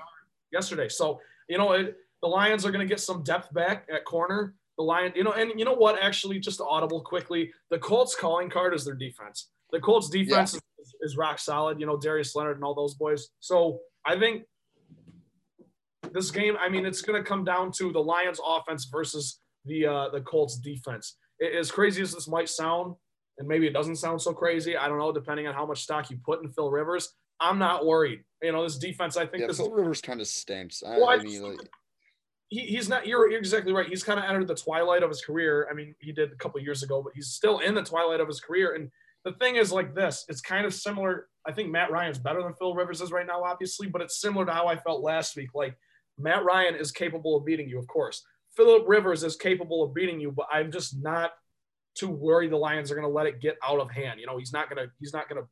[0.52, 0.88] yesterday.
[0.88, 4.54] So you know it, the Lions are gonna get some depth back at corner.
[4.78, 5.98] The Lion, you know, and you know what?
[6.02, 9.48] Actually, just audible quickly, the Colts calling card is their defense.
[9.72, 11.80] The Colts defense is, is rock solid.
[11.80, 13.28] You know, Darius Leonard and all those boys.
[13.40, 14.44] So I think
[16.12, 19.86] this game, I mean, it's going to come down to the Lions offense versus the
[19.86, 21.16] uh, the Colts defense.
[21.42, 22.94] A- As crazy as this might sound,
[23.38, 26.10] and maybe it doesn't sound so crazy, I don't know, depending on how much stock
[26.10, 27.12] you put in Phil Rivers.
[27.40, 28.20] I'm not worried.
[28.42, 30.82] You know, this defense, I think Yeah, this Phil Rivers kind of stinks.
[30.82, 31.68] I, Well, I mean, like,
[32.48, 33.88] he, he's not you're, you're exactly right.
[33.88, 35.68] He's kind of entered the twilight of his career.
[35.70, 38.28] I mean he did a couple years ago but he's still in the twilight of
[38.28, 38.74] his career.
[38.74, 38.90] And
[39.24, 41.28] the thing is like this it's kind of similar.
[41.46, 44.46] I think matt ryan's better than phil rivers is right now obviously but it's similar
[44.46, 45.50] to how i felt last week.
[45.54, 45.76] Like
[46.18, 48.24] matt ryan is capable of beating you of course.
[48.56, 51.32] Philip rivers is capable of beating you but i'm just not
[51.96, 54.20] too worried the lions are going to let it get out of hand.
[54.20, 55.48] You know he's not going to he's not going to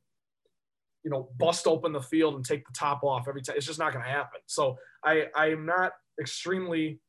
[1.03, 3.79] you know bust open the field and take the top off every time it's just
[3.79, 4.41] not going to happen.
[4.47, 7.01] So i i am not extremely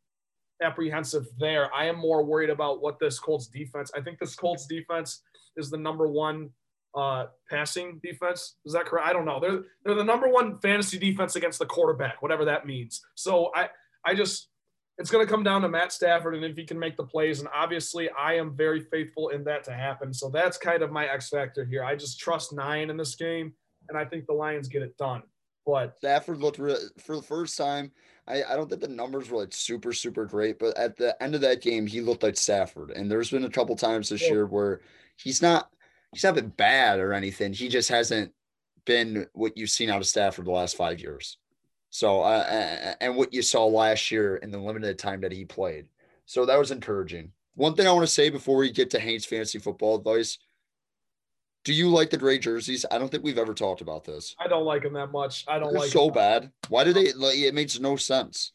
[0.62, 1.74] apprehensive there.
[1.74, 3.92] I am more worried about what this Colts defense.
[3.96, 5.22] I think this Colts defense
[5.58, 6.50] is the number one
[6.96, 8.56] uh, passing defense.
[8.66, 9.08] Is that correct?
[9.08, 9.40] I don't know.
[9.40, 13.02] They're they're the number one fantasy defense against the quarterback, whatever that means.
[13.16, 13.70] So I
[14.06, 14.50] I just
[14.98, 17.40] it's going to come down to Matt Stafford and if he can make the plays.
[17.40, 20.14] And obviously, I am very faithful in that to happen.
[20.14, 21.84] So that's kind of my X factor here.
[21.84, 23.54] I just trust nine in this game,
[23.90, 25.24] and I think the Lions get it done.
[25.66, 27.92] But Stafford looked re- for the first time.
[28.28, 31.36] I, I don't think the numbers were like super super great, but at the end
[31.36, 32.92] of that game, he looked like Stafford.
[32.92, 34.30] And there's been a couple times this Yeah.
[34.32, 34.82] year where
[35.18, 35.70] he's not
[36.12, 37.54] he's not been bad or anything.
[37.54, 38.32] He just hasn't
[38.86, 41.38] been what you've seen out of Stafford the last five years.
[41.90, 45.88] So uh, and what you saw last year in the limited time that he played.
[46.26, 47.32] So that was encouraging.
[47.54, 50.38] One thing I want to say before we get to Hank's fantasy football advice.
[51.66, 52.86] Do you like the gray jerseys?
[52.90, 54.36] I don't think we've ever talked about this.
[54.40, 55.44] I don't like them that much.
[55.48, 56.52] I don't They're like so bad.
[56.70, 57.12] Why do they?
[57.14, 58.54] Like, it makes no sense.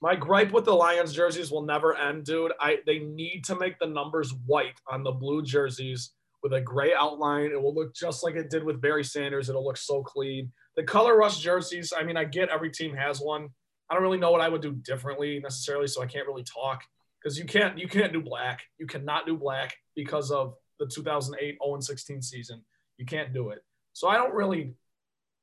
[0.00, 2.52] My gripe with the Lions jerseys will never end, dude.
[2.60, 6.12] I they need to make the numbers white on the blue jerseys,
[6.42, 7.50] with a gray outline.
[7.52, 9.48] It will look just like it did with Barry Sanders.
[9.48, 10.52] It'll look so clean.
[10.76, 13.48] The color rush jerseys, I mean, I get every team has one.
[13.90, 16.82] I don't really know what I would do differently necessarily, so I can't really talk
[17.22, 18.62] because you can't you can't do black.
[18.78, 22.62] You cannot do black because of the 2008 0 16 season.
[22.96, 23.64] You can't do it.
[23.92, 24.74] So I don't really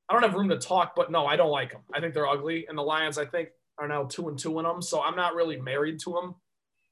[0.10, 1.82] I don't have room to talk, but no, I don't like them.
[1.94, 4.66] I think they're ugly, and the Lions I think are now two and two in
[4.66, 4.82] them.
[4.82, 6.36] So I'm not really married to them.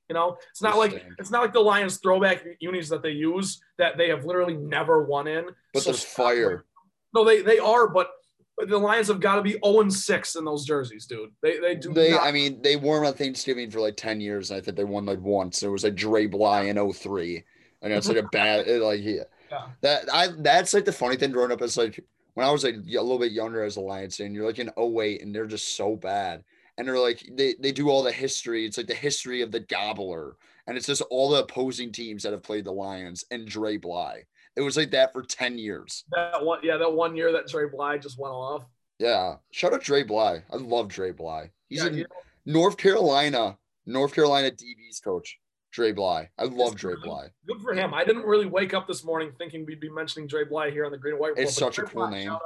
[0.10, 3.62] You know, it's not like it's not like the Lions throwback unis that they use
[3.78, 5.46] that they have literally never won in.
[5.74, 6.66] But So there's fire.
[7.14, 8.10] No, they they are, but,
[8.58, 11.30] but the Lions have got to be 0 and 6 in those jerseys, dude.
[11.42, 14.20] They they do They, not- I mean, they wore them on Thanksgiving for like 10
[14.20, 14.52] years.
[14.52, 15.64] And I think they won like once.
[15.64, 17.44] It was like Dre Bly in 03.
[17.84, 19.24] And it's like a bad, like, yeah.
[19.52, 19.66] Yeah.
[19.82, 22.04] That, I, that's like the funny thing growing up is like
[22.34, 24.72] when I was like a little bit younger as a Lions fan, you're like in
[24.78, 26.44] 08 and they're just so bad.
[26.78, 28.66] And they're like, they, they do all the history.
[28.66, 30.38] It's like the history of the gobbler.
[30.66, 34.24] And it's just all the opposing teams that have played the Lions and Dre Bly.
[34.56, 36.04] It was like that for 10 years.
[36.12, 38.64] that one yeah, that one year that Dre Bly just went off.
[38.98, 39.36] Yeah.
[39.52, 40.42] Shout out Dre Bly.
[40.52, 41.52] I love Dre Bly.
[41.70, 42.06] He's Yeah, in
[42.46, 45.40] North Carolina, North Carolina DB's coach,
[45.74, 46.30] Dre Bly.
[46.38, 47.28] I love Dre Bly.
[47.48, 47.94] Good for him.
[47.94, 50.92] I didn't really wake up this morning thinking we'd be mentioning Dre Bly here on
[50.92, 51.30] the Green and White.
[51.30, 52.38] Report, It's but such a cool Bly, name.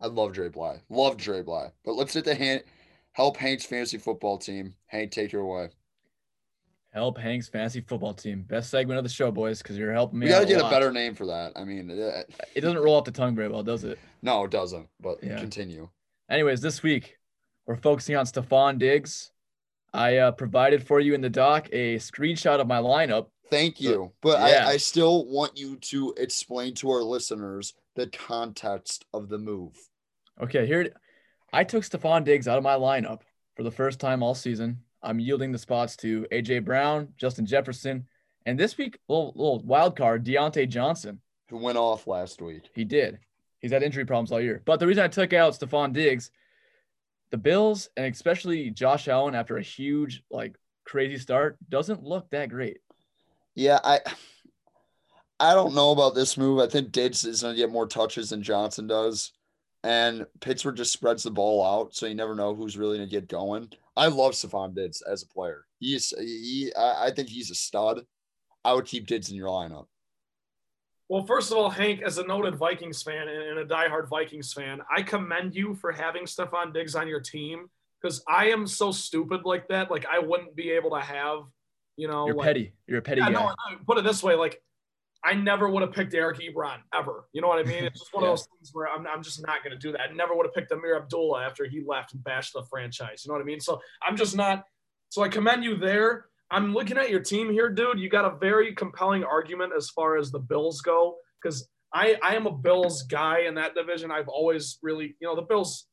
[0.00, 0.82] I love Dre Bly.
[0.90, 1.68] Love Dre Bly.
[1.84, 2.64] But let's hit the hand,
[3.12, 4.74] help Hank's fantasy football team.
[4.86, 5.70] Hank, take it away.
[6.92, 8.42] Help Hank's fantasy football team.
[8.42, 10.26] Best segment of the show, boys, because you're helping me.
[10.26, 10.70] We got to out get a lot.
[10.70, 11.52] better name for that.
[11.54, 12.22] I mean, uh,
[12.54, 13.98] It doesn't roll off the tongue very well, does it?
[14.22, 14.88] no, it doesn't.
[15.00, 15.38] But Yeah.
[15.38, 15.88] continue.
[16.28, 17.16] Anyways, this week
[17.66, 19.30] we're focusing on Stefon Diggs.
[19.92, 23.28] I uh, provided for you in the doc a screenshot of my lineup.
[23.50, 24.12] Thank you.
[24.20, 24.66] But yeah.
[24.66, 29.76] I, I still want you to explain to our listeners the context of the move.
[30.40, 30.92] Okay, here
[31.52, 33.20] I took Stefon Diggs out of my lineup
[33.56, 34.80] for the first time all season.
[35.02, 38.06] I'm yielding the spots to AJ Brown, Justin Jefferson,
[38.44, 41.20] and this week, little, little wild card, Diontae Johnson.
[41.48, 42.70] Who went off last week?
[42.74, 43.18] He did.
[43.60, 44.62] He's had injury problems all year.
[44.64, 46.30] But the reason I took out Stefon Diggs,
[47.30, 52.48] the Bills, and especially Josh Allen after a huge, like crazy start, doesn't look that
[52.48, 52.78] great.
[53.54, 54.00] Yeah, I
[55.38, 56.60] I don't know about this move.
[56.60, 59.32] I think Diggs is gonna get more touches than Johnson does.
[59.82, 63.28] And Pittsburgh just spreads the ball out, so you never know who's really gonna get
[63.28, 63.70] going.
[63.96, 65.64] I love Stefon Diggs as a player.
[65.78, 68.02] He's he I, I think he's a stud.
[68.64, 69.86] I would keep Diggs in your lineup.
[71.08, 74.80] Well, first of all, Hank, as a noted Vikings fan and a diehard Vikings fan,
[74.94, 77.70] I commend you for having Stefon Diggs on your team
[78.02, 79.90] because I am so stupid like that.
[79.90, 81.40] Like I wouldn't be able to have,
[81.96, 82.72] you know, You're like, petty.
[82.88, 83.32] You're a petty Yeah, guy.
[83.70, 84.60] no, put it this way, like
[85.24, 87.28] I never would have picked Eric Ebron ever.
[87.32, 87.84] You know what I mean?
[87.84, 88.30] It's just one Yeah.
[88.30, 90.10] of those things where I'm, I'm just not going to do that.
[90.10, 93.24] I never would have picked Ameer Abdullah after he left and bashed the franchise.
[93.24, 93.60] You know what I mean?
[93.60, 94.64] So I'm just not.
[95.08, 96.26] So I commend you there.
[96.50, 97.98] I'm looking at your team here, dude.
[97.98, 102.34] You got a very compelling argument as far as the Bills go because I I
[102.34, 104.10] am a Bills guy in that division.
[104.10, 105.86] I've always really, you know, the Bills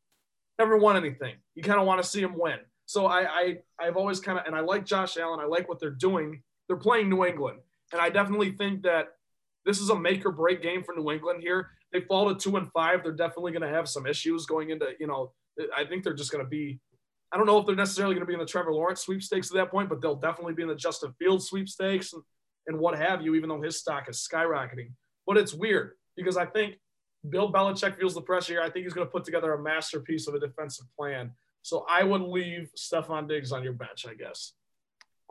[0.60, 1.36] never won anything.
[1.56, 2.60] You kind of want to see them win.
[2.86, 5.40] So I, I I've always kind of and I like Josh Allen.
[5.40, 6.42] I like what they're doing.
[6.68, 7.60] They're playing New England,
[7.92, 9.10] and I definitely think that
[9.66, 11.72] this is a make or break game for New England here.
[11.92, 13.04] They fall to two and five.
[13.04, 15.32] They're definitely going to have some issues going into you know.
[15.76, 16.80] I think they're just going to be.
[17.34, 19.56] I don't know if they're necessarily going to be in the Trevor Lawrence sweepstakes at
[19.56, 22.22] that point, but they'll definitely be in the Justin Fields sweepstakes and,
[22.68, 24.92] and what have you, even though his stock is skyrocketing.
[25.26, 26.76] But it's weird because I think
[27.28, 28.62] Bill Belichick feels the pressure here.
[28.62, 31.32] I think he's going to put together a masterpiece of a defensive plan.
[31.64, 34.54] So I would leave Stefon Diggs on your bench, I guess.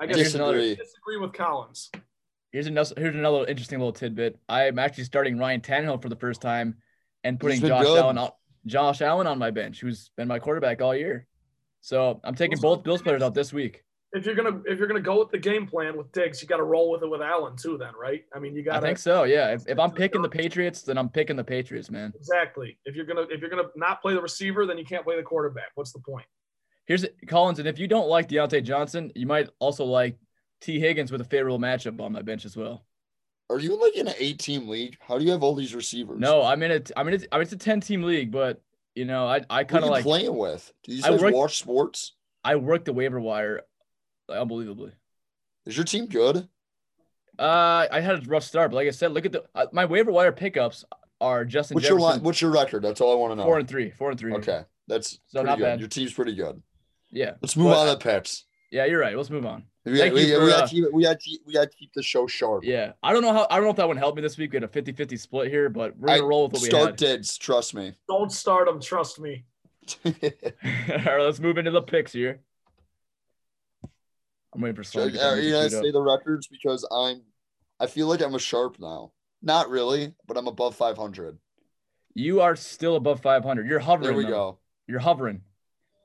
[0.00, 0.84] I guess Here's another- Disagree.
[0.84, 1.90] disagree with Collins.
[2.50, 4.38] Here's another here's another interesting little tidbit.
[4.48, 6.76] I'm actually starting Ryan Tannehill for the first time
[7.24, 7.98] and putting Josh good.
[7.98, 8.30] Allen on
[8.66, 11.26] Josh Allen on my bench, who's been my quarterback all year.
[11.82, 13.84] So I'm taking Also, both Bills players out this week.
[14.14, 16.59] If you're gonna if you're gonna go with the game plan with Diggs, you got
[16.59, 17.76] to roll with it with Allen too.
[17.76, 18.24] Then right?
[18.34, 19.24] I mean, you got I think so.
[19.24, 19.48] Yeah.
[19.48, 22.12] If, if I'm picking the Patriots, then I'm picking the Patriots, man.
[22.14, 22.78] exactly.
[22.84, 25.22] If you're gonna if you're gonna not play the receiver, then you can't play the
[25.22, 25.70] quarterback.
[25.74, 26.26] What's the point?
[26.86, 30.18] Here's Collins, and if you don't like Diontae Johnson, you might also like
[30.60, 32.84] Tee Higgins with a favorable matchup on my bench as well.
[33.50, 34.96] Are you like in an eight team league?
[35.00, 36.18] How do you have all these receivers?
[36.18, 38.62] No, I'm in a I'm in a, I'm in a 10 team league, but
[38.94, 40.73] you know I I kind of like playing with?
[40.85, 42.14] Do you guys watch sports?
[42.44, 43.62] I work the waiver wire,
[44.28, 44.93] like, unbelievably.
[45.66, 46.48] Is your team good?
[47.39, 49.85] Uh, I had a rough start, but like I said, look at the uh, my
[49.85, 50.85] waiver wire pickups
[51.20, 52.20] are Justin What's your line?
[52.23, 52.82] What's your record?
[52.82, 53.44] That's all I want to know.
[53.44, 54.32] four and three, four and three.
[54.35, 55.64] Okay, that's So not good.
[55.64, 55.81] bad.
[55.81, 56.60] Your team's pretty good.
[57.10, 58.44] Yeah, Let's move But- on to pets.
[58.70, 59.16] yeah, you're right.
[59.16, 59.64] Let's move on.
[59.84, 61.92] We, Thank we, you for, we gotta uh, keep we gotta keep we gotta keep
[61.92, 62.62] the show sharp.
[62.64, 64.52] Yeah, I don't know how I don't know if that would help me this week.
[64.52, 66.86] We had a 50-50 split here, but we're gonna I- roll with what we Start
[66.90, 66.96] had.
[66.96, 67.92] Dids, trust me.
[68.09, 69.44] Don't start them, Trust me.
[70.04, 72.40] All right, let's move into the picks here.
[74.54, 75.12] I'm waiting for So, Sloan.
[75.12, 75.84] to are get you the gonna queued up.
[75.84, 77.22] say the records because I'm
[77.80, 79.12] I feel like I'm a sharp now.
[79.42, 81.36] Not really, but I'm above 500.
[82.14, 83.66] You are still above 500.
[83.66, 84.09] You're hovering.
[84.10, 84.30] There we though.
[84.30, 84.59] go.
[84.86, 85.40] You're hovering.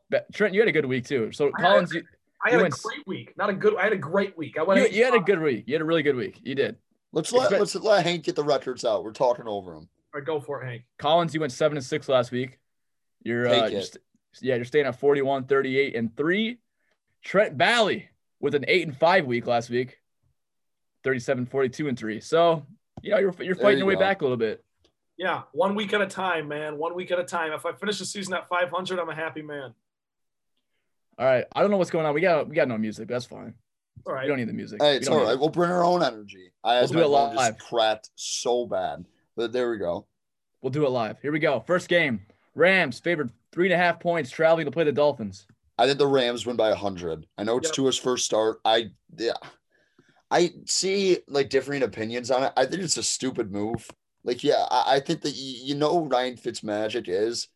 [0.10, 1.32] But Trent, you had a good week too.
[1.34, 2.04] So Collins, you,
[2.46, 3.38] I You had a went- great week.
[3.38, 3.76] Not a good.
[3.78, 4.58] I had a great week.
[4.60, 4.92] I went.
[4.92, 5.64] you, you had a good week.
[5.68, 6.40] You had a really good week.
[6.44, 6.76] You did.
[7.12, 9.04] Let's let let's let Hank get the records out.
[9.04, 9.88] We're talking over him.
[10.14, 10.84] All right, go for it, Hank.
[11.00, 12.60] Collins, you went seven and six last week.
[13.24, 14.04] You're, uh, Take you're st-
[14.42, 16.60] yeah, you're staying at 41, 38, and three.
[17.24, 18.08] Trent Bally
[18.40, 20.00] with an eight and five week last week,
[21.04, 22.20] 37, 42, and three.
[22.20, 22.66] So,
[23.02, 24.00] you know, you're, you're fighting you your way go.
[24.00, 24.64] back a little bit.
[25.18, 26.78] Yeah, one week at a time, man.
[26.78, 27.52] One week at a time.
[27.52, 29.74] If I finish the season at 500, I'm a happy man.
[31.18, 31.46] All right.
[31.56, 32.14] I don't know what's going on.
[32.14, 33.08] We got we got no music.
[33.08, 33.54] That's fine.
[34.06, 34.24] All right.
[34.24, 34.82] We don't need the music.
[34.82, 35.34] Hey, We it's don't all need right.
[35.34, 35.40] it.
[35.40, 36.52] We'll bring our own energy.
[36.64, 37.36] I We'll as do my it live.
[37.58, 40.08] just cracked so bad, but there we go.
[40.62, 41.20] We'll do it live.
[41.22, 41.60] Here we go.
[41.66, 42.22] First game.
[42.56, 45.46] Rams favored three and a half points traveling to play the Dolphins.
[45.78, 47.28] I think the Rams win by hundred.
[47.38, 47.76] I know it's Yep.
[47.76, 48.60] Tua's first start.
[48.66, 48.86] I
[49.18, 49.34] yeah,
[50.32, 52.54] I see like differing opinions on it.
[52.58, 53.88] I think it's a stupid move.
[54.24, 57.48] Like yeah, I, I think that y- you know Ryan Fitzmagic is.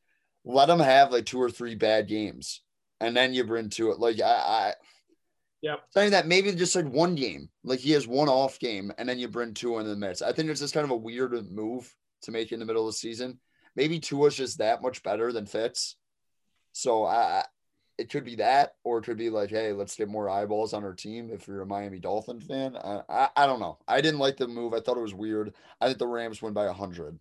[0.45, 2.61] Let him have like two or three bad games,
[3.01, 3.99] and then you bring to it.
[3.99, 4.73] Like I, I
[5.63, 5.79] Yep.
[5.91, 9.19] saying that maybe just like one game, like he has one off game, and then
[9.19, 10.23] you bring Tua in the midst.
[10.23, 12.93] I think it's just kind of a weird move to make in the middle of
[12.93, 13.39] the season.
[13.75, 15.97] Maybe two Tua's just that much better than Fitz.
[16.71, 17.45] So I, I-
[17.97, 20.83] it could be that, or it could be like, hey, let's get more eyeballs on
[20.83, 21.29] our team.
[21.31, 23.77] If you're a Miami Dolphin fan, I, I, I don't know.
[23.87, 24.73] I didn't like the move.
[24.73, 25.53] I thought it was weird.
[25.79, 27.19] I think the Rams win by hundred.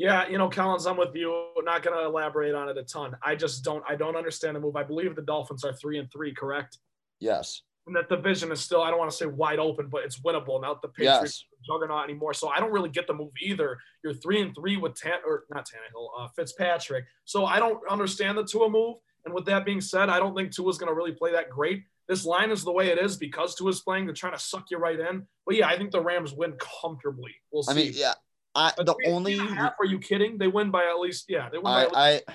[0.00, 1.48] Yeah, you know, Collins, I'm with you.
[1.58, 3.14] Not going to elaborate on it a ton.
[3.22, 3.84] I just don't.
[3.86, 4.74] I don't understand the move.
[4.74, 6.78] I believe the Dolphins are three and three, correct?
[7.18, 8.80] Yes, And that division is still.
[8.80, 10.58] I don't want to say wide open, but it's winnable.
[10.62, 12.32] Not the Patriots yes, juggernaut anymore.
[12.32, 13.76] So I don't really get the move either.
[14.02, 17.04] You're three and three with Tan or not Tannehill, uh, Fitzpatrick.
[17.26, 18.96] So I don't understand the Tua move.
[19.26, 21.84] And with that being said, I don't think Tua's going to really play that great.
[22.08, 24.06] This line is the way it is because Tua's playing.
[24.06, 25.26] They're trying to suck you right in.
[25.44, 27.32] But yeah, I think the Rams win comfortably.
[27.52, 27.72] We'll see.
[27.72, 28.14] I mean, yeah.
[28.60, 30.38] I But the three- three only and half, are you kidding?
[30.38, 31.48] They win by at least yeah.
[31.48, 32.34] They win by I, at least, I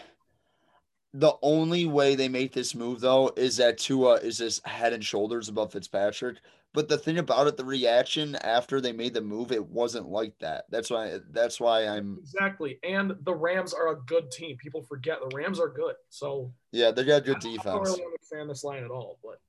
[1.13, 5.03] the only way they make this move though is that Tua is just head and
[5.03, 6.37] shoulders above Fitzpatrick.
[6.73, 10.37] But the thing about it, the reaction after they made the move, it wasn't like
[10.39, 10.65] that.
[10.69, 12.79] That's why that's why I'm exactly.
[12.83, 14.57] And the Rams are a good team.
[14.57, 15.95] People forget the Rams are good.
[16.09, 17.89] So yeah, they got I good don't- I don't defense.
[17.97, 19.19] really understand this line at all.
[19.23, 19.39] But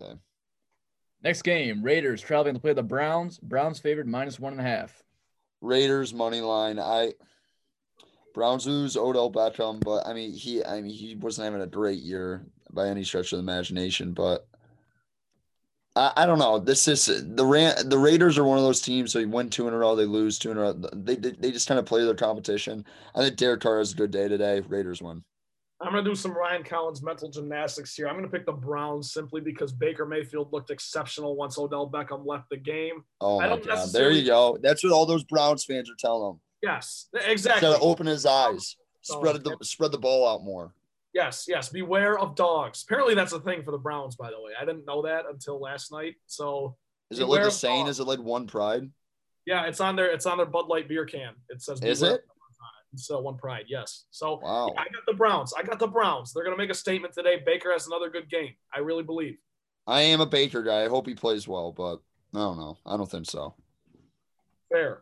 [0.00, 0.14] okay.
[1.24, 1.82] Next game.
[1.82, 3.38] Raiders traveling to play the Browns.
[3.40, 5.02] Browns favored minus one and a half.
[5.60, 6.78] Raiders money line.
[6.78, 7.14] I
[8.34, 12.00] Browns lose Odell Beckham, but I mean he I mean he wasn't having a great
[12.00, 14.46] year by any stretch of the imagination, but
[15.96, 16.58] I, I don't know.
[16.58, 19.12] This is the Ran, the Raiders are one of those teams.
[19.12, 20.72] So they win two in a row, they lose two in a row.
[20.72, 22.84] They they, they just kind of play their competition.
[23.14, 24.60] I think Derek Carr has a good day today.
[24.60, 25.24] Raiders win.
[25.80, 28.08] I'm going to do some Ryan Collins mental gymnastics here.
[28.08, 32.26] I'm going to pick the Browns simply because Baker Mayfield looked exceptional once Odell Beckham
[32.26, 33.04] left the game.
[33.20, 34.58] Oh my god, there you go.
[34.60, 36.40] That's what all those Browns fans are telling him.
[36.62, 37.60] Yes, exactly.
[37.60, 40.74] got to open his eyes, So- spread the spread the ball out more.
[41.14, 41.68] Yes, yes.
[41.68, 42.82] Beware of dogs.
[42.86, 44.14] Apparently, that's a thing for the Browns.
[44.16, 46.16] By the way, I didn't know that until last night.
[46.26, 46.76] So
[47.10, 47.86] Is it like the saying?
[47.86, 47.96] dogs.
[47.96, 48.90] Is it like one pride?
[49.46, 51.34] yeah, it's on their it's on their Bud Light beer can.
[51.48, 52.20] It says Is it?
[52.96, 53.66] So one pride.
[53.68, 54.04] Yes.
[54.10, 54.72] So Wow.
[54.76, 55.52] I got the Browns.
[55.56, 56.32] I got the Browns.
[56.32, 57.42] They're going to make a statement today.
[57.44, 58.54] Baker has another good game.
[58.74, 59.36] I really believe.
[59.86, 60.84] I am a Baker guy.
[60.84, 62.00] I hope he plays well, but
[62.34, 62.78] I don't know.
[62.84, 63.54] I don't think so.
[64.70, 65.00] Fair.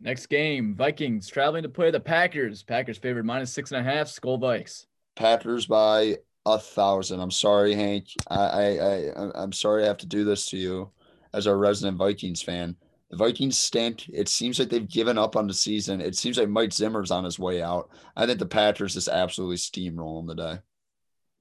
[0.00, 0.74] Next game.
[0.74, 2.62] Vikings traveling to play the Packers.
[2.62, 4.08] Packers favored minus six and a half.
[4.08, 4.86] Skull Vikes.
[5.16, 6.16] Packers by
[6.46, 7.20] a thousand.
[7.20, 8.06] I'm sorry, Hank.
[8.28, 8.66] I, I,
[9.16, 10.90] I, I'm sorry I have to do this to you
[11.34, 12.76] as our resident Vikings fan.
[13.10, 14.08] The Vikings stink.
[14.10, 16.00] It seems like they've given up on the season.
[16.00, 17.90] It seems like Mike Zimmer's on his way out.
[18.14, 20.58] I think the Packers just absolutely steamroll them today.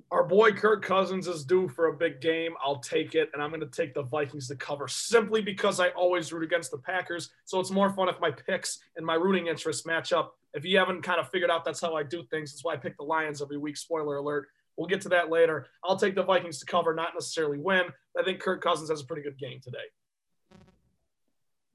[0.09, 2.53] Our boy Kirk Cousins is due for a big game.
[2.63, 5.89] I'll take it, and I'm going to take the Vikings to cover simply because I
[5.89, 7.31] always root against the Packers.
[7.43, 10.37] So it's more fun if my picks and my rooting interests match up.
[10.53, 12.77] If you haven't kind of figured out that's how I do things, that's why I
[12.77, 13.75] pick the Lions every week.
[13.75, 14.47] Spoiler alert.
[14.77, 15.67] We'll get to that later.
[15.83, 17.83] I'll take the Vikings to cover, not necessarily win.
[18.17, 19.77] I think Kirk Cousins has a pretty good game today.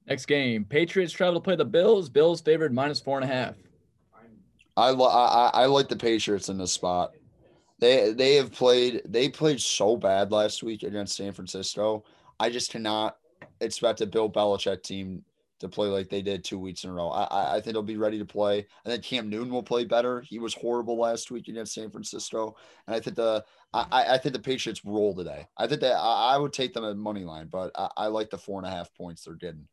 [0.07, 0.65] Next game.
[0.65, 2.09] Patriots travel to play the Bills.
[2.09, 3.55] Bills favored minus four and a half.
[4.75, 7.13] I, I, I like the Patriots in this spot.
[7.79, 12.05] They they have played they played so bad last week against San Francisco.
[12.39, 13.17] I just cannot
[13.61, 15.23] expect a Bill Belichick team
[15.59, 17.09] to play like they did two weeks in a row.
[17.09, 18.65] I I- think they'll be ready to play.
[18.85, 20.21] I think Cam Newton will play better.
[20.21, 22.55] He was horrible last week against San Francisco,
[22.87, 23.43] and I think the
[23.73, 25.47] I I think the Patriots roll today.
[25.57, 28.29] I think that I, I would take them at money line, but I, I like
[28.29, 29.67] the four and a half points they're getting.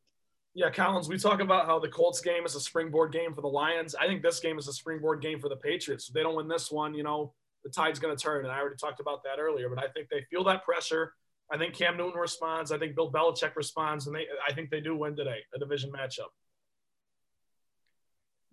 [0.54, 3.48] Yeah, Collins, we talk about how the Colts game is a springboard game for the
[3.48, 3.94] Lions.
[3.94, 6.08] I think this game is a springboard game for the Patriots.
[6.08, 7.32] If they don't win this one, you know,
[7.62, 8.44] the tide's going to turn.
[8.44, 11.14] And I already talked about that earlier, but I think they feel that pressure.
[11.52, 12.72] I think Cam Newton responds.
[12.72, 15.90] I think Bill Belichick responds, and they I think they do win today, a division
[15.90, 16.30] matchup.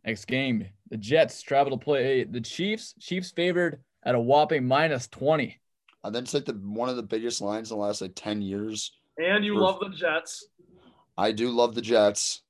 [0.03, 2.95] Next game, the Jets travel to play the Chiefs.
[2.99, 5.60] Chiefs favored at a whopping minus 20.
[6.03, 8.41] And then it's like the one of the biggest lines in the last like 10
[8.41, 8.94] years.
[9.18, 10.48] And you love the Jets.
[11.18, 12.41] I do love the Jets.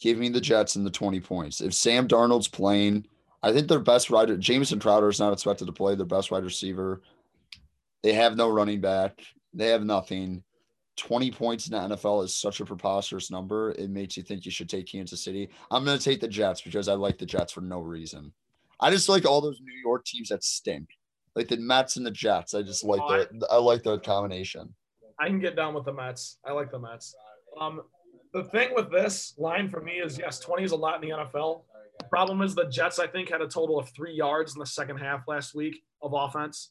[0.00, 1.60] Give me the Jets and the 20 points.
[1.60, 3.06] If Sam Darnold's playing,
[3.42, 5.94] I think their best rider, Jamison Crowder, is not expected to play.
[5.94, 7.02] Their best wide receiver.
[8.02, 9.20] They have no running back.
[9.52, 10.42] They have nothing.
[10.96, 13.70] 20 points in the NFL is such a preposterous number.
[13.72, 15.48] It makes you think you should take Kansas City.
[15.70, 18.32] I'm going to take the Jets because I like the Jets for no reason.
[18.80, 20.88] I just like all those New York teams that stink,
[21.34, 22.54] like the Mets and the Jets.
[22.54, 24.74] I just like I, I like the combination.
[25.20, 26.38] I can get down with the Mets.
[26.44, 27.14] I like the Mets.
[27.60, 27.82] Um,
[28.38, 31.16] the thing with this line for me is yes, 20 is a lot in the
[31.16, 31.62] NFL.
[31.98, 34.66] The problem is the Jets, I think, had a total of three yards in the
[34.66, 36.70] second half last week of offense.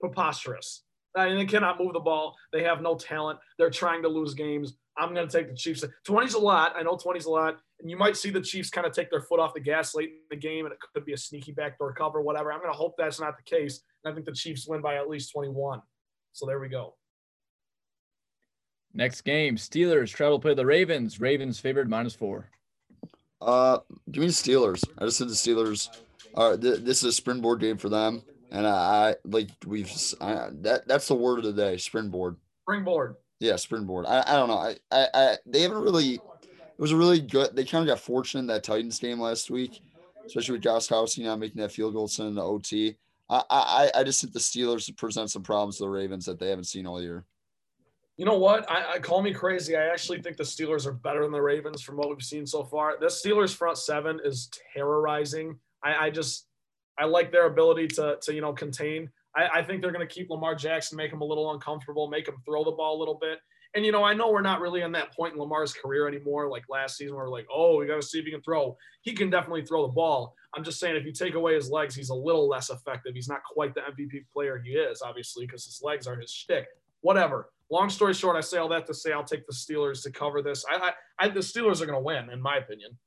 [0.00, 0.82] Preposterous.
[1.14, 2.34] I mean, they cannot move the ball.
[2.52, 3.38] They have no talent.
[3.56, 4.74] They're trying to lose games.
[4.98, 5.84] I'm going to take the Chiefs.
[6.06, 6.72] 20's a lot.
[6.76, 7.58] I know 20's a lot.
[7.80, 10.08] And you might see the Chiefs kind of take their foot off the gas late
[10.08, 12.52] in the game, and it could be a sneaky backdoor cover, whatever.
[12.52, 13.80] I'm going to hope that's not the case.
[14.04, 15.80] And I think the Chiefs win by at least 21.
[16.32, 16.96] So there we go.
[18.96, 21.20] Next game, Steelers travel play the Ravens.
[21.20, 22.48] Ravens favored minus four.
[23.42, 23.78] Uh,
[24.10, 24.82] give me the Steelers.
[24.96, 25.90] I just said the Steelers.
[26.34, 30.48] Uh, th- this is a springboard game for them, and I, I like we've I,
[30.62, 30.88] that.
[30.88, 31.76] That's the word of the day.
[31.76, 32.36] Springboard.
[32.62, 33.16] Springboard.
[33.38, 34.06] Yeah, springboard.
[34.06, 34.56] I, I don't know.
[34.56, 36.14] I, I, I they haven't really.
[36.14, 37.54] It was a really good.
[37.54, 39.82] They kind of got fortunate in that Titans game last week,
[40.24, 42.96] especially with Josh Gostkowski not making that field goal sending the OT.
[43.28, 46.48] I, I, I just think the Steelers present some problems to the Ravens that they
[46.48, 47.24] haven't seen all year.
[48.16, 48.70] You know what?
[48.70, 49.76] I, I, call me crazy.
[49.76, 52.64] I actually think the Steelers are better than the Ravens from what we've seen so
[52.64, 52.98] far.
[52.98, 55.58] The Steelers front seven is terrorizing.
[55.84, 56.46] I, I just
[56.98, 59.10] I like their ability to to you know contain.
[59.36, 62.26] I, I think they're going to keep Lamar Jackson, make him a little uncomfortable, make
[62.26, 63.38] him throw the ball a little bit.
[63.74, 66.48] And you know, I know we're not really in that point in Lamar's career anymore.
[66.48, 68.78] Like last season, where we're like, oh, we got to see if he can throw.
[69.02, 70.34] He can definitely throw the ball.
[70.54, 73.14] I'm just saying, if you take away his legs, he's a little less effective.
[73.14, 76.68] He's not quite the MVP player he is, obviously, because his legs are his shtick.
[77.06, 80.10] Whatever long story short, I say all that to say I'll take the Steelers to
[80.10, 80.64] cover this.
[80.70, 80.92] I, I,
[81.26, 82.98] I the Steelers are going to win, in my opinion.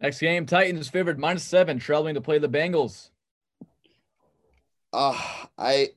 [0.00, 3.10] Next game, Titans favored minus seven, traveling to play the Bengals.
[4.92, 5.20] Uh,
[5.58, 5.90] I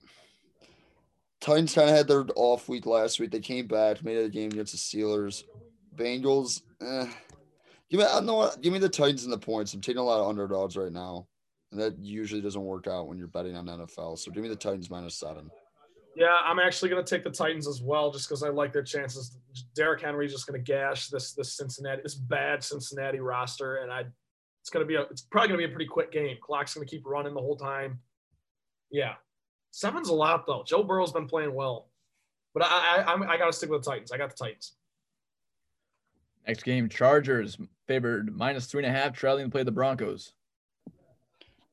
[1.40, 3.32] Titans kind of had their off week last week.
[3.32, 5.44] They came back, made it a game against the Steelers.
[5.96, 7.08] Bengals, eh.
[7.90, 9.74] Give me, I know what, give me the Titans and the points.
[9.74, 11.28] I'm taking a lot of underdogs right now,
[11.72, 14.20] and that usually doesn't work out when you're betting on NFL.
[14.20, 15.50] So give me the Titans minus seven.
[16.15, 18.84] Yeah, I'm actually going to take the Titans as well, just because I like their
[18.84, 19.38] chances.
[19.76, 24.06] Derrick Henry's just going to gash this this Cincinnati, this bad Cincinnati roster, and I,
[24.61, 26.38] it's going to be a, it's probably going to be a pretty quick game.
[26.41, 27.99] Clock's going to keep running the whole time.
[28.91, 29.14] Yeah,
[29.72, 30.64] seven's a lot though.
[30.65, 31.90] Joe Burrow's been playing well,
[32.53, 34.11] but I I I'm, I got to stick with the Titans.
[34.11, 34.73] I got the Titans.
[36.48, 37.57] Next game, Chargers
[37.88, 40.34] favored minus three and a half, trailing to play the Broncos.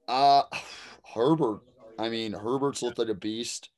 [0.09, 0.45] Uh,
[1.15, 1.61] Herbert.
[1.99, 3.69] I mean, Herbert's looked like a beast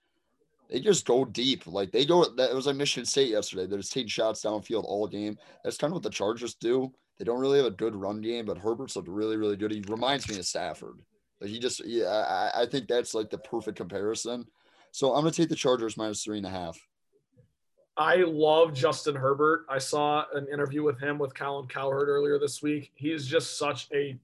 [0.73, 1.67] they just go deep.
[1.67, 3.67] Like they go, that was like Michigan State yesterday.
[3.67, 5.37] They're just taking shots downfield all game.
[5.63, 6.91] That's kind of what the Chargers do.
[7.19, 9.71] They don't really have a good run game, but Herbert's looked really, really good.
[9.71, 10.99] He reminds me of Stafford.
[11.43, 12.07] Like he just, yeah,
[12.55, 14.47] I, I think that's like the perfect comparison.
[14.93, 16.79] So I'm gonna take the Chargers minus three and a half.
[17.99, 19.67] I love Justin Herbert.
[19.69, 22.93] I saw an interview with him with Colin Cowherd earlier this week.
[22.95, 24.19] He's just such a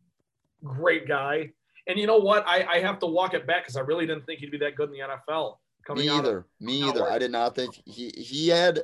[0.65, 1.53] great guy.
[1.87, 2.49] And you know what?
[2.49, 4.77] I, I have to walk it back because I really didn't think he'd be that
[4.77, 5.57] good in the NFL.
[5.89, 6.39] Coming Me either.
[6.39, 7.11] Of, Me either.
[7.11, 8.83] I did not think he he had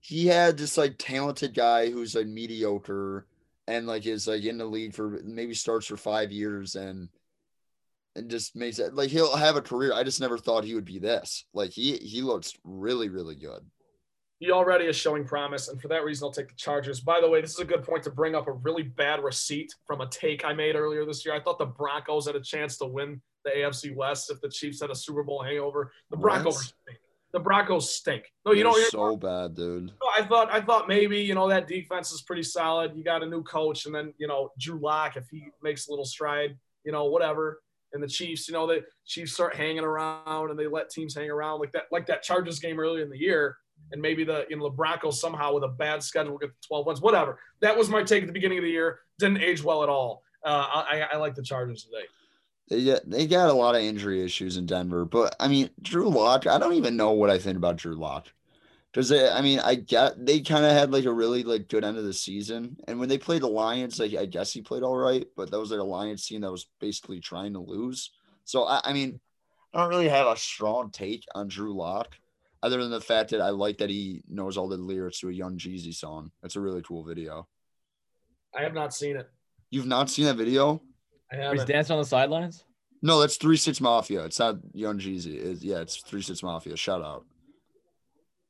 [0.00, 3.26] he had this like talented guy who's like mediocre
[3.66, 7.08] and like is like in the league for maybe starts for five years and
[8.16, 9.94] and just makes it like he'll have a career.
[9.94, 11.46] I just never thought he would be this.
[11.54, 13.64] Like he he looks really really good.
[14.40, 17.00] He already is showing promise, and for that reason, I'll take the Chargers.
[17.00, 19.74] By the way, this is a good point to bring up a really bad receipt
[19.86, 21.34] from a take I made earlier this year.
[21.34, 24.80] I thought the Broncos had a chance to win the AFC West if the Chiefs
[24.80, 25.92] had a Super Bowl hangover.
[26.10, 26.98] The Broncos stink.
[27.32, 28.24] The Broncos stink.
[28.44, 29.92] No, you know so bad, dude.
[30.18, 32.92] I thought I thought maybe you know that defense is pretty solid.
[32.96, 35.90] You got a new coach, and then you know Drew Lock if he makes a
[35.90, 37.60] little stride, you know whatever.
[37.92, 41.28] And the Chiefs, you know, the Chiefs start hanging around and they let teams hang
[41.28, 43.56] around like that, like that Chargers game earlier in the year.
[43.90, 46.86] And maybe the you know the Broncos somehow with a bad schedule get the 12
[46.86, 47.38] wins, whatever.
[47.60, 49.00] That was my take at the beginning of the year.
[49.18, 50.22] Didn't age well at all.
[50.44, 52.06] Uh, I, I like the Chargers today.
[52.70, 56.08] They got, they got a lot of injury issues in Denver, but I mean, Drew
[56.08, 58.28] Lock, I don't even know what I think about Drew Lock.
[58.92, 61.96] Because I mean, I get they kind of had like a really like good end
[61.96, 64.96] of the season, and when they played the Lions, like I guess he played all
[64.96, 68.10] right, but that was like a Lions team that was basically trying to lose.
[68.44, 69.20] So I, I mean,
[69.72, 72.16] I don't really have a strong take on Drew Lock,
[72.64, 75.32] other than the fact that I like that he knows all the lyrics to a
[75.32, 76.32] Young Jeezy song.
[76.42, 77.46] That's a really cool video.
[78.56, 79.30] I have not seen it.
[79.70, 80.82] You've not seen that video?
[81.32, 82.64] I He's dancing on the sidelines.
[83.02, 84.24] No, that's Three Six Mafia.
[84.24, 85.34] It's not Young Jeezy.
[85.42, 86.76] It's, yeah, it's Three Six Mafia.
[86.76, 87.24] Shout out.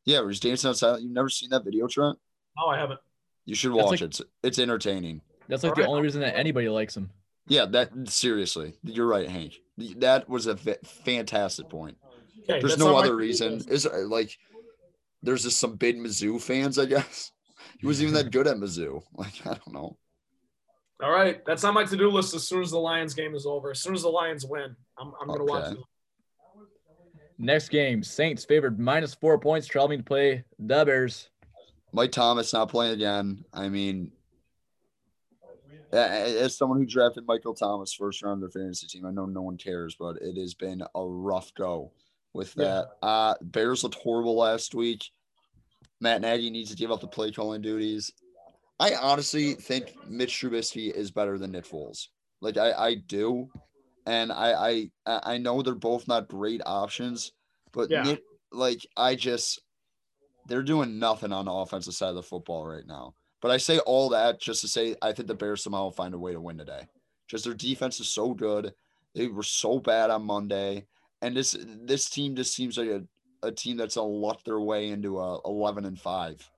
[0.04, 1.00] Yeah, where he's dancing on outside.
[1.02, 2.18] You've never seen that video, Trent?
[2.56, 3.00] No, I haven't.
[3.44, 4.04] You should That's watch like- it.
[4.04, 5.20] It's, it's entertaining.
[5.48, 5.84] That's like Alright.
[5.84, 7.10] the only reason that anybody likes him.
[7.48, 8.74] Yeah, that seriously.
[8.84, 9.54] You're right, Hank.
[9.96, 11.96] That was a fa- fantastic point.
[12.48, 13.60] Okay, There's no other reason.
[13.68, 14.36] Is uh, like
[15.22, 17.32] there's just some big Mizzou fans, I guess.
[17.78, 19.02] He wasn't even that good at Mizzou.
[19.14, 19.96] Like, I don't know.
[21.02, 22.34] All right, that's on my to-do list.
[22.34, 25.12] As soon as the Lions game is over, as soon as the Lions win, I'm,
[25.20, 25.80] I'm gonna watch Okay.
[25.80, 25.84] it.
[27.38, 31.30] Next game, Saints favored minus four points, traveling to play the Bears.
[31.92, 33.44] Mike Thomas not playing again.
[33.54, 34.12] I mean,
[35.90, 39.10] a- a- as someone who drafted Michael Thomas first round of their fantasy team, I
[39.10, 41.92] know no one cares, but it has been a rough go
[42.34, 42.64] with Yeah.
[42.64, 42.96] that.
[43.02, 45.10] Uh, Bears looked horrible last week.
[45.98, 48.12] Matt Nagy needs to give up the play calling duties.
[48.80, 52.08] I honestly oh, think Mitch Trubisky is better than Nick Foles.
[52.40, 53.48] Like I, I do,
[54.06, 57.32] and I, I, I know they're both not great options,
[57.72, 58.02] but Yeah.
[58.02, 59.60] Nick, like I just,
[60.46, 63.14] they're doing nothing on the offensive side of the football right now.
[63.42, 66.14] But I say all that just to say I think the Bears somehow will find
[66.14, 66.86] a way to win today.
[67.28, 68.72] Just their defense is so good.
[69.14, 70.86] They were so bad on Monday,
[71.22, 73.02] and this this team just seems like a,
[73.42, 76.48] a team that's a luck their way into a eleven and five.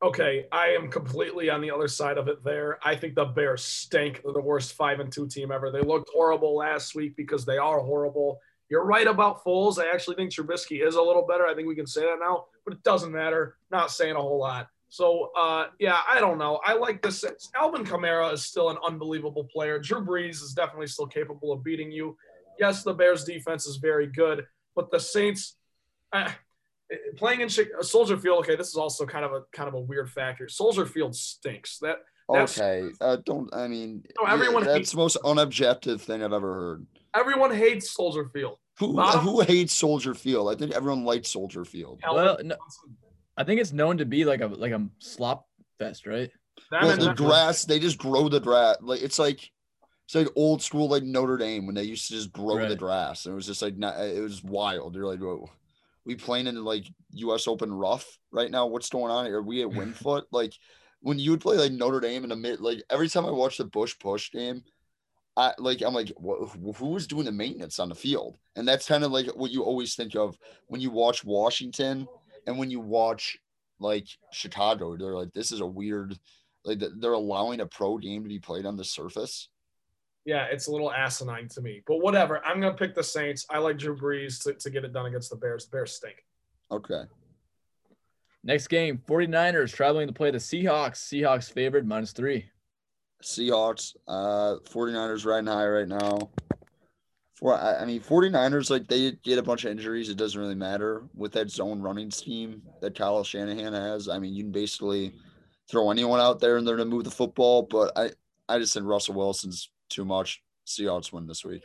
[0.00, 2.44] Okay, I am completely on the other side of it.
[2.44, 4.22] There, I think the Bears stink.
[4.22, 5.72] They're the worst five and two team ever.
[5.72, 8.38] They looked horrible last week because they are horrible.
[8.68, 9.78] You're right about Foles.
[9.78, 11.46] I actually think Trubisky is a little better.
[11.48, 13.56] I think we can say that now, but it doesn't matter.
[13.72, 14.68] Not saying a whole lot.
[14.88, 16.60] So, uh, yeah, I don't know.
[16.64, 17.24] I like this.
[17.56, 19.80] Alvin Kamara is still an unbelievable player.
[19.80, 22.16] Drew Brees is definitely still capable of beating you.
[22.58, 25.56] Yes, the Bears' defense is very good, but the Saints,
[26.12, 26.30] uh,
[27.16, 28.40] playing in Chi- Soldier Field.
[28.40, 30.48] Okay, this is also kind of a kind of a weird factor.
[30.48, 31.78] Soldier Field stinks.
[31.78, 31.98] That
[32.32, 33.52] That's- Okay, uh, don't.
[33.54, 36.86] I mean, No, everyone yeah, hates- that's the most unobjective thing I've ever heard.
[37.14, 38.58] everyone hates Soldier Field.
[38.78, 40.52] Who Bob- who hates Soldier Field?
[40.52, 42.00] I think everyone likes Soldier Field.
[42.08, 42.56] Well, no,
[43.36, 45.46] I think it's known to be like a like a slop
[45.78, 46.30] fest, right?
[46.70, 48.76] Well, the grass, they just grow the grass.
[48.80, 49.40] Like it's like
[50.06, 53.26] it's like old school like Notre Dame when they used to just grow the grass.
[53.26, 54.94] And it was just like not, it was wild.
[54.94, 55.48] You're like, whoa,
[56.08, 57.46] we playing in like U.S.
[57.46, 58.66] Open rough right now?
[58.66, 59.26] What's going on?
[59.26, 60.24] Are we at Winged Foot?
[60.32, 60.54] like
[61.00, 63.58] when you would play like Notre Dame in the mid, like every time I watch
[63.58, 64.62] the Bush Push game,
[65.36, 68.38] I like I'm like, wh- who is doing the maintenance on the field?
[68.56, 72.08] And that's kind of like what you always think of when you watch Washington
[72.46, 73.36] and when you watch
[73.78, 74.96] like Chicago.
[74.96, 76.18] They're like, this is a weird
[76.64, 79.50] like they're allowing a pro game to be played on the surface.
[80.28, 81.80] Yeah, it's a little asinine to me.
[81.86, 82.44] But whatever.
[82.44, 83.46] I'm gonna pick the Saints.
[83.48, 85.64] I like Drew Brees to, to get it done against the Bears.
[85.64, 86.22] The Bears stink.
[86.70, 87.04] Okay.
[88.44, 90.98] Next game, 49ers traveling to play the Seahawks.
[90.98, 92.44] Seahawks favored minus three.
[93.22, 96.18] Seahawks, uh 49ers riding high right now.
[97.36, 100.10] For I I mean 49ers, like they get a bunch of injuries.
[100.10, 104.10] It doesn't really matter with that zone running scheme that Kyle Shanahan has.
[104.10, 105.14] I mean, you can basically
[105.70, 107.62] throw anyone out there and they're gonna move the football.
[107.62, 108.10] But I,
[108.46, 110.42] I just think Russell Wilson's too much.
[110.66, 111.64] Seahawks win this week.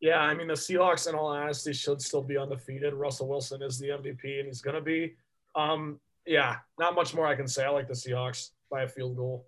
[0.00, 2.94] Yeah, I mean the Seahawks, in all honesty, should still be undefeated.
[2.94, 5.14] Russell Wilson is the MVP, and he's gonna be.
[5.56, 7.64] Um, yeah, not much more I can say.
[7.64, 9.46] I like the Seahawks by a field goal.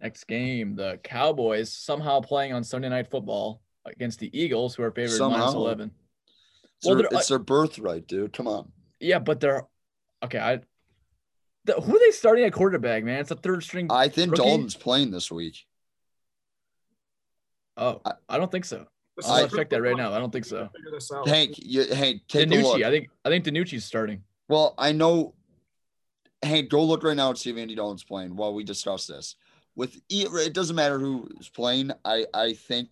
[0.00, 4.90] Next game, the Cowboys somehow playing on Sunday Night Football against the Eagles, who are
[4.90, 5.52] favored minus Somehow.
[5.52, 5.90] 11.
[6.78, 8.32] It's, Well, their, they're- it's their birthright, dude.
[8.32, 8.72] Come on.
[9.00, 9.66] Yeah, but they're
[10.24, 10.38] okay.
[10.38, 10.60] I
[11.64, 13.20] the, who are they starting at quarterback, man?
[13.20, 13.88] It's a third string.
[13.90, 14.42] I think Rookie?
[14.44, 15.66] Dalton's playing this week.
[17.76, 18.78] Oh, I- I don't think so.
[18.78, 20.12] I- is I'll check that right now.
[20.12, 20.68] I don't think so.
[20.74, 21.26] Figure this out.
[21.26, 22.76] Hank, you, Hank, take a look.
[22.78, 24.22] DiNucci, I think I think DiNucci's starting.
[24.48, 25.34] Well, I know.
[26.42, 29.36] Hank, go look right now and see if Andy Dalton's playing while we discuss this.
[29.74, 31.92] With E- it doesn't matter who's playing.
[32.04, 32.88] I I think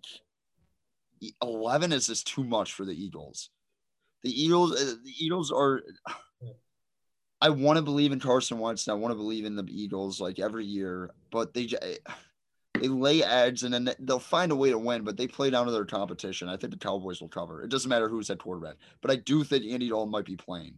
[1.42, 3.50] eleven is just too much for the Eagles.
[4.22, 5.82] The Eagles, uh, the Eagles are.
[7.40, 10.18] I want to believe in Carson Wentz and I want to believe in the Eagles
[10.20, 11.68] like every year, but they
[12.84, 15.02] j- they lay eggs and then they'll find a way to win.
[15.04, 16.48] But they play down to their competition.
[16.48, 17.62] I think the Cowboys will cover.
[17.62, 20.74] It doesn't matter who's at quarterback, but I do think Andy Dalton might be playing.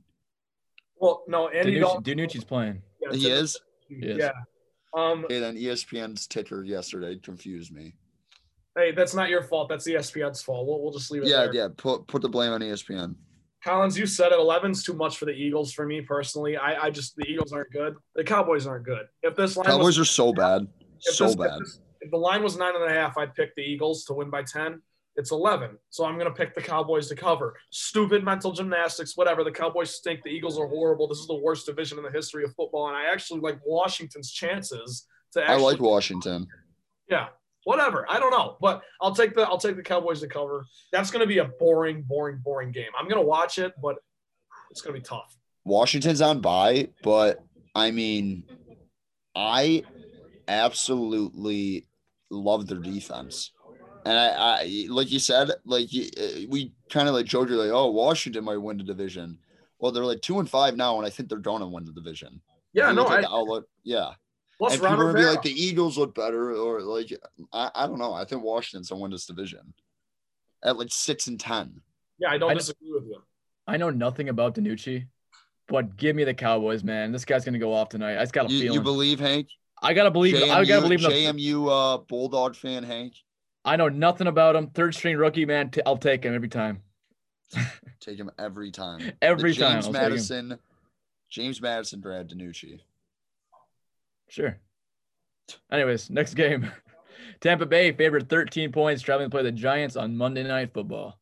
[0.98, 2.04] Well, no, Andy DiNucci, Dalton.
[2.18, 2.82] DiNucci's playing.
[3.02, 3.58] Yeah, He is.
[3.90, 4.18] is.
[4.18, 4.30] Yeah.
[4.94, 5.24] Um.
[5.24, 7.94] Okay, then ESPN's ticker yesterday confused me.
[8.76, 9.68] Hey, that's not your fault.
[9.68, 10.66] That's ESPN's fault.
[10.66, 11.54] We'll, we'll just leave it Yeah, there.
[11.54, 11.68] yeah.
[11.76, 13.14] Put put the blame on ESPN.
[13.64, 14.38] Collins, you said it.
[14.38, 16.56] 11's too much for the Eagles for me personally.
[16.56, 17.96] I, I just the Eagles aren't good.
[18.14, 19.06] The Cowboys aren't good.
[19.22, 20.66] If this line Cowboys was are so bad,
[21.04, 21.50] if so this- bad.
[21.54, 24.14] If, this- if the line was nine and a half, I'd pick the Eagles to
[24.14, 24.80] win by ten.
[25.16, 25.78] It's 11.
[25.88, 27.56] So I'm going to pick the Cowboys to cover.
[27.70, 29.44] Stupid mental gymnastics, whatever.
[29.44, 30.22] The Cowboys stink.
[30.22, 31.08] The Eagles are horrible.
[31.08, 32.88] This is the worst division in the history of football.
[32.88, 35.54] And I actually like Washington's chances to actually.
[35.54, 36.46] I like Washington.
[37.08, 37.28] Yeah.
[37.64, 38.04] Whatever.
[38.10, 38.58] I don't know.
[38.60, 40.66] But I'll take the I'll take the Cowboys to cover.
[40.92, 42.90] That's going to be a boring, boring, boring game.
[42.98, 43.96] I'm going to watch it, but
[44.70, 45.34] it's going to be tough.
[45.64, 47.42] Washington's on bye, but
[47.74, 48.44] I mean,
[49.34, 49.82] I
[50.46, 51.86] absolutely
[52.30, 53.52] love their defense.
[54.04, 54.28] And I,
[54.62, 58.44] I like you said, like uh, we kind of like showed you, like, oh, Washington
[58.44, 59.38] might win the division.
[59.80, 61.92] Well, they're like two and five now, and I think they're going to win the
[61.92, 62.40] division.
[62.72, 64.10] Yeah, no, I, outlook, yeah.
[64.58, 67.12] Plus, and people would be like the Eagles look better, or like
[67.52, 68.14] I, I don't know.
[68.14, 69.74] I think Washington's gonna win this division
[70.62, 71.80] at like six and ten.
[72.18, 73.22] Yeah, I don't I disagree with you.
[73.66, 75.06] I know nothing about DiNucci,
[75.68, 77.12] but give me the Cowboys, man.
[77.12, 78.16] This guy's gonna go off tonight.
[78.18, 78.74] I just got a you, feeling.
[78.74, 79.48] You believe, Hank?
[79.82, 80.34] I gotta believe.
[80.34, 81.00] JMU, I gotta believe.
[81.00, 83.14] JMU uh, Bulldog fan, Hank.
[83.64, 84.68] I know nothing about him.
[84.68, 85.70] Third string rookie, man.
[85.76, 86.82] i I'll take him every time.
[88.00, 89.12] take him every time.
[89.20, 89.82] every the time.
[89.82, 90.58] James Madison.
[91.28, 92.80] James Madison, Brad DiNucci.
[94.28, 94.58] Sure.
[95.70, 96.70] Anyways, next game.
[97.40, 101.18] Tampa Bay favored 13 points, traveling to play the Giants on Monday Night Football.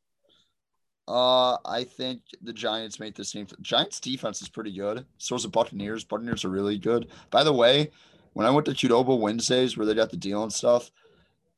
[1.07, 3.47] Uh, I think the Giants made the same.
[3.61, 5.05] Giants defense is pretty good.
[5.19, 6.05] So is the Buccaneers.
[6.05, 7.09] Buccaneers are really good.
[7.31, 7.91] By the way,
[8.35, 10.91] when I went to Qdoba Wednesdays where they got the deal and stuff,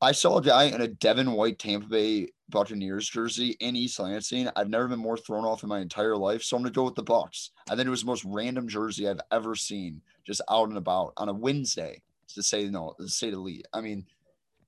[0.01, 4.47] I saw a guy in a Devin White Tampa Bay Buccaneers jersey in East Lansing.
[4.55, 6.43] I've never been more thrown off in my entire life.
[6.43, 7.51] So I'm gonna go with the Bucks.
[7.69, 11.13] I think it was the most random jersey I've ever seen just out and about
[11.17, 12.01] on a Wednesday
[12.35, 13.67] to say no, to say the least.
[13.73, 14.05] I mean,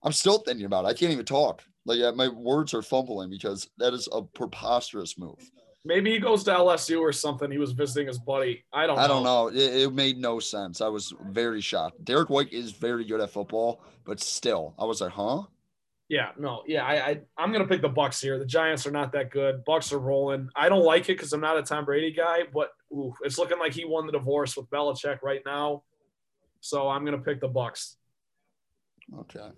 [0.03, 0.89] I'm still thinking about it.
[0.89, 1.61] I can't even talk.
[1.85, 5.51] Like uh, my words are fumbling because that is a preposterous move.
[5.85, 7.49] Maybe he goes to LSU or something.
[7.49, 8.65] He was visiting his buddy.
[8.73, 8.99] I don't.
[8.99, 9.47] I don't know.
[9.47, 10.81] It, it, made no sense.
[10.81, 12.03] I was very shocked.
[12.03, 15.43] Derek White is very good at football, but still, I was like, huh?
[16.09, 18.39] Yeah, no, yeah, I, I I'm gonna pick the Bucks here.
[18.39, 19.63] The Giants are not that good.
[19.63, 20.49] Bucks are rolling.
[20.55, 23.59] I don't like it because I'm not a Tom Brady guy, but ooh, it's looking
[23.59, 25.83] like he won the divorce with Belichick right now.
[26.61, 27.95] So I'm gonna pick the Bucks.
[29.19, 29.49] Okay.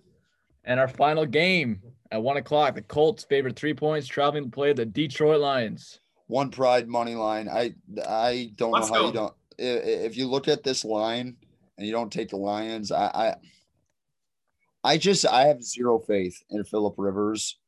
[0.65, 1.81] And our final game
[2.11, 6.01] at one o'clock, the Colts favored three points, traveling to play the Detroit Lions
[6.31, 7.49] one pride money line.
[7.49, 7.75] I
[8.07, 9.07] I don't Let's know how go.
[9.07, 9.33] you don't.
[9.57, 11.35] If you look at this line
[11.77, 13.35] and you don't take the Lions, I, I
[14.83, 17.59] I just I have zero faith in Philip Rivers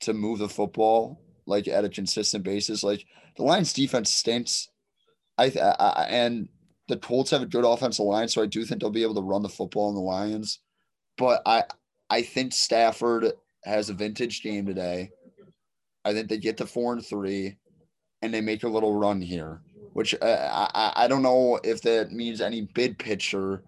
[0.00, 2.84] to move the football like at a consistent basis.
[2.84, 3.04] Like
[3.36, 4.68] the Lions defense stinks.
[5.36, 6.48] I, I and
[6.88, 9.20] the Colts have a good offensive line, so I do think they'll be able to
[9.20, 10.60] run the football in the Lions.
[11.18, 11.64] But I
[12.08, 13.32] I think Stafford
[13.64, 15.10] has a vintage game today.
[16.04, 17.56] I think they get to four and three
[18.22, 19.60] and they make a little run here,
[19.92, 23.62] which uh, I, I don't know if that means any bid pitcher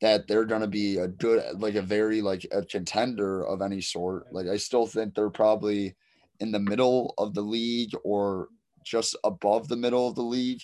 [0.00, 3.80] that they're going to be a good, like a very like a contender of any
[3.80, 4.32] sort.
[4.32, 5.96] Like I still think they're probably
[6.40, 8.48] in the middle of the league or
[8.84, 10.60] just above the middle of the league.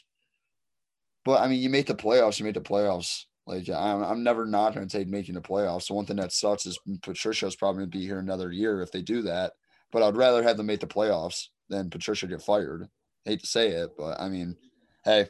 [1.25, 3.25] But I mean, you make the playoffs, you make the playoffs.
[3.47, 5.85] Like I'm, I'm never not going to take making the playoffs.
[5.85, 8.93] So one thing that sucks is Patricia's probably going to be here another year if
[8.93, 9.55] they do that.
[9.91, 12.89] But I'd rather have them make the playoffs than Patricia get fired
[13.25, 14.57] hate to say it, but I mean,
[15.05, 15.29] hey,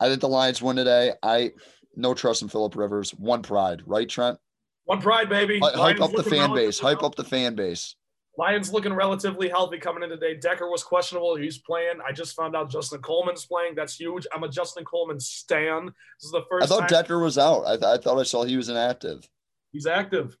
[0.00, 1.12] I think the Lions win today.
[1.22, 1.52] I
[1.96, 3.10] no trust in Philip Rivers.
[3.12, 4.38] One pride, right, Trent?
[4.84, 5.56] One pride, baby.
[5.56, 6.78] H- hype up the fan base.
[6.78, 7.96] Hype up the fan base.
[8.36, 10.36] Lions looking relatively healthy coming in today.
[10.36, 11.36] Decker was questionable.
[11.36, 12.00] He's playing.
[12.06, 13.76] I just found out Justin Coleman's playing.
[13.76, 14.26] That's huge.
[14.34, 15.86] I'm a Justin Coleman stan.
[15.86, 16.64] This is the first.
[16.64, 17.64] I thought time- Decker was out.
[17.64, 19.28] I, th- I thought I saw he was inactive.
[19.70, 20.36] He's active.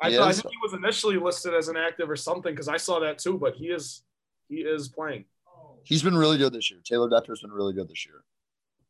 [0.00, 2.76] I, thought, I think he was initially listed as an active or something because I
[2.76, 3.38] saw that too.
[3.38, 4.02] But he is
[4.48, 5.24] he is playing.
[5.84, 6.80] He's been really good this year.
[6.84, 8.22] Taylor Decker's been really good this year.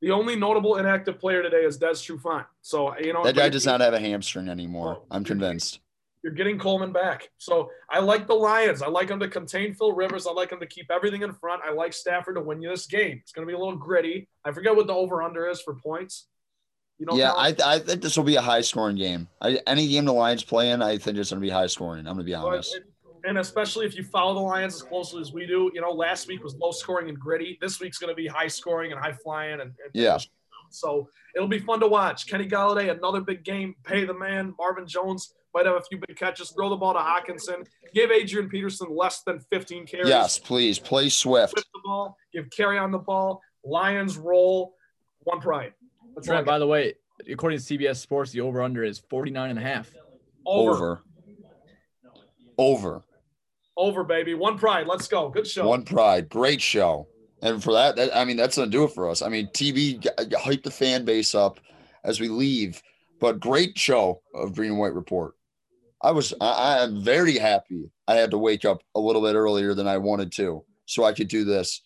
[0.00, 2.46] The only notable inactive player today is Des Trufant.
[2.60, 4.98] So you know that guy does not have a hamstring anymore.
[5.00, 5.80] Oh, I'm convinced.
[6.22, 7.30] You're getting Coleman back.
[7.38, 8.80] So I like the Lions.
[8.80, 10.26] I like them to contain Phil Rivers.
[10.26, 11.62] I like them to keep everything in front.
[11.64, 13.18] I like Stafford to win you this game.
[13.20, 14.28] It's going to be a little gritty.
[14.44, 16.28] I forget what the over under is for points.
[16.98, 19.26] You know, yeah, I, I think this will be a high scoring game.
[19.40, 22.06] I, any game the Lions play in, I think it's going to be high scoring.
[22.06, 22.76] I'm going to be honest.
[22.76, 22.84] It,
[23.24, 26.26] and especially if you follow the Lions as closely as we do, you know, last
[26.28, 27.58] week was low scoring and gritty.
[27.60, 30.18] This week's going to be high scoring and high flying, and, and yeah.
[30.70, 32.26] So it'll be fun to watch.
[32.26, 33.74] Kenny Golladay, another big game.
[33.84, 34.54] Pay the man.
[34.58, 36.50] Marvin Jones might have a few big catches.
[36.50, 37.66] Throw the ball to Hockenson.
[37.94, 40.08] Give Adrian Peterson less than 15 carries.
[40.08, 40.78] Yes, please.
[40.78, 41.52] Play Swift.
[41.52, 42.16] Swift the ball.
[42.32, 43.40] Give carry on the ball.
[43.64, 44.74] Lions roll.
[45.24, 45.74] One pride.
[46.14, 46.44] That's right.
[46.44, 46.94] By the way,
[47.30, 49.90] according to CBS Sports, the over under is 49 and a half.
[50.44, 50.72] Over.
[50.72, 51.02] Over.
[52.58, 53.02] Over.
[53.76, 54.34] Over, baby.
[54.34, 54.86] One pride.
[54.86, 55.28] Let's go.
[55.28, 55.66] Good show.
[55.66, 56.28] One pride.
[56.28, 57.08] Great show.
[57.42, 59.22] And for that, that I mean, that's to do it for us.
[59.22, 61.58] I mean, TV hype the fan base up
[62.04, 62.82] as we leave,
[63.20, 65.34] but great show of Green and White Report.
[66.02, 67.90] I was I, I am very happy.
[68.06, 71.12] I had to wake up a little bit earlier than I wanted to, so I
[71.12, 71.82] could do this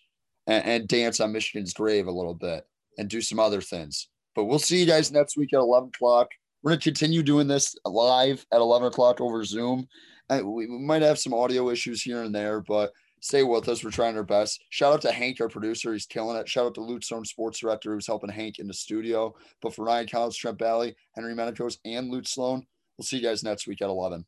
[0.46, 2.66] and, and dance on Michigan's grave a little bit
[2.98, 4.08] and do some other things.
[4.34, 6.28] But we'll see you guys next week at 11 o'clock.
[6.62, 9.86] We're going to continue doing this live at 11 o'clock over Zoom.
[10.31, 13.85] We might have some audio issues here and there, but stay with us.
[13.85, 14.62] We're trying our best.
[14.70, 15.93] Shout out to Hank, our producer.
[15.93, 16.48] He's killing it.
[16.48, 19.35] Shout out to Lute Stone, sports director, who's helping Hank in the studio.
[19.62, 22.66] But for Ryan Collins, Trent Bally, Henry Menacos, and Lute Sloan,
[22.97, 24.24] we'll see you guys next week at 11.